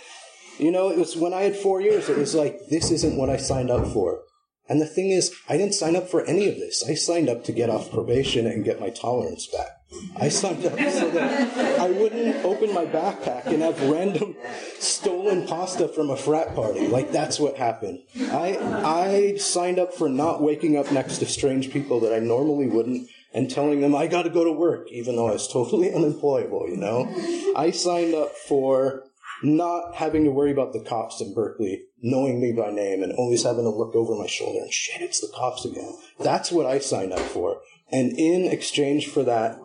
you 0.58 0.70
know, 0.70 0.90
it 0.90 0.98
was 0.98 1.16
when 1.16 1.32
I 1.32 1.42
had 1.42 1.56
four 1.56 1.80
years, 1.80 2.08
it 2.08 2.18
was 2.18 2.34
like, 2.34 2.58
this 2.68 2.90
isn't 2.90 3.16
what 3.16 3.30
I 3.30 3.38
signed 3.38 3.70
up 3.70 3.86
for. 3.88 4.20
And 4.70 4.80
the 4.80 4.86
thing 4.86 5.10
is, 5.10 5.34
I 5.48 5.56
didn't 5.56 5.74
sign 5.74 5.96
up 5.96 6.08
for 6.08 6.24
any 6.24 6.48
of 6.48 6.54
this. 6.54 6.88
I 6.88 6.94
signed 6.94 7.28
up 7.28 7.42
to 7.44 7.52
get 7.52 7.68
off 7.68 7.90
probation 7.90 8.46
and 8.46 8.64
get 8.64 8.78
my 8.78 8.90
tolerance 8.90 9.48
back. 9.48 9.80
I 10.16 10.28
signed 10.28 10.64
up 10.64 10.78
so 10.78 11.10
that 11.10 11.80
I 11.80 11.90
wouldn't 11.90 12.44
open 12.44 12.72
my 12.72 12.86
backpack 12.86 13.46
and 13.46 13.62
have 13.62 13.82
random 13.82 14.36
stolen 14.78 15.48
pasta 15.48 15.88
from 15.88 16.10
a 16.10 16.16
frat 16.16 16.54
party. 16.54 16.86
Like 16.86 17.10
that's 17.10 17.40
what 17.40 17.56
happened. 17.56 17.98
I 18.16 18.56
I 18.84 19.36
signed 19.38 19.80
up 19.80 19.92
for 19.92 20.08
not 20.08 20.40
waking 20.40 20.76
up 20.76 20.92
next 20.92 21.18
to 21.18 21.26
strange 21.26 21.72
people 21.72 21.98
that 22.00 22.14
I 22.14 22.20
normally 22.20 22.68
wouldn't 22.68 23.08
and 23.34 23.50
telling 23.50 23.80
them 23.80 23.96
I 23.96 24.06
got 24.06 24.22
to 24.22 24.30
go 24.30 24.44
to 24.44 24.52
work 24.52 24.86
even 24.92 25.16
though 25.16 25.26
I 25.26 25.32
was 25.32 25.48
totally 25.48 25.92
unemployable, 25.94 26.68
you 26.68 26.76
know? 26.76 27.12
I 27.56 27.72
signed 27.72 28.14
up 28.14 28.36
for 28.36 29.02
not 29.42 29.94
having 29.94 30.24
to 30.24 30.30
worry 30.30 30.52
about 30.52 30.72
the 30.72 30.80
cops 30.80 31.20
in 31.20 31.34
Berkeley 31.34 31.84
knowing 32.02 32.40
me 32.40 32.52
by 32.52 32.70
name 32.70 33.02
and 33.02 33.12
always 33.12 33.42
having 33.42 33.64
to 33.64 33.70
look 33.70 33.94
over 33.94 34.14
my 34.14 34.26
shoulder 34.26 34.60
and 34.60 34.72
shit, 34.72 35.02
it's 35.02 35.20
the 35.20 35.32
cops 35.34 35.64
again. 35.64 35.94
That's 36.18 36.50
what 36.50 36.66
I 36.66 36.78
signed 36.78 37.12
up 37.12 37.20
for. 37.20 37.60
And 37.92 38.18
in 38.18 38.46
exchange 38.46 39.08
for 39.08 39.22
that, 39.24 39.58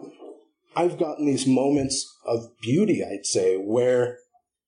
I've 0.75 0.97
gotten 0.97 1.25
these 1.25 1.47
moments 1.47 2.13
of 2.25 2.49
beauty, 2.61 3.03
I'd 3.03 3.25
say, 3.25 3.55
where 3.55 4.17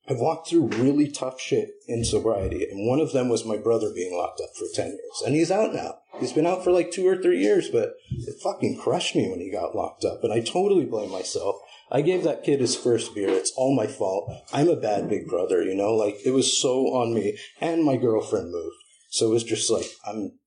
I've 0.10 0.20
walked 0.20 0.49
through 0.49 0.68
really 0.68 1.10
tough 1.10 1.41
shit 1.41 1.72
in 1.88 2.05
sobriety. 2.05 2.66
And 2.70 2.88
one 2.88 3.01
of 3.01 3.12
them 3.12 3.28
was 3.28 3.45
my 3.45 3.58
brother 3.58 3.91
being 3.93 4.16
locked 4.16 4.39
up 4.41 4.55
for 4.55 4.66
10 4.74 4.88
years. 4.88 5.22
And 5.26 5.36
he's 5.36 5.51
out 5.51 5.74
now. 5.74 5.95
He's 6.20 6.32
been 6.32 6.47
out 6.47 6.64
for 6.64 6.72
like 6.72 6.91
two 6.91 7.05
or 7.05 7.18
three 7.18 7.41
years, 7.41 7.70
but 7.70 7.95
it 8.10 8.41
fucking 8.41 8.80
crushed 8.80 9.16
me 9.16 9.30
when 9.30 9.39
he 9.39 9.51
got 9.51 9.76
locked 9.76 10.05
up. 10.05 10.24
And 10.24 10.32
I 10.32 10.39
totally 10.39 10.86
blame 10.86 11.12
myself. 11.12 11.58
I 11.90 12.02
gave 12.02 12.24
that 12.24 12.44
kid 12.44 12.60
his 12.60 12.76
first 12.76 13.16
beer. 13.16 13.30
It's 13.30 13.54
all 13.56 13.76
my 13.76 13.88
fault. 13.88 14.32
I'm 14.52 14.68
a 14.68 14.76
bad 14.76 15.10
big 15.10 15.28
brother, 15.28 15.64
you 15.64 15.76
know? 15.76 15.96
Like, 15.96 16.18
it 16.26 16.32
was 16.32 16.60
so 16.60 16.88
on 16.88 17.14
me. 17.14 17.38
And 17.62 17.84
my 17.84 17.96
girlfriend 17.96 18.52
moved. 18.52 18.76
So 19.10 19.28
it 19.28 19.34
was 19.34 19.44
just 19.44 19.70
like, 19.70 19.88
I'm, 20.06 20.38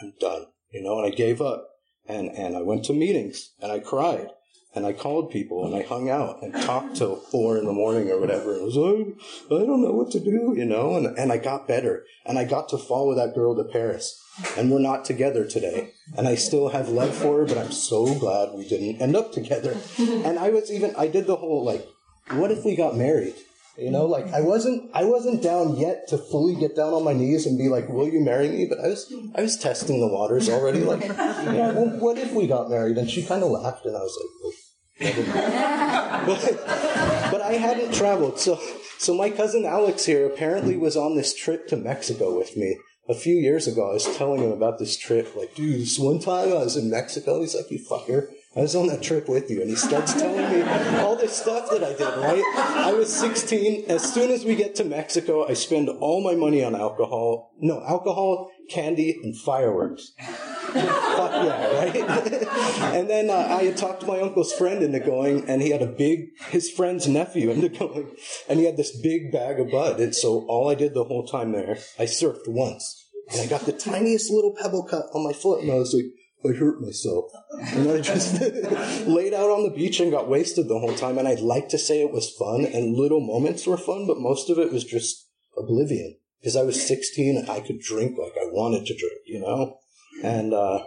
I'm 0.00 0.12
done, 0.20 0.46
you 0.70 0.82
know? 0.82 0.98
And 0.98 1.12
I 1.12 1.16
gave 1.16 1.40
up. 1.40 1.66
And, 2.06 2.28
and 2.30 2.56
I 2.56 2.62
went 2.62 2.84
to 2.86 2.92
meetings 2.92 3.52
and 3.60 3.70
I 3.70 3.78
cried. 3.78 4.28
And 4.74 4.86
I 4.86 4.92
called 4.92 5.30
people 5.30 5.66
and 5.66 5.74
I 5.74 5.82
hung 5.82 6.08
out 6.08 6.42
and 6.42 6.54
talked 6.54 6.96
till 6.96 7.16
four 7.16 7.58
in 7.58 7.64
the 7.64 7.72
morning 7.72 8.10
or 8.10 8.20
whatever. 8.20 8.52
And 8.52 8.62
I 8.62 8.64
was 8.64 8.76
like, 8.76 9.06
I 9.46 9.66
don't 9.66 9.82
know 9.82 9.92
what 9.92 10.10
to 10.12 10.20
do, 10.20 10.54
you 10.56 10.64
know, 10.64 10.96
and, 10.96 11.18
and 11.18 11.32
I 11.32 11.38
got 11.38 11.66
better 11.66 12.04
and 12.24 12.38
I 12.38 12.44
got 12.44 12.68
to 12.70 12.78
follow 12.78 13.14
that 13.14 13.34
girl 13.34 13.56
to 13.56 13.64
Paris 13.64 14.22
and 14.56 14.70
we're 14.70 14.78
not 14.78 15.04
together 15.04 15.44
today. 15.44 15.90
And 16.16 16.28
I 16.28 16.36
still 16.36 16.68
have 16.68 16.88
love 16.88 17.14
for 17.14 17.38
her, 17.38 17.46
but 17.46 17.58
I'm 17.58 17.72
so 17.72 18.14
glad 18.18 18.54
we 18.54 18.68
didn't 18.68 19.00
end 19.00 19.16
up 19.16 19.32
together. 19.32 19.76
And 19.98 20.38
I 20.38 20.50
was 20.50 20.70
even, 20.70 20.94
I 20.96 21.08
did 21.08 21.26
the 21.26 21.36
whole 21.36 21.64
like, 21.64 21.86
what 22.30 22.52
if 22.52 22.64
we 22.64 22.76
got 22.76 22.96
married? 22.96 23.34
You 23.80 23.90
know, 23.90 24.04
like 24.04 24.26
I 24.34 24.42
wasn't, 24.42 24.90
I 24.92 25.04
wasn't 25.04 25.42
down 25.42 25.76
yet 25.76 26.06
to 26.08 26.18
fully 26.18 26.54
get 26.54 26.76
down 26.76 26.92
on 26.92 27.02
my 27.02 27.14
knees 27.14 27.46
and 27.46 27.56
be 27.56 27.70
like, 27.70 27.88
"Will 27.88 28.06
you 28.06 28.20
marry 28.20 28.50
me?" 28.50 28.66
But 28.68 28.80
I 28.80 28.88
was, 28.88 29.10
I 29.34 29.40
was 29.40 29.56
testing 29.56 30.00
the 30.00 30.06
waters 30.06 30.50
already. 30.50 30.80
Like, 30.80 31.08
well, 31.16 31.88
what 31.98 32.18
if 32.18 32.32
we 32.34 32.46
got 32.46 32.68
married? 32.68 32.98
And 32.98 33.10
she 33.10 33.24
kind 33.24 33.42
of 33.42 33.50
laughed, 33.50 33.86
and 33.86 33.96
I 33.96 34.00
was 34.00 34.18
like, 34.20 34.30
oh, 34.44 34.52
but, 36.26 37.30
but 37.32 37.40
I 37.40 37.54
hadn't 37.54 37.94
traveled. 37.94 38.38
So, 38.38 38.60
so 38.98 39.14
my 39.14 39.30
cousin 39.30 39.64
Alex 39.64 40.04
here 40.04 40.26
apparently 40.26 40.76
was 40.76 40.94
on 40.94 41.16
this 41.16 41.34
trip 41.34 41.66
to 41.68 41.76
Mexico 41.78 42.36
with 42.36 42.58
me 42.58 42.76
a 43.08 43.14
few 43.14 43.34
years 43.34 43.66
ago. 43.66 43.88
I 43.88 43.94
was 43.94 44.16
telling 44.18 44.42
him 44.42 44.52
about 44.52 44.78
this 44.78 44.98
trip. 44.98 45.34
Like, 45.34 45.54
dude, 45.54 45.80
this 45.80 45.98
one 45.98 46.18
time 46.18 46.48
I 46.48 46.64
was 46.64 46.76
in 46.76 46.90
Mexico. 46.90 47.40
He's 47.40 47.54
like, 47.54 47.70
you 47.70 47.78
fucker. 47.78 48.28
I 48.56 48.62
was 48.62 48.74
on 48.74 48.88
that 48.88 49.00
trip 49.00 49.28
with 49.28 49.48
you. 49.48 49.60
And 49.60 49.70
he 49.70 49.76
starts 49.76 50.12
telling 50.14 50.50
me 50.50 50.62
all 50.98 51.14
this 51.14 51.36
stuff 51.36 51.70
that 51.70 51.84
I 51.84 51.92
did, 51.92 52.18
right? 52.18 52.42
I 52.56 52.92
was 52.92 53.14
16. 53.14 53.84
As 53.88 54.12
soon 54.12 54.30
as 54.32 54.44
we 54.44 54.56
get 54.56 54.74
to 54.76 54.84
Mexico, 54.84 55.48
I 55.48 55.52
spend 55.52 55.88
all 55.88 56.20
my 56.20 56.34
money 56.34 56.64
on 56.64 56.74
alcohol. 56.74 57.52
No, 57.60 57.80
alcohol, 57.86 58.50
candy, 58.68 59.20
and 59.22 59.36
fireworks. 59.36 60.12
Fuck 60.18 61.32
yeah, 61.44 61.76
right? 61.78 61.94
and 62.94 63.08
then 63.08 63.30
uh, 63.30 63.34
I 63.34 63.64
had 63.64 63.76
talked 63.76 64.00
to 64.00 64.06
my 64.06 64.20
uncle's 64.20 64.52
friend 64.52 64.82
into 64.82 64.98
going, 64.98 65.48
and 65.48 65.62
he 65.62 65.70
had 65.70 65.82
a 65.82 65.86
big, 65.86 66.30
his 66.48 66.70
friend's 66.70 67.06
nephew 67.06 67.50
into 67.50 67.68
going, 67.68 68.10
and 68.48 68.58
he 68.58 68.64
had 68.64 68.76
this 68.76 68.96
big 68.96 69.30
bag 69.30 69.60
of 69.60 69.70
bud. 69.70 70.00
And 70.00 70.14
so 70.14 70.44
all 70.48 70.68
I 70.68 70.74
did 70.74 70.94
the 70.94 71.04
whole 71.04 71.24
time 71.24 71.52
there, 71.52 71.78
I 71.98 72.04
surfed 72.04 72.48
once, 72.48 73.06
and 73.30 73.40
I 73.40 73.46
got 73.46 73.62
the 73.62 73.72
tiniest 73.72 74.30
little 74.30 74.56
pebble 74.60 74.84
cut 74.84 75.06
on 75.14 75.24
my 75.24 75.32
foot, 75.32 75.62
and 75.62 75.70
I 75.70 75.76
was 75.76 75.94
like, 75.94 76.12
I 76.44 76.52
hurt 76.52 76.80
myself. 76.80 77.30
And 77.58 77.90
I 77.90 78.00
just 78.00 78.40
laid 79.06 79.34
out 79.34 79.50
on 79.50 79.62
the 79.62 79.74
beach 79.74 80.00
and 80.00 80.10
got 80.10 80.28
wasted 80.28 80.68
the 80.68 80.78
whole 80.78 80.94
time. 80.94 81.18
And 81.18 81.28
I'd 81.28 81.40
like 81.40 81.68
to 81.70 81.78
say 81.78 82.00
it 82.00 82.12
was 82.12 82.30
fun 82.30 82.64
and 82.64 82.96
little 82.96 83.20
moments 83.20 83.66
were 83.66 83.76
fun, 83.76 84.06
but 84.06 84.18
most 84.18 84.48
of 84.48 84.58
it 84.58 84.72
was 84.72 84.84
just 84.84 85.28
oblivion. 85.56 86.16
Because 86.40 86.56
I 86.56 86.62
was 86.62 86.86
16 86.86 87.36
and 87.36 87.50
I 87.50 87.60
could 87.60 87.80
drink 87.80 88.16
like 88.16 88.32
I 88.40 88.46
wanted 88.46 88.86
to 88.86 88.96
drink, 88.96 89.20
you 89.26 89.40
know? 89.40 89.78
And, 90.22 90.54
uh, 90.54 90.86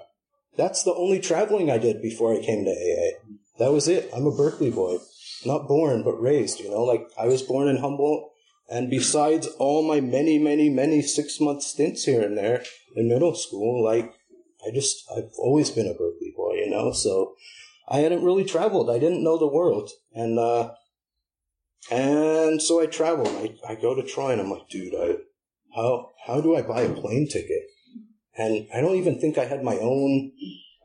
that's 0.58 0.84
the 0.84 0.94
only 0.94 1.20
traveling 1.20 1.70
I 1.70 1.78
did 1.78 2.02
before 2.02 2.34
I 2.34 2.44
came 2.44 2.66
to 2.66 2.72
AA. 2.72 3.36
That 3.60 3.72
was 3.72 3.88
it. 3.88 4.10
I'm 4.16 4.26
a 4.26 4.36
Berkeley 4.36 4.72
boy. 4.72 4.98
Not 5.46 5.68
born, 5.68 6.04
but 6.04 6.22
raised, 6.22 6.60
you 6.60 6.70
know? 6.70 6.84
Like, 6.84 7.08
I 7.20 7.28
was 7.28 7.42
born 7.44 7.68
in 7.68 7.78
Humboldt. 7.78 8.32
And 8.70 8.90
besides 8.90 9.48
all 9.60 9.88
my 9.88 10.00
many, 10.00 10.40
many, 10.40 10.70
many 10.70 11.02
six 11.02 11.40
month 11.40 11.64
stints 11.64 12.06
here 12.06 12.22
and 12.22 12.38
there 12.38 12.64
in 12.96 13.08
middle 13.08 13.36
school, 13.36 13.84
like, 13.84 14.14
I 14.66 14.72
just, 14.72 15.04
I've 15.16 15.32
always 15.38 15.70
been 15.70 15.88
a 15.88 15.94
Berkeley 15.94 16.34
boy, 16.36 16.54
you 16.56 16.70
know, 16.70 16.92
so 16.92 17.36
I 17.88 18.00
hadn't 18.00 18.24
really 18.24 18.46
traveled. 18.46 18.90
I 18.90 19.00
didn't 19.00 19.24
know 19.24 19.38
the 19.38 19.48
world. 19.48 19.90
And, 20.14 20.40
uh, 20.40 20.72
and 21.92 22.62
so 22.62 22.82
I 22.82 22.86
traveled. 22.86 23.28
I, 23.28 23.56
I 23.68 23.76
go 23.76 23.94
to 23.96 24.04
Troy 24.04 24.32
and 24.32 24.42
I'm 24.42 24.50
like, 24.50 24.70
dude, 24.70 24.94
I, 24.96 25.18
how, 25.76 26.12
how 26.26 26.42
do 26.42 26.56
I 26.56 26.62
buy 26.62 26.82
a 26.82 26.94
plane 26.94 27.28
ticket? 27.28 27.64
And 28.36 28.68
I 28.74 28.82
don't 28.82 28.96
even 28.96 29.20
think 29.20 29.38
I 29.38 29.46
had 29.46 29.64
my 29.64 29.78
own, 29.78 30.32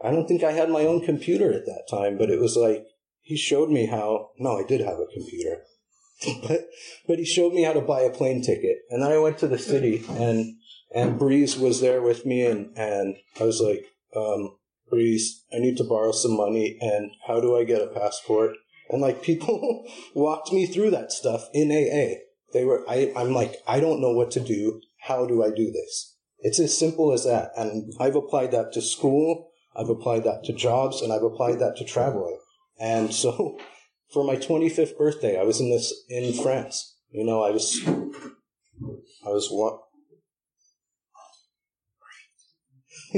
I 0.03 0.11
don't 0.11 0.27
think 0.27 0.43
I 0.43 0.53
had 0.53 0.71
my 0.71 0.83
own 0.83 1.05
computer 1.05 1.53
at 1.53 1.67
that 1.67 1.87
time, 1.91 2.19
but 2.19 2.31
it 2.31 2.41
was 2.41 2.57
like, 2.57 2.85
he 3.23 3.37
showed 3.37 3.71
me 3.71 3.87
how, 3.87 4.31
no, 4.39 4.59
I 4.59 4.65
did 4.65 4.81
have 4.81 4.99
a 4.99 5.07
computer, 5.13 5.63
but, 6.49 6.69
but 7.07 7.19
he 7.19 7.25
showed 7.25 7.53
me 7.53 7.63
how 7.63 7.73
to 7.73 7.81
buy 7.81 8.01
a 8.01 8.11
plane 8.11 8.43
ticket. 8.43 8.79
And 8.91 9.03
then 9.03 9.13
I 9.13 9.19
went 9.19 9.39
to 9.39 9.49
the 9.49 9.59
city 9.59 10.05
and 10.09 10.58
and 10.95 11.19
Breeze 11.19 11.59
was 11.59 11.81
there 11.81 12.03
with 12.03 12.25
me, 12.27 12.45
and 12.45 12.77
and 12.77 13.17
I 13.41 13.45
was 13.45 13.61
like, 13.61 13.87
um, 14.17 14.57
Breeze, 14.89 15.45
I 15.53 15.59
need 15.59 15.77
to 15.79 15.85
borrow 15.85 16.13
some 16.13 16.37
money, 16.37 16.79
and 16.81 17.11
how 17.27 17.41
do 17.41 17.57
I 17.57 17.65
get 17.65 17.83
a 17.83 17.87
passport? 17.89 18.53
And 18.91 19.01
like 19.03 19.23
people 19.29 19.85
walked 20.15 20.53
me 20.53 20.67
through 20.67 20.91
that 20.91 21.13
stuff 21.13 21.49
in 21.53 21.71
AA. 21.71 22.21
They 22.53 22.65
were, 22.65 22.83
I, 22.89 23.13
I'm 23.15 23.35
like, 23.35 23.57
I 23.67 23.81
don't 23.81 24.01
know 24.01 24.13
what 24.13 24.31
to 24.33 24.41
do. 24.41 24.81
How 25.03 25.27
do 25.27 25.45
I 25.45 25.51
do 25.51 25.71
this? 25.71 26.17
It's 26.41 26.59
as 26.59 26.77
simple 26.77 27.13
as 27.13 27.25
that. 27.25 27.51
And 27.57 27.93
I've 28.01 28.17
applied 28.17 28.53
that 28.53 28.73
to 28.73 28.81
school. 28.81 29.51
I've 29.77 29.91
applied 29.91 30.25
that 30.25 30.45
to 30.45 30.53
jobs 30.53 31.03
and 31.03 31.13
I've 31.13 31.23
applied 31.23 31.59
that 31.59 31.77
to 31.77 31.85
traveling. 31.85 32.39
And 32.81 33.13
so 33.13 33.59
for 34.13 34.25
my 34.25 34.37
25th 34.37 34.97
birthday, 34.97 35.39
I 35.39 35.43
was 35.43 35.61
in 35.61 35.71
this, 35.71 35.93
in 36.09 36.33
France. 36.33 36.97
You 37.11 37.25
know, 37.25 37.43
I 37.43 37.51
was, 37.51 37.81
I 37.87 39.29
was 39.29 39.49
what, 39.51 39.81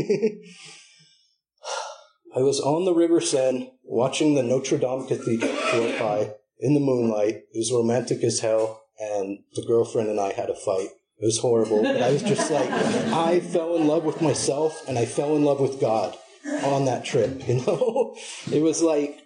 I 2.37 2.41
was 2.41 2.61
on 2.61 2.85
the 2.85 2.95
River 2.95 3.21
Seine 3.21 3.73
watching 3.83 4.35
the 4.35 4.43
Notre 4.43 4.79
Dame 4.79 5.07
Cathedral 5.07 5.53
float 5.53 5.99
by 5.99 6.35
in 6.61 6.75
the 6.75 6.81
moonlight. 6.81 7.35
It 7.53 7.59
was 7.59 7.73
romantic 7.73 8.23
as 8.23 8.41
hell, 8.41 8.83
and 8.99 9.41
the 9.55 9.65
girlfriend 9.67 10.09
and 10.09 10.21
I 10.21 10.33
had 10.33 10.51
a 10.51 10.55
fight. 10.55 10.91
It 11.21 11.27
was 11.27 11.39
horrible, 11.39 11.83
but 11.83 12.01
I 12.01 12.13
was 12.13 12.23
just 12.23 12.51
like, 12.51 12.71
I 12.71 13.41
fell 13.41 13.77
in 13.77 13.87
love 13.87 14.05
with 14.05 14.23
myself 14.23 14.83
and 14.89 14.99
I 14.99 15.05
fell 15.05 15.37
in 15.37 15.45
love 15.45 15.61
with 15.61 15.79
God 15.79 16.17
on 16.65 16.87
that 16.87 17.05
trip, 17.05 17.43
you 17.49 17.57
know? 17.57 18.17
It 18.51 18.63
was 18.63 18.83
like, 18.83 19.21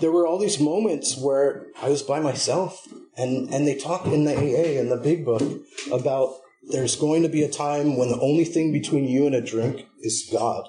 there 0.00 0.12
were 0.12 0.26
all 0.26 0.38
these 0.38 0.60
moments 0.60 1.16
where 1.16 1.66
I 1.82 1.88
was 1.88 2.02
by 2.02 2.20
myself 2.20 2.86
and, 3.16 3.52
and 3.52 3.66
they 3.66 3.74
talk 3.74 4.06
in 4.06 4.24
the 4.24 4.36
AA 4.36 4.78
in 4.78 4.88
the 4.88 4.96
big 4.96 5.24
book 5.24 5.42
about 5.90 6.36
there's 6.70 6.96
going 6.96 7.22
to 7.22 7.28
be 7.28 7.42
a 7.42 7.50
time 7.50 7.96
when 7.96 8.08
the 8.08 8.20
only 8.20 8.44
thing 8.44 8.72
between 8.72 9.04
you 9.04 9.26
and 9.26 9.34
a 9.34 9.40
drink 9.40 9.86
is 10.00 10.28
God. 10.32 10.68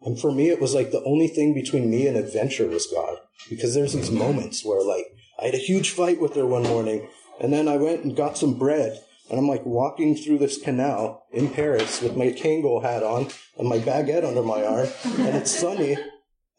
And 0.00 0.20
for 0.20 0.32
me, 0.32 0.48
it 0.48 0.60
was 0.60 0.74
like 0.74 0.90
the 0.90 1.04
only 1.04 1.28
thing 1.28 1.54
between 1.54 1.90
me 1.90 2.06
and 2.06 2.16
adventure 2.16 2.66
was 2.66 2.86
God. 2.86 3.18
Because 3.48 3.74
there's 3.74 3.92
these 3.92 4.10
moments 4.10 4.64
where 4.64 4.82
like, 4.82 5.06
I 5.40 5.46
had 5.46 5.54
a 5.54 5.58
huge 5.58 5.90
fight 5.90 6.20
with 6.20 6.34
her 6.34 6.46
one 6.46 6.62
morning, 6.62 7.08
and 7.40 7.52
then 7.52 7.68
I 7.68 7.76
went 7.76 8.04
and 8.04 8.16
got 8.16 8.38
some 8.38 8.58
bread, 8.58 9.00
and 9.28 9.38
I'm 9.38 9.48
like 9.48 9.64
walking 9.64 10.14
through 10.14 10.38
this 10.38 10.60
canal 10.60 11.24
in 11.32 11.50
Paris 11.50 12.00
with 12.00 12.16
my 12.16 12.26
Kangol 12.26 12.82
hat 12.82 13.02
on 13.02 13.28
and 13.58 13.68
my 13.68 13.78
baguette 13.78 14.24
under 14.24 14.42
my 14.42 14.64
arm, 14.64 14.88
and 15.04 15.36
it's 15.36 15.50
sunny, 15.50 15.96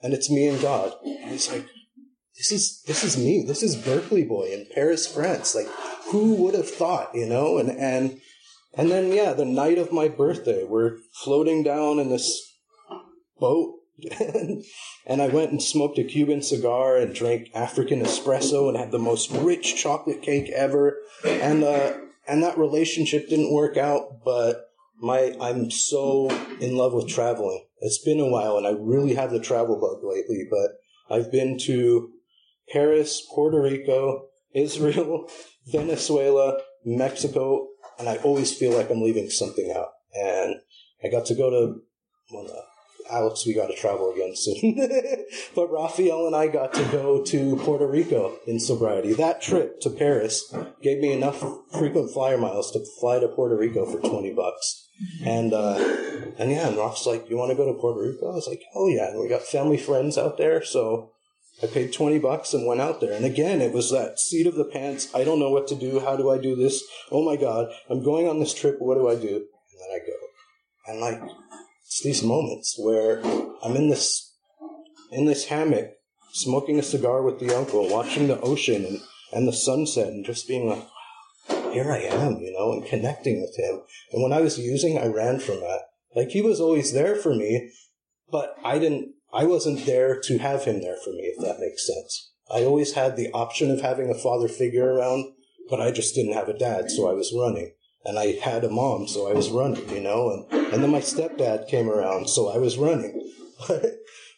and 0.02 0.14
it's 0.14 0.30
me 0.30 0.48
and 0.48 0.62
God. 0.62 0.94
And 1.06 1.34
it's 1.34 1.52
like, 1.52 1.66
this 2.36 2.52
is, 2.52 2.82
this 2.88 3.04
is 3.04 3.18
me. 3.18 3.46
This 3.48 3.64
is 3.64 3.76
Berkeley 3.76 4.24
boy 4.24 4.52
in 4.52 4.68
Paris, 4.74 5.08
France. 5.08 5.56
Like, 5.56 5.68
who 6.08 6.36
would 6.36 6.56
have 6.56 6.70
thought, 6.70 7.14
you 7.14 7.26
know? 7.26 7.58
And, 7.58 7.70
and, 7.70 8.20
and 8.76 8.90
then, 8.90 9.12
yeah, 9.12 9.34
the 9.34 9.46
night 9.46 9.78
of 9.78 9.92
my 9.92 10.08
birthday, 10.08 10.64
we're 10.64 10.98
floating 11.12 11.64
down 11.64 12.00
in 12.00 12.10
this 12.10 12.58
boat. 13.40 13.76
and 15.06 15.22
I 15.22 15.28
went 15.28 15.52
and 15.52 15.62
smoked 15.62 16.00
a 16.00 16.04
Cuban 16.04 16.42
cigar 16.42 16.98
and 16.98 17.14
drank 17.14 17.50
African 17.54 18.02
espresso 18.02 18.68
and 18.68 18.78
had 18.78 18.92
the 18.92 19.00
most 19.00 19.30
rich 19.32 19.76
chocolate 19.76 20.24
cake 20.24 20.50
ever. 20.50 20.98
And, 21.24 21.64
uh, 21.64 21.94
and 22.28 22.42
that 22.42 22.58
relationship 22.58 23.30
didn't 23.30 23.54
work 23.54 23.78
out, 23.78 24.24
but 24.26 24.70
my, 25.00 25.36
I'm 25.40 25.70
so 25.70 26.30
in 26.60 26.76
love 26.76 26.94
with 26.94 27.08
traveling. 27.08 27.66
It's 27.82 28.04
been 28.04 28.20
a 28.20 28.30
while 28.30 28.58
and 28.58 28.66
I 28.66 28.72
really 28.72 29.14
have 29.14 29.32
the 29.32 29.40
travel 29.40 29.80
bug 29.80 30.04
lately, 30.04 30.48
but 30.50 31.16
I've 31.16 31.32
been 31.32 31.60
to 31.66 32.10
Paris, 32.72 33.22
Puerto 33.34 33.62
Rico, 33.62 34.30
Israel, 34.54 35.30
Venezuela, 35.72 36.60
Mexico, 36.86 37.68
and 38.00 38.10
I 38.10 38.18
always 38.18 38.56
feel 38.56 38.76
like 38.76 38.90
I'm 38.90 39.02
leaving 39.02 39.30
something 39.30 39.74
out. 39.76 39.90
And 40.14 40.56
I 41.04 41.10
got 41.10 41.26
to 41.28 41.36
go 41.36 41.50
to, 41.50 41.82
well, 42.32 42.48
uh, 42.52 43.14
Alex, 43.14 43.46
we 43.46 43.54
got 43.54 43.68
to 43.68 43.76
travel 43.76 44.12
again 44.14 44.34
soon. 44.36 44.76
but 45.56 45.72
Raphael 45.72 46.28
and 46.28 46.36
I 46.36 46.48
got 46.48 46.74
to 46.74 46.84
go 46.86 47.24
to 47.24 47.56
Puerto 47.58 47.88
Rico 47.88 48.38
in 48.48 48.60
sobriety. 48.60 49.14
That 49.14 49.42
trip 49.42 49.82
to 49.82 49.90
Paris 49.90 50.54
gave 50.82 51.00
me 51.00 51.12
enough 51.12 51.44
frequent 51.72 52.12
flyer 52.12 52.38
miles 52.38 52.72
to 52.72 52.84
fly 53.00 53.20
to 53.20 53.28
Puerto 53.28 53.58
Rico 53.58 53.86
for 53.86 54.00
20 54.00 54.34
bucks. 54.34 54.88
And, 55.26 55.54
uh, 55.54 55.76
and 56.38 56.52
yeah, 56.52 56.68
and 56.68 56.78
Roth's 56.78 57.06
like, 57.06 57.30
you 57.30 57.38
want 57.38 57.52
to 57.52 57.58
go 57.58 57.66
to 57.66 57.80
Puerto 57.80 58.02
Rico? 58.02 58.32
I 58.32 58.36
was 58.36 58.48
like, 58.48 58.62
oh 58.76 58.88
yeah. 58.88 59.10
And 59.10 59.20
we 59.20 59.28
got 59.28 59.42
family 59.42 59.78
friends 59.78 60.18
out 60.18 60.38
there. 60.38 60.64
So 60.64 61.13
I 61.62 61.68
paid 61.68 61.94
20 61.94 62.20
bucks 62.20 62.54
and 62.54 62.66
went 62.66 62.82
out 62.82 63.00
there. 63.00 63.14
And 63.14 63.26
again, 63.26 63.62
it 63.62 63.74
was 63.74 63.92
that 63.92 64.20
seat 64.20 64.48
of 64.48 64.56
the 64.56 64.66
pants. 64.66 65.14
I 65.14 65.24
don't 65.24 65.40
know 65.40 65.52
what 65.52 65.68
to 65.68 65.76
do. 65.76 66.00
How 66.00 66.18
do 66.18 66.30
I 66.30 66.38
do 66.38 66.56
this? 66.56 66.84
Oh 67.12 67.24
my 67.24 67.36
God, 67.36 67.72
I'm 67.90 68.04
going 68.04 68.28
on 68.28 68.40
this 68.40 68.54
trip. 68.54 68.78
What 68.80 68.96
do 68.96 69.08
I 69.08 69.16
do? 69.16 69.28
And 69.28 69.80
then 69.80 69.92
I 69.94 70.00
go. 70.00 70.14
And 70.88 71.00
like, 71.00 71.32
it's 71.86 72.02
these 72.04 72.24
moments 72.24 72.76
where 72.78 73.24
I'm 73.64 73.76
in 73.76 73.90
this, 73.90 74.34
in 75.12 75.26
this 75.26 75.46
hammock, 75.46 75.92
smoking 76.34 76.80
a 76.80 76.84
cigar 76.84 77.22
with 77.22 77.40
the 77.40 77.56
uncle, 77.56 77.88
watching 77.88 78.28
the 78.28 78.42
ocean 78.42 78.84
and, 78.86 79.00
and 79.32 79.48
the 79.48 79.54
sunset 79.54 80.08
and 80.08 80.26
just 80.26 80.48
being 80.48 80.68
like, 80.68 80.84
wow, 81.50 81.72
here 81.72 81.92
I 81.92 82.00
am, 82.00 82.40
you 82.40 82.52
know, 82.52 82.74
and 82.74 82.86
connecting 82.86 83.42
with 83.42 83.56
him. 83.58 83.82
And 84.12 84.24
when 84.24 84.34
I 84.34 84.42
was 84.42 84.58
using, 84.58 84.98
I 84.98 85.08
ran 85.08 85.40
from 85.40 85.60
that. 85.60 85.82
Like 86.16 86.30
he 86.30 86.42
was 86.42 86.60
always 86.60 86.94
there 86.94 87.16
for 87.16 87.34
me, 87.34 87.72
but 88.32 88.56
I 88.64 88.80
didn't 88.80 89.14
I 89.34 89.46
wasn't 89.46 89.86
there 89.86 90.20
to 90.22 90.38
have 90.38 90.66
him 90.66 90.82
there 90.82 90.98
for 91.04 91.10
me, 91.12 91.24
if 91.24 91.44
that 91.44 91.60
makes 91.60 91.88
sense. 91.88 92.32
I 92.54 92.64
always 92.64 92.94
had 92.94 93.16
the 93.16 93.32
option 93.32 93.72
of 93.72 93.82
having 93.82 94.10
a 94.10 94.16
father 94.16 94.48
figure 94.48 94.94
around, 94.94 95.34
but 95.70 95.82
I 95.82 95.92
just 95.92 96.14
didn't 96.14 96.34
have 96.34 96.50
a 96.50 96.58
dad, 96.58 96.92
so 96.92 97.10
I 97.10 97.14
was 97.14 97.34
running. 97.36 97.74
And 98.06 98.20
I 98.20 98.34
had 98.34 98.64
a 98.64 98.70
mom, 98.70 99.08
so 99.08 99.30
I 99.30 99.34
was 99.34 99.50
running, 99.50 99.90
you 99.90 100.02
know, 100.02 100.30
and, 100.30 100.74
and 100.74 100.84
then 100.84 100.92
my 100.92 101.00
stepdad 101.00 101.68
came 101.68 101.90
around, 101.90 102.30
so 102.30 102.50
I 102.50 102.58
was 102.58 102.78
running. 102.78 103.32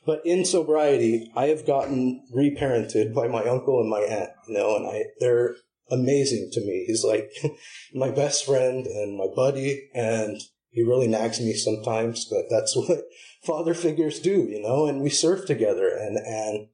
But, 0.05 0.21
in 0.23 0.45
sobriety, 0.45 1.31
I 1.35 1.47
have 1.47 1.65
gotten 1.65 2.21
reparented 2.31 3.13
by 3.13 3.27
my 3.27 3.43
uncle 3.43 3.81
and 3.81 3.89
my 3.89 4.01
aunt, 4.01 4.29
you 4.47 4.53
know, 4.53 4.75
and 4.75 4.85
I, 4.85 5.05
they're 5.19 5.55
amazing 5.89 6.49
to 6.53 6.61
me. 6.61 6.85
He's 6.85 7.03
like 7.03 7.31
my 7.93 8.11
best 8.11 8.45
friend 8.45 8.85
and 8.85 9.17
my 9.17 9.25
buddy, 9.35 9.89
and 9.95 10.39
he 10.69 10.83
really 10.83 11.07
nags 11.07 11.39
me 11.39 11.53
sometimes, 11.53 12.25
but 12.29 12.45
that's 12.49 12.75
what 12.75 13.01
father 13.45 13.73
figures 13.73 14.19
do, 14.19 14.43
you 14.43 14.61
know, 14.61 14.87
and 14.87 15.01
we 15.01 15.09
surf 15.09 15.45
together 15.45 15.87
and, 15.87 16.17
and, 16.17 16.67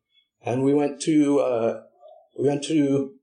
and 0.43 0.63
we 0.63 0.73
went 0.73 1.01
to, 1.01 1.39
uh, 1.39 1.81
we 2.37 2.47
went 2.47 2.63
to 2.63 3.13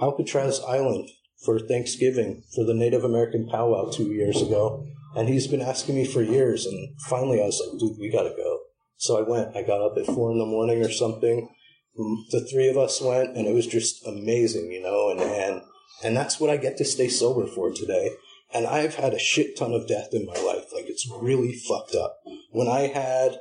Alcatraz 0.00 0.60
Island 0.66 1.08
for 1.44 1.58
Thanksgiving 1.58 2.42
for 2.54 2.64
the 2.64 2.74
Native 2.74 3.04
American 3.04 3.48
powwow 3.48 3.90
two 3.90 4.12
years 4.12 4.40
ago. 4.40 4.86
And 5.14 5.28
he's 5.28 5.46
been 5.46 5.60
asking 5.60 5.94
me 5.94 6.04
for 6.04 6.22
years. 6.22 6.66
And 6.66 6.88
finally 7.08 7.40
I 7.40 7.44
was 7.44 7.62
like, 7.64 7.78
dude, 7.78 7.98
we 8.00 8.10
gotta 8.10 8.34
go. 8.36 8.60
So 8.96 9.18
I 9.18 9.28
went. 9.28 9.56
I 9.56 9.62
got 9.62 9.82
up 9.82 9.96
at 9.98 10.06
four 10.06 10.32
in 10.32 10.38
the 10.38 10.46
morning 10.46 10.84
or 10.84 10.90
something. 10.90 11.48
The 11.96 12.48
three 12.50 12.68
of 12.68 12.76
us 12.76 13.00
went 13.00 13.36
and 13.36 13.46
it 13.46 13.54
was 13.54 13.66
just 13.66 14.04
amazing, 14.06 14.72
you 14.72 14.82
know, 14.82 15.10
and, 15.10 15.20
and, 15.20 15.62
and 16.02 16.16
that's 16.16 16.40
what 16.40 16.50
I 16.50 16.56
get 16.56 16.76
to 16.78 16.84
stay 16.84 17.08
sober 17.08 17.46
for 17.46 17.70
today. 17.70 18.10
And 18.54 18.66
I've 18.66 18.94
had 18.94 19.12
a 19.12 19.18
shit 19.18 19.56
ton 19.56 19.72
of 19.72 19.88
death 19.88 20.10
in 20.12 20.26
my 20.26 20.40
life. 20.40 20.72
Like 20.72 20.86
it's 20.86 21.10
really 21.10 21.52
fucked 21.52 21.94
up. 21.94 22.18
When 22.52 22.68
I 22.68 22.86
had 22.86 23.40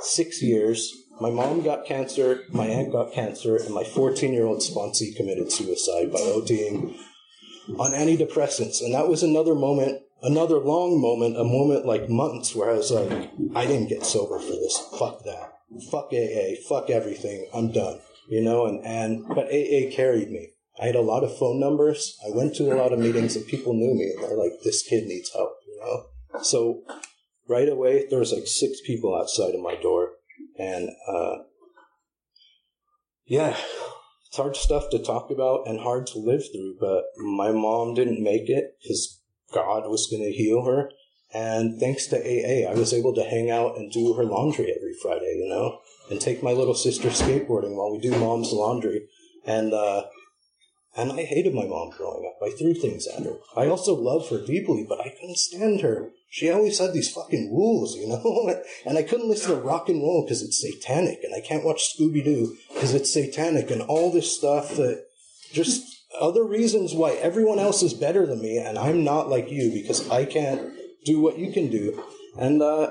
six 0.00 0.42
years, 0.42 0.92
my 1.20 1.30
mom 1.30 1.62
got 1.62 1.86
cancer, 1.86 2.42
my 2.50 2.66
aunt 2.66 2.92
got 2.92 3.12
cancer, 3.12 3.56
and 3.56 3.72
my 3.72 3.84
14 3.84 4.32
year 4.32 4.44
old 4.44 4.60
sponsee 4.60 5.14
committed 5.16 5.50
suicide 5.52 6.12
by 6.12 6.18
ODing 6.18 6.96
on 7.78 7.92
antidepressants. 7.92 8.82
And 8.82 8.94
that 8.94 9.08
was 9.08 9.22
another 9.22 9.54
moment, 9.54 10.02
another 10.22 10.58
long 10.58 11.00
moment, 11.00 11.36
a 11.36 11.44
moment 11.44 11.86
like 11.86 12.08
months 12.08 12.54
where 12.54 12.70
I 12.70 12.74
was 12.74 12.90
like, 12.90 13.30
I 13.54 13.66
didn't 13.66 13.88
get 13.88 14.04
sober 14.04 14.38
for 14.38 14.52
this. 14.52 14.78
Fuck 14.98 15.24
that. 15.24 15.52
Fuck 15.90 16.12
AA. 16.12 16.56
Fuck 16.68 16.90
everything. 16.90 17.48
I'm 17.54 17.72
done. 17.72 18.00
You 18.28 18.42
know, 18.42 18.66
and, 18.66 18.84
and, 18.84 19.26
but 19.28 19.46
AA 19.46 19.90
carried 19.94 20.30
me. 20.30 20.50
I 20.80 20.86
had 20.86 20.96
a 20.96 21.00
lot 21.00 21.24
of 21.24 21.36
phone 21.36 21.58
numbers. 21.58 22.18
I 22.26 22.36
went 22.36 22.54
to 22.56 22.72
a 22.72 22.76
lot 22.76 22.92
of 22.92 22.98
meetings 22.98 23.36
and 23.36 23.46
people 23.46 23.72
knew 23.72 23.94
me 23.94 24.12
they're 24.20 24.36
like, 24.36 24.52
this 24.62 24.82
kid 24.82 25.06
needs 25.06 25.32
help, 25.32 25.52
you 25.66 25.80
know? 25.80 26.40
So 26.42 26.82
right 27.48 27.68
away, 27.68 28.06
there 28.10 28.18
was 28.18 28.32
like 28.32 28.46
six 28.46 28.80
people 28.86 29.16
outside 29.16 29.54
of 29.54 29.60
my 29.60 29.76
door 29.76 30.10
and, 30.58 30.90
uh, 31.08 31.36
yeah, 33.24 33.56
it's 34.26 34.36
hard 34.36 34.56
stuff 34.56 34.90
to 34.90 34.98
talk 34.98 35.30
about 35.30 35.66
and 35.66 35.80
hard 35.80 36.06
to 36.08 36.18
live 36.18 36.42
through, 36.52 36.76
but 36.78 37.04
my 37.16 37.50
mom 37.52 37.94
didn't 37.94 38.22
make 38.22 38.48
it 38.48 38.76
because 38.82 39.20
God 39.52 39.88
was 39.88 40.08
going 40.10 40.22
to 40.22 40.32
heal 40.32 40.64
her. 40.64 40.90
And 41.34 41.80
thanks 41.80 42.06
to 42.08 42.16
AA, 42.16 42.70
I 42.70 42.74
was 42.74 42.92
able 42.92 43.14
to 43.14 43.24
hang 43.24 43.50
out 43.50 43.76
and 43.76 43.90
do 43.90 44.14
her 44.14 44.24
laundry 44.24 44.72
every 44.76 44.94
Friday, 45.02 45.40
you 45.42 45.48
know, 45.48 45.80
and 46.10 46.20
take 46.20 46.42
my 46.42 46.52
little 46.52 46.74
sister 46.74 47.08
skateboarding 47.08 47.76
while 47.76 47.92
we 47.92 47.98
do 47.98 48.16
mom's 48.18 48.52
laundry. 48.52 49.08
And, 49.44 49.72
uh, 49.72 50.04
and 50.96 51.12
I 51.12 51.24
hated 51.24 51.54
my 51.54 51.66
mom 51.66 51.90
growing 51.90 52.26
up. 52.26 52.38
I 52.42 52.50
threw 52.56 52.72
things 52.72 53.06
at 53.06 53.24
her. 53.24 53.36
I 53.54 53.66
also 53.66 53.94
loved 53.94 54.30
her 54.30 54.44
deeply, 54.44 54.86
but 54.88 55.00
I 55.00 55.10
couldn't 55.10 55.36
stand 55.36 55.82
her. 55.82 56.10
She 56.30 56.50
always 56.50 56.78
had 56.78 56.92
these 56.92 57.12
fucking 57.12 57.54
rules, 57.54 57.94
you 57.96 58.08
know? 58.08 58.62
and 58.86 58.96
I 58.96 59.02
couldn't 59.02 59.28
listen 59.28 59.50
to 59.50 59.60
rock 59.60 59.88
and 59.88 60.02
roll 60.02 60.24
because 60.24 60.42
it's 60.42 60.60
satanic. 60.60 61.20
And 61.22 61.34
I 61.34 61.40
can't 61.40 61.64
watch 61.64 61.94
Scooby 61.94 62.24
Doo 62.24 62.56
because 62.72 62.94
it's 62.94 63.12
satanic 63.12 63.70
and 63.70 63.82
all 63.82 64.10
this 64.10 64.34
stuff 64.34 64.70
that 64.76 65.04
just 65.52 65.82
other 66.18 66.44
reasons 66.44 66.94
why 66.94 67.12
everyone 67.12 67.58
else 67.58 67.82
is 67.82 67.92
better 67.92 68.26
than 68.26 68.40
me 68.40 68.56
and 68.56 68.78
I'm 68.78 69.04
not 69.04 69.28
like 69.28 69.50
you 69.50 69.70
because 69.72 70.08
I 70.10 70.24
can't 70.24 70.72
do 71.04 71.20
what 71.20 71.38
you 71.38 71.52
can 71.52 71.70
do. 71.70 72.02
And, 72.38 72.62
uh, 72.62 72.90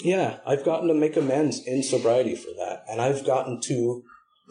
yeah, 0.00 0.38
I've 0.44 0.64
gotten 0.64 0.88
to 0.88 0.94
make 0.94 1.16
amends 1.16 1.64
in 1.66 1.82
sobriety 1.82 2.34
for 2.34 2.50
that. 2.58 2.84
And 2.88 3.00
I've 3.00 3.24
gotten 3.24 3.60
to 3.62 4.02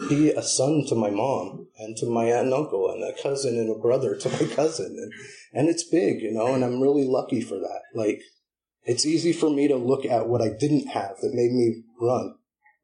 be 0.09 0.29
a 0.31 0.43
son 0.43 0.85
to 0.87 0.95
my 0.95 1.09
mom 1.09 1.67
and 1.77 1.95
to 1.97 2.05
my 2.05 2.25
aunt 2.25 2.45
and 2.45 2.53
uncle 2.53 2.91
and 2.91 3.03
a 3.03 3.21
cousin 3.21 3.57
and 3.57 3.69
a 3.69 3.79
brother 3.79 4.15
to 4.15 4.29
my 4.29 4.53
cousin. 4.55 4.97
And, 4.97 5.13
and 5.53 5.69
it's 5.69 5.83
big, 5.83 6.21
you 6.21 6.31
know, 6.31 6.53
and 6.53 6.63
I'm 6.63 6.81
really 6.81 7.05
lucky 7.07 7.41
for 7.41 7.55
that. 7.55 7.81
Like, 7.93 8.21
it's 8.83 9.05
easy 9.05 9.33
for 9.33 9.49
me 9.49 9.67
to 9.67 9.77
look 9.77 10.05
at 10.05 10.27
what 10.27 10.41
I 10.41 10.49
didn't 10.49 10.87
have 10.87 11.17
that 11.21 11.33
made 11.33 11.51
me 11.51 11.83
run, 11.99 12.35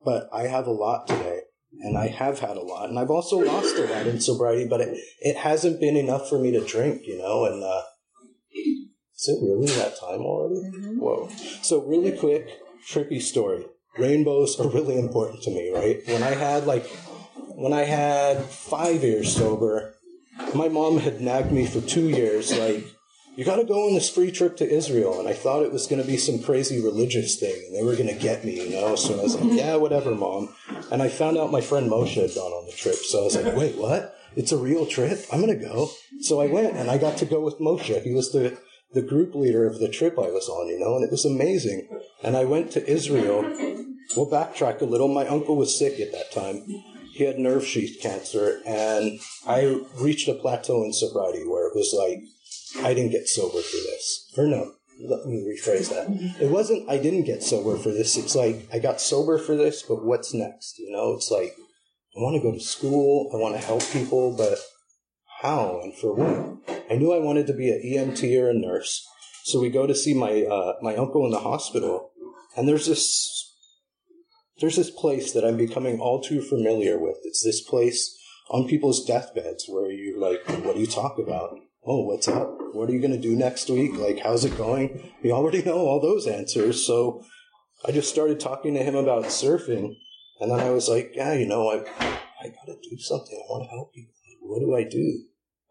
but 0.03 0.29
I 0.33 0.43
have 0.43 0.67
a 0.67 0.71
lot 0.71 1.07
today 1.07 1.41
and 1.81 1.97
I 1.97 2.07
have 2.07 2.39
had 2.39 2.57
a 2.57 2.61
lot 2.61 2.89
and 2.89 2.97
I've 2.97 3.11
also 3.11 3.37
lost 3.37 3.75
a 3.77 3.85
lot 3.85 4.07
in 4.07 4.19
sobriety, 4.19 4.67
but 4.67 4.81
it, 4.81 4.97
it 5.19 5.37
hasn't 5.37 5.79
been 5.79 5.97
enough 5.97 6.27
for 6.27 6.39
me 6.39 6.51
to 6.51 6.65
drink, 6.65 7.03
you 7.05 7.17
know, 7.17 7.45
and, 7.45 7.63
uh, 7.63 7.83
is 9.15 9.27
it 9.27 9.45
really 9.45 9.67
that 9.67 9.99
time 9.99 10.21
already? 10.21 10.61
Mm-hmm. 10.61 10.99
Whoa. 10.99 11.29
So 11.61 11.83
really 11.83 12.17
quick, 12.17 12.49
trippy 12.89 13.21
story 13.21 13.65
rainbows 13.97 14.59
are 14.59 14.69
really 14.69 14.97
important 14.97 15.43
to 15.43 15.51
me, 15.51 15.71
right? 15.73 16.01
When 16.07 16.23
I 16.23 16.31
had 16.31 16.65
like, 16.65 16.87
when 17.55 17.73
I 17.73 17.83
had 17.83 18.43
five 18.45 19.03
years 19.03 19.35
sober, 19.35 19.95
my 20.55 20.69
mom 20.69 20.97
had 20.97 21.21
nagged 21.21 21.51
me 21.51 21.65
for 21.65 21.81
two 21.81 22.09
years, 22.09 22.57
like, 22.57 22.85
you 23.35 23.45
gotta 23.45 23.63
go 23.63 23.87
on 23.87 23.93
this 23.93 24.09
free 24.09 24.31
trip 24.31 24.57
to 24.57 24.69
Israel. 24.69 25.19
And 25.19 25.27
I 25.27 25.33
thought 25.33 25.63
it 25.63 25.71
was 25.71 25.87
gonna 25.87 26.03
be 26.03 26.17
some 26.17 26.41
crazy 26.41 26.81
religious 26.81 27.39
thing 27.39 27.63
and 27.67 27.75
they 27.75 27.83
were 27.83 27.95
gonna 27.95 28.17
get 28.17 28.43
me, 28.43 28.61
you 28.63 28.69
know? 28.69 28.95
So 28.95 29.17
I 29.19 29.23
was 29.23 29.35
like, 29.35 29.53
yeah, 29.53 29.75
whatever, 29.75 30.13
mom. 30.13 30.49
And 30.91 31.01
I 31.01 31.09
found 31.09 31.37
out 31.37 31.51
my 31.51 31.61
friend 31.61 31.89
Moshe 31.89 32.21
had 32.21 32.35
gone 32.35 32.51
on 32.51 32.65
the 32.65 32.73
trip. 32.73 32.95
So 32.95 33.21
I 33.21 33.23
was 33.23 33.41
like, 33.41 33.55
wait, 33.55 33.77
what? 33.77 34.17
It's 34.35 34.51
a 34.51 34.57
real 34.57 34.85
trip? 34.85 35.25
I'm 35.31 35.39
gonna 35.39 35.55
go. 35.55 35.89
So 36.21 36.41
I 36.41 36.47
went 36.47 36.75
and 36.75 36.89
I 36.89 36.97
got 36.97 37.17
to 37.17 37.25
go 37.25 37.41
with 37.41 37.59
Moshe. 37.59 38.01
He 38.03 38.13
was 38.13 38.31
the, 38.31 38.57
the 38.93 39.01
group 39.01 39.33
leader 39.35 39.65
of 39.65 39.79
the 39.79 39.89
trip 39.89 40.17
I 40.17 40.29
was 40.29 40.49
on, 40.49 40.67
you 40.67 40.79
know, 40.79 40.95
and 40.95 41.03
it 41.03 41.11
was 41.11 41.25
amazing. 41.25 41.87
And 42.23 42.35
I 42.35 42.45
went 42.45 42.71
to 42.71 42.89
Israel. 42.89 43.43
We'll 44.15 44.29
backtrack 44.29 44.81
a 44.81 44.85
little. 44.85 45.07
My 45.07 45.27
uncle 45.27 45.55
was 45.55 45.77
sick 45.77 45.99
at 45.99 46.11
that 46.11 46.31
time. 46.31 46.63
He 47.13 47.25
had 47.25 47.39
nerve 47.39 47.65
sheath 47.65 47.99
cancer, 48.01 48.61
and 48.65 49.19
I 49.45 49.81
reached 49.99 50.27
a 50.27 50.33
plateau 50.33 50.83
in 50.83 50.93
sobriety 50.93 51.45
where 51.45 51.67
it 51.67 51.75
was 51.75 51.93
like, 51.93 52.21
I 52.85 52.93
didn't 52.93 53.11
get 53.11 53.27
sober 53.27 53.61
for 53.61 53.77
this. 53.77 54.31
Or 54.37 54.47
no, 54.47 54.71
let 55.07 55.25
me 55.25 55.43
rephrase 55.43 55.89
that. 55.89 56.07
It 56.41 56.49
wasn't 56.49 56.89
I 56.89 56.97
didn't 56.97 57.23
get 57.23 57.43
sober 57.43 57.77
for 57.77 57.89
this. 57.89 58.17
It's 58.17 58.35
like 58.35 58.67
I 58.73 58.79
got 58.79 59.01
sober 59.01 59.37
for 59.37 59.55
this, 59.55 59.83
but 59.83 60.05
what's 60.05 60.33
next? 60.33 60.79
You 60.79 60.91
know, 60.91 61.13
it's 61.13 61.31
like 61.31 61.55
I 62.15 62.21
want 62.21 62.35
to 62.35 62.41
go 62.41 62.51
to 62.51 62.59
school, 62.59 63.29
I 63.33 63.37
want 63.37 63.55
to 63.55 63.65
help 63.65 63.83
people, 63.91 64.35
but 64.35 64.57
how 65.41 65.79
and 65.81 65.95
for 65.95 66.13
what? 66.13 66.83
I 66.89 66.95
knew 66.95 67.13
I 67.13 67.19
wanted 67.19 67.47
to 67.47 67.53
be 67.53 67.69
an 67.69 67.81
EMT 67.83 68.41
or 68.41 68.49
a 68.49 68.53
nurse. 68.53 69.07
So 69.43 69.59
we 69.59 69.69
go 69.69 69.87
to 69.87 69.95
see 69.95 70.13
my 70.13 70.43
uh, 70.43 70.73
my 70.81 70.95
uncle 70.95 71.25
in 71.25 71.31
the 71.31 71.39
hospital, 71.39 72.11
and 72.55 72.67
there's 72.67 72.87
this 72.87 73.40
there's 74.61 74.77
this 74.77 74.91
place 74.91 75.33
that 75.33 75.43
I'm 75.43 75.57
becoming 75.57 75.99
all 75.99 76.21
too 76.21 76.41
familiar 76.41 76.99
with. 76.99 77.17
It's 77.23 77.43
this 77.43 77.61
place 77.61 78.17
on 78.49 78.67
people's 78.67 79.05
deathbeds 79.05 79.65
where 79.67 79.91
you're 79.91 80.19
like, 80.19 80.47
what 80.63 80.75
do 80.75 80.81
you 80.81 80.87
talk 80.87 81.17
about? 81.17 81.57
Oh, 81.83 82.03
what's 82.03 82.27
up? 82.27 82.57
What 82.73 82.89
are 82.89 82.93
you 82.93 83.01
going 83.01 83.11
to 83.11 83.17
do 83.17 83.35
next 83.35 83.69
week? 83.69 83.97
Like, 83.97 84.19
how's 84.19 84.45
it 84.45 84.57
going? 84.57 85.11
We 85.23 85.31
already 85.31 85.63
know 85.63 85.79
all 85.79 85.99
those 85.99 86.27
answers. 86.27 86.85
So 86.85 87.25
I 87.85 87.91
just 87.91 88.09
started 88.09 88.39
talking 88.39 88.75
to 88.75 88.83
him 88.83 88.95
about 88.95 89.25
surfing. 89.25 89.95
And 90.39 90.51
then 90.51 90.59
I 90.59 90.69
was 90.69 90.87
like, 90.87 91.13
yeah, 91.15 91.33
you 91.33 91.47
know, 91.47 91.69
I, 91.69 91.77
I 92.39 92.47
got 92.49 92.67
to 92.67 92.77
do 92.87 92.97
something. 92.99 93.35
I 93.35 93.51
want 93.51 93.63
to 93.63 93.69
help 93.69 93.93
people. 93.93 94.13
What 94.41 94.59
do 94.59 94.75
I 94.75 94.83
do? 94.83 95.23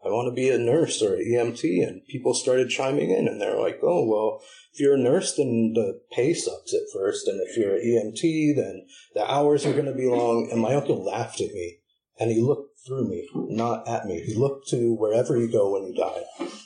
I 0.03 0.09
want 0.09 0.27
to 0.27 0.35
be 0.35 0.49
a 0.49 0.57
nurse 0.57 1.01
or 1.01 1.15
an 1.15 1.25
EMT. 1.25 1.87
And 1.87 2.05
people 2.07 2.33
started 2.33 2.69
chiming 2.69 3.11
in 3.11 3.27
and 3.27 3.39
they're 3.39 3.59
like, 3.59 3.79
oh, 3.83 4.05
well, 4.05 4.41
if 4.73 4.79
you're 4.79 4.95
a 4.95 4.99
nurse, 4.99 5.35
then 5.35 5.73
the 5.73 6.01
pay 6.11 6.33
sucks 6.33 6.73
at 6.73 6.91
first. 6.93 7.27
And 7.27 7.39
if 7.41 7.57
you're 7.57 7.75
an 7.75 7.81
EMT, 7.81 8.55
then 8.55 8.85
the 9.13 9.29
hours 9.29 9.65
are 9.65 9.73
going 9.73 9.85
to 9.85 9.93
be 9.93 10.07
long. 10.07 10.49
And 10.51 10.61
my 10.61 10.73
uncle 10.73 11.03
laughed 11.03 11.41
at 11.41 11.51
me 11.51 11.79
and 12.19 12.31
he 12.31 12.41
looked 12.41 12.79
through 12.85 13.07
me, 13.09 13.27
not 13.33 13.87
at 13.87 14.05
me. 14.05 14.21
He 14.21 14.33
looked 14.33 14.67
to 14.69 14.95
wherever 14.95 15.37
you 15.37 15.51
go 15.51 15.71
when 15.71 15.83
you 15.83 15.95
die. 15.95 16.23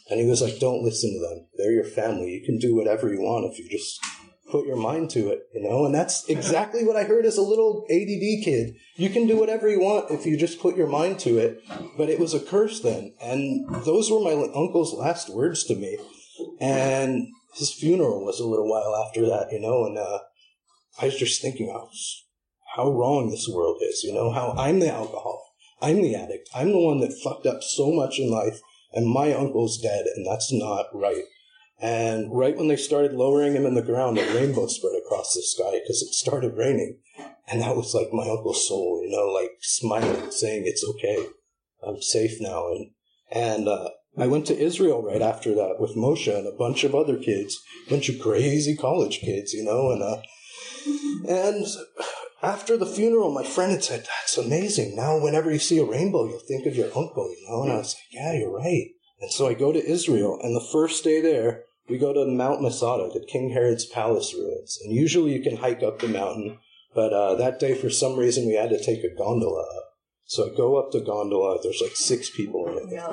And 0.10 0.20
he 0.20 0.26
was 0.26 0.42
like, 0.42 0.60
don't 0.60 0.84
listen 0.84 1.12
to 1.12 1.20
them. 1.20 1.48
They're 1.58 1.74
your 1.74 1.84
family. 1.84 2.32
You 2.32 2.46
can 2.46 2.58
do 2.58 2.76
whatever 2.76 3.12
you 3.12 3.22
want 3.22 3.52
if 3.52 3.60
you 3.60 3.68
just 3.70 4.00
put 4.50 4.66
your 4.66 4.78
mind 4.78 5.10
to 5.12 5.30
it, 5.30 5.44
you 5.54 5.62
know? 5.62 5.86
And 5.86 5.94
that's 5.94 6.28
exactly 6.30 6.84
what 6.84 6.96
I 6.96 7.04
heard 7.04 7.26
as 7.26 7.38
a 7.38 7.42
little 7.42 7.86
ADD 7.90 8.44
kid. 8.44 8.76
You 8.96 9.10
can 9.10 9.28
do 9.28 9.38
whatever 9.38 9.70
you 9.70 9.80
want 9.80 10.12
if 10.12 10.26
you 10.26 10.38
just 10.38 10.60
put 10.60 10.78
your 10.78 10.88
mind 10.88 11.20
to 11.20 11.38
it. 11.38 11.64
But 11.98 12.10
it 12.10 12.20
was 12.20 12.34
a 12.34 12.40
curse 12.40 12.80
then. 12.82 13.14
And 13.22 13.68
those 13.86 14.12
were 14.12 14.20
my 14.20 14.34
uncle's 14.56 14.94
last 14.94 15.30
words 15.30 15.64
to 15.66 15.76
me. 15.76 15.98
And 16.60 17.28
his 17.56 17.74
funeral 17.74 18.24
was 18.24 18.40
a 18.40 18.48
little 18.48 18.70
while 18.70 18.96
after 19.08 19.22
that, 19.22 19.52
you 19.52 19.60
know? 19.60 19.86
And, 19.86 19.98
uh, 19.98 20.20
I 21.02 21.06
was 21.06 21.18
just 21.18 21.42
thinking 21.42 21.70
how, 21.70 21.90
how 22.76 22.92
wrong 22.92 23.30
this 23.30 23.50
world 23.52 23.82
is, 23.82 24.04
you 24.04 24.14
know? 24.14 24.32
How 24.32 24.54
I'm 24.58 24.80
the 24.80 24.94
alcoholic. 24.94 25.42
I'm 25.82 26.02
the 26.02 26.16
addict. 26.16 26.50
I'm 26.56 26.72
the 26.72 26.80
one 26.80 27.00
that 27.02 27.20
fucked 27.24 27.46
up 27.46 27.62
so 27.62 27.92
much 27.92 28.20
in 28.20 28.32
life 28.32 28.60
and 28.94 29.08
my 29.08 29.34
uncle's 29.34 29.78
dead 29.78 30.06
and 30.16 30.26
that's 30.26 30.52
not 30.52 30.88
right. 30.94 31.26
And 31.82 32.30
right 32.32 32.56
when 32.56 32.68
they 32.68 32.78
started 32.78 33.14
lowering 33.14 33.54
him 33.54 33.66
in 33.66 33.76
the 33.76 33.82
ground, 33.82 34.18
a 34.18 34.34
rainbow 34.34 34.68
spread 34.68 34.96
across 34.96 35.34
the 35.34 35.42
sky 35.42 35.80
because 35.82 36.02
it 36.02 36.14
started 36.14 36.58
raining. 36.58 37.00
And 37.48 37.62
that 37.62 37.76
was 37.76 37.94
like 37.94 38.14
my 38.14 38.28
uncle's 38.28 38.68
soul, 38.68 39.02
you 39.04 39.10
know, 39.10 39.28
like 39.28 39.52
smiling, 39.62 40.32
saying, 40.32 40.64
it's 40.66 40.86
okay. 40.96 41.28
I'm 41.86 42.02
safe 42.02 42.38
now. 42.40 42.68
And, 42.70 42.92
and, 43.32 43.68
uh, 43.68 43.90
I 44.18 44.28
went 44.28 44.48
to 44.48 44.58
Israel 44.58 45.04
right 45.04 45.22
after 45.22 45.54
that 45.56 45.76
with 45.78 45.98
Moshe 45.98 46.34
and 46.34 46.48
a 46.48 46.58
bunch 46.58 46.86
of 46.86 46.96
other 46.96 47.18
kids, 47.18 47.60
a 47.86 47.90
bunch 47.90 48.08
of 48.08 48.20
crazy 48.20 48.76
college 48.76 49.20
kids, 49.20 49.54
you 49.54 49.64
know, 49.64 49.92
and, 49.92 50.02
uh, 50.02 50.22
and 51.28 51.66
after 52.42 52.78
the 52.78 52.86
funeral, 52.86 53.32
my 53.32 53.44
friend 53.44 53.72
had 53.72 53.84
said, 53.84 54.02
That's 54.02 54.38
amazing. 54.38 54.96
Now, 54.96 55.20
whenever 55.20 55.52
you 55.52 55.60
see 55.60 55.80
a 55.80 55.86
rainbow, 55.86 56.28
you'll 56.28 56.40
think 56.40 56.66
of 56.66 56.76
your 56.76 56.88
uncle, 56.96 57.30
you 57.30 57.48
know? 57.50 57.64
And 57.64 57.72
I 57.72 57.78
was 57.78 57.96
like, 57.96 58.04
Yeah, 58.12 58.34
you're 58.34 58.52
right. 58.56 58.90
And 59.26 59.34
so 59.34 59.48
I 59.48 59.56
go 59.56 59.72
to 59.72 59.84
Israel, 59.84 60.40
and 60.44 60.56
the 60.56 60.70
first 60.72 61.04
day 61.04 61.20
there, 61.20 61.64
we 61.90 61.98
go 61.98 62.14
to 62.14 62.26
Mount 62.26 62.62
Masada, 62.62 63.10
to 63.12 63.26
King 63.26 63.50
Herod's 63.50 63.84
palace 63.86 64.36
ruins. 64.36 64.78
And 64.84 64.94
usually 64.94 65.34
you 65.34 65.42
can 65.42 65.58
hike 65.58 65.82
up 65.82 65.98
the 65.98 66.08
mountain, 66.08 66.60
but 66.94 67.12
uh, 67.12 67.34
that 67.34 67.60
day, 67.60 67.74
for 67.74 67.90
some 67.90 68.18
reason, 68.18 68.46
we 68.46 68.54
had 68.54 68.70
to 68.70 68.84
take 68.84 69.04
a 69.04 69.16
gondola 69.18 69.64
up. 69.64 69.84
So 70.26 70.52
I 70.52 70.56
go 70.56 70.76
up 70.78 70.92
the 70.92 71.02
gondola, 71.02 71.58
there's 71.64 71.82
like 71.82 71.96
six 71.96 72.30
people 72.30 72.68
in 72.68 72.78
it 72.78 72.86
with 72.86 73.12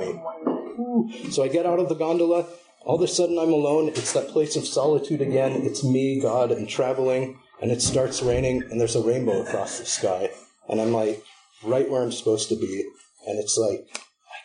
me. 1.16 1.30
So 1.30 1.42
I 1.42 1.48
get 1.48 1.64
out 1.64 1.78
of 1.78 1.88
the 1.88 1.94
gondola, 1.94 2.44
all 2.84 2.96
of 2.96 3.02
a 3.02 3.08
sudden 3.08 3.38
I'm 3.38 3.52
alone. 3.54 3.88
It's 3.88 4.12
that 4.12 4.28
place 4.28 4.54
of 4.54 4.66
solitude 4.66 5.22
again. 5.22 5.52
It's 5.62 5.82
me, 5.82 6.20
God, 6.20 6.52
and 6.52 6.68
traveling 6.68 7.38
and 7.62 7.70
it 7.70 7.80
starts 7.80 8.22
raining 8.22 8.64
and 8.70 8.78
there's 8.78 8.96
a 8.96 9.02
rainbow 9.02 9.40
across 9.40 9.78
the 9.78 9.86
sky 9.86 10.28
and 10.68 10.80
i'm 10.80 10.92
like 10.92 11.24
right 11.62 11.88
where 11.88 12.02
i'm 12.02 12.12
supposed 12.12 12.48
to 12.48 12.56
be 12.56 12.84
and 13.26 13.38
it's 13.38 13.56
like 13.56 13.86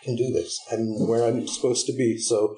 can 0.07 0.15
do 0.15 0.31
this 0.31 0.57
i'm 0.71 1.07
where 1.11 1.23
i'm 1.27 1.47
supposed 1.47 1.85
to 1.85 1.93
be 1.93 2.17
so 2.17 2.55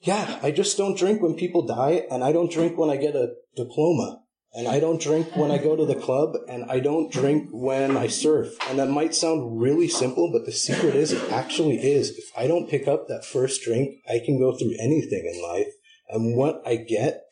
yeah 0.00 0.38
i 0.42 0.50
just 0.50 0.78
don't 0.78 0.98
drink 0.98 1.20
when 1.20 1.34
people 1.34 1.66
die 1.66 2.02
and 2.10 2.24
i 2.24 2.32
don't 2.32 2.52
drink 2.52 2.78
when 2.78 2.90
i 2.90 2.96
get 2.96 3.16
a 3.16 3.30
diploma 3.56 4.20
and 4.52 4.66
I 4.66 4.80
don't 4.80 5.00
drink 5.00 5.36
when 5.36 5.52
I 5.52 5.58
go 5.58 5.76
to 5.76 5.86
the 5.86 5.94
club, 5.94 6.34
and 6.48 6.64
I 6.64 6.80
don't 6.80 7.12
drink 7.12 7.50
when 7.52 7.96
I 7.96 8.08
surf. 8.08 8.54
And 8.68 8.80
that 8.80 8.88
might 8.88 9.14
sound 9.14 9.60
really 9.60 9.86
simple, 9.86 10.30
but 10.32 10.44
the 10.44 10.52
secret 10.52 10.96
is 10.96 11.12
it 11.12 11.30
actually 11.30 11.76
is. 11.76 12.10
If 12.10 12.24
I 12.36 12.48
don't 12.48 12.68
pick 12.68 12.88
up 12.88 13.06
that 13.06 13.24
first 13.24 13.62
drink, 13.62 13.98
I 14.08 14.20
can 14.24 14.40
go 14.40 14.56
through 14.56 14.74
anything 14.80 15.30
in 15.32 15.42
life. 15.42 15.72
And 16.08 16.36
what 16.36 16.62
I 16.66 16.76
get 16.76 17.22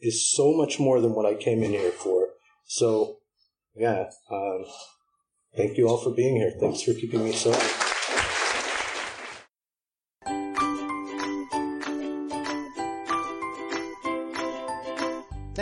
is 0.00 0.30
so 0.34 0.54
much 0.54 0.80
more 0.80 1.00
than 1.00 1.14
what 1.14 1.26
I 1.26 1.34
came 1.34 1.62
in 1.62 1.72
here 1.72 1.90
for. 1.90 2.28
So, 2.66 3.18
yeah, 3.74 4.06
um, 4.30 4.64
thank 5.54 5.76
you 5.76 5.86
all 5.86 5.98
for 5.98 6.14
being 6.14 6.36
here. 6.36 6.52
Thanks 6.58 6.80
for 6.80 6.94
keeping 6.94 7.24
me 7.24 7.32
sober. 7.32 7.83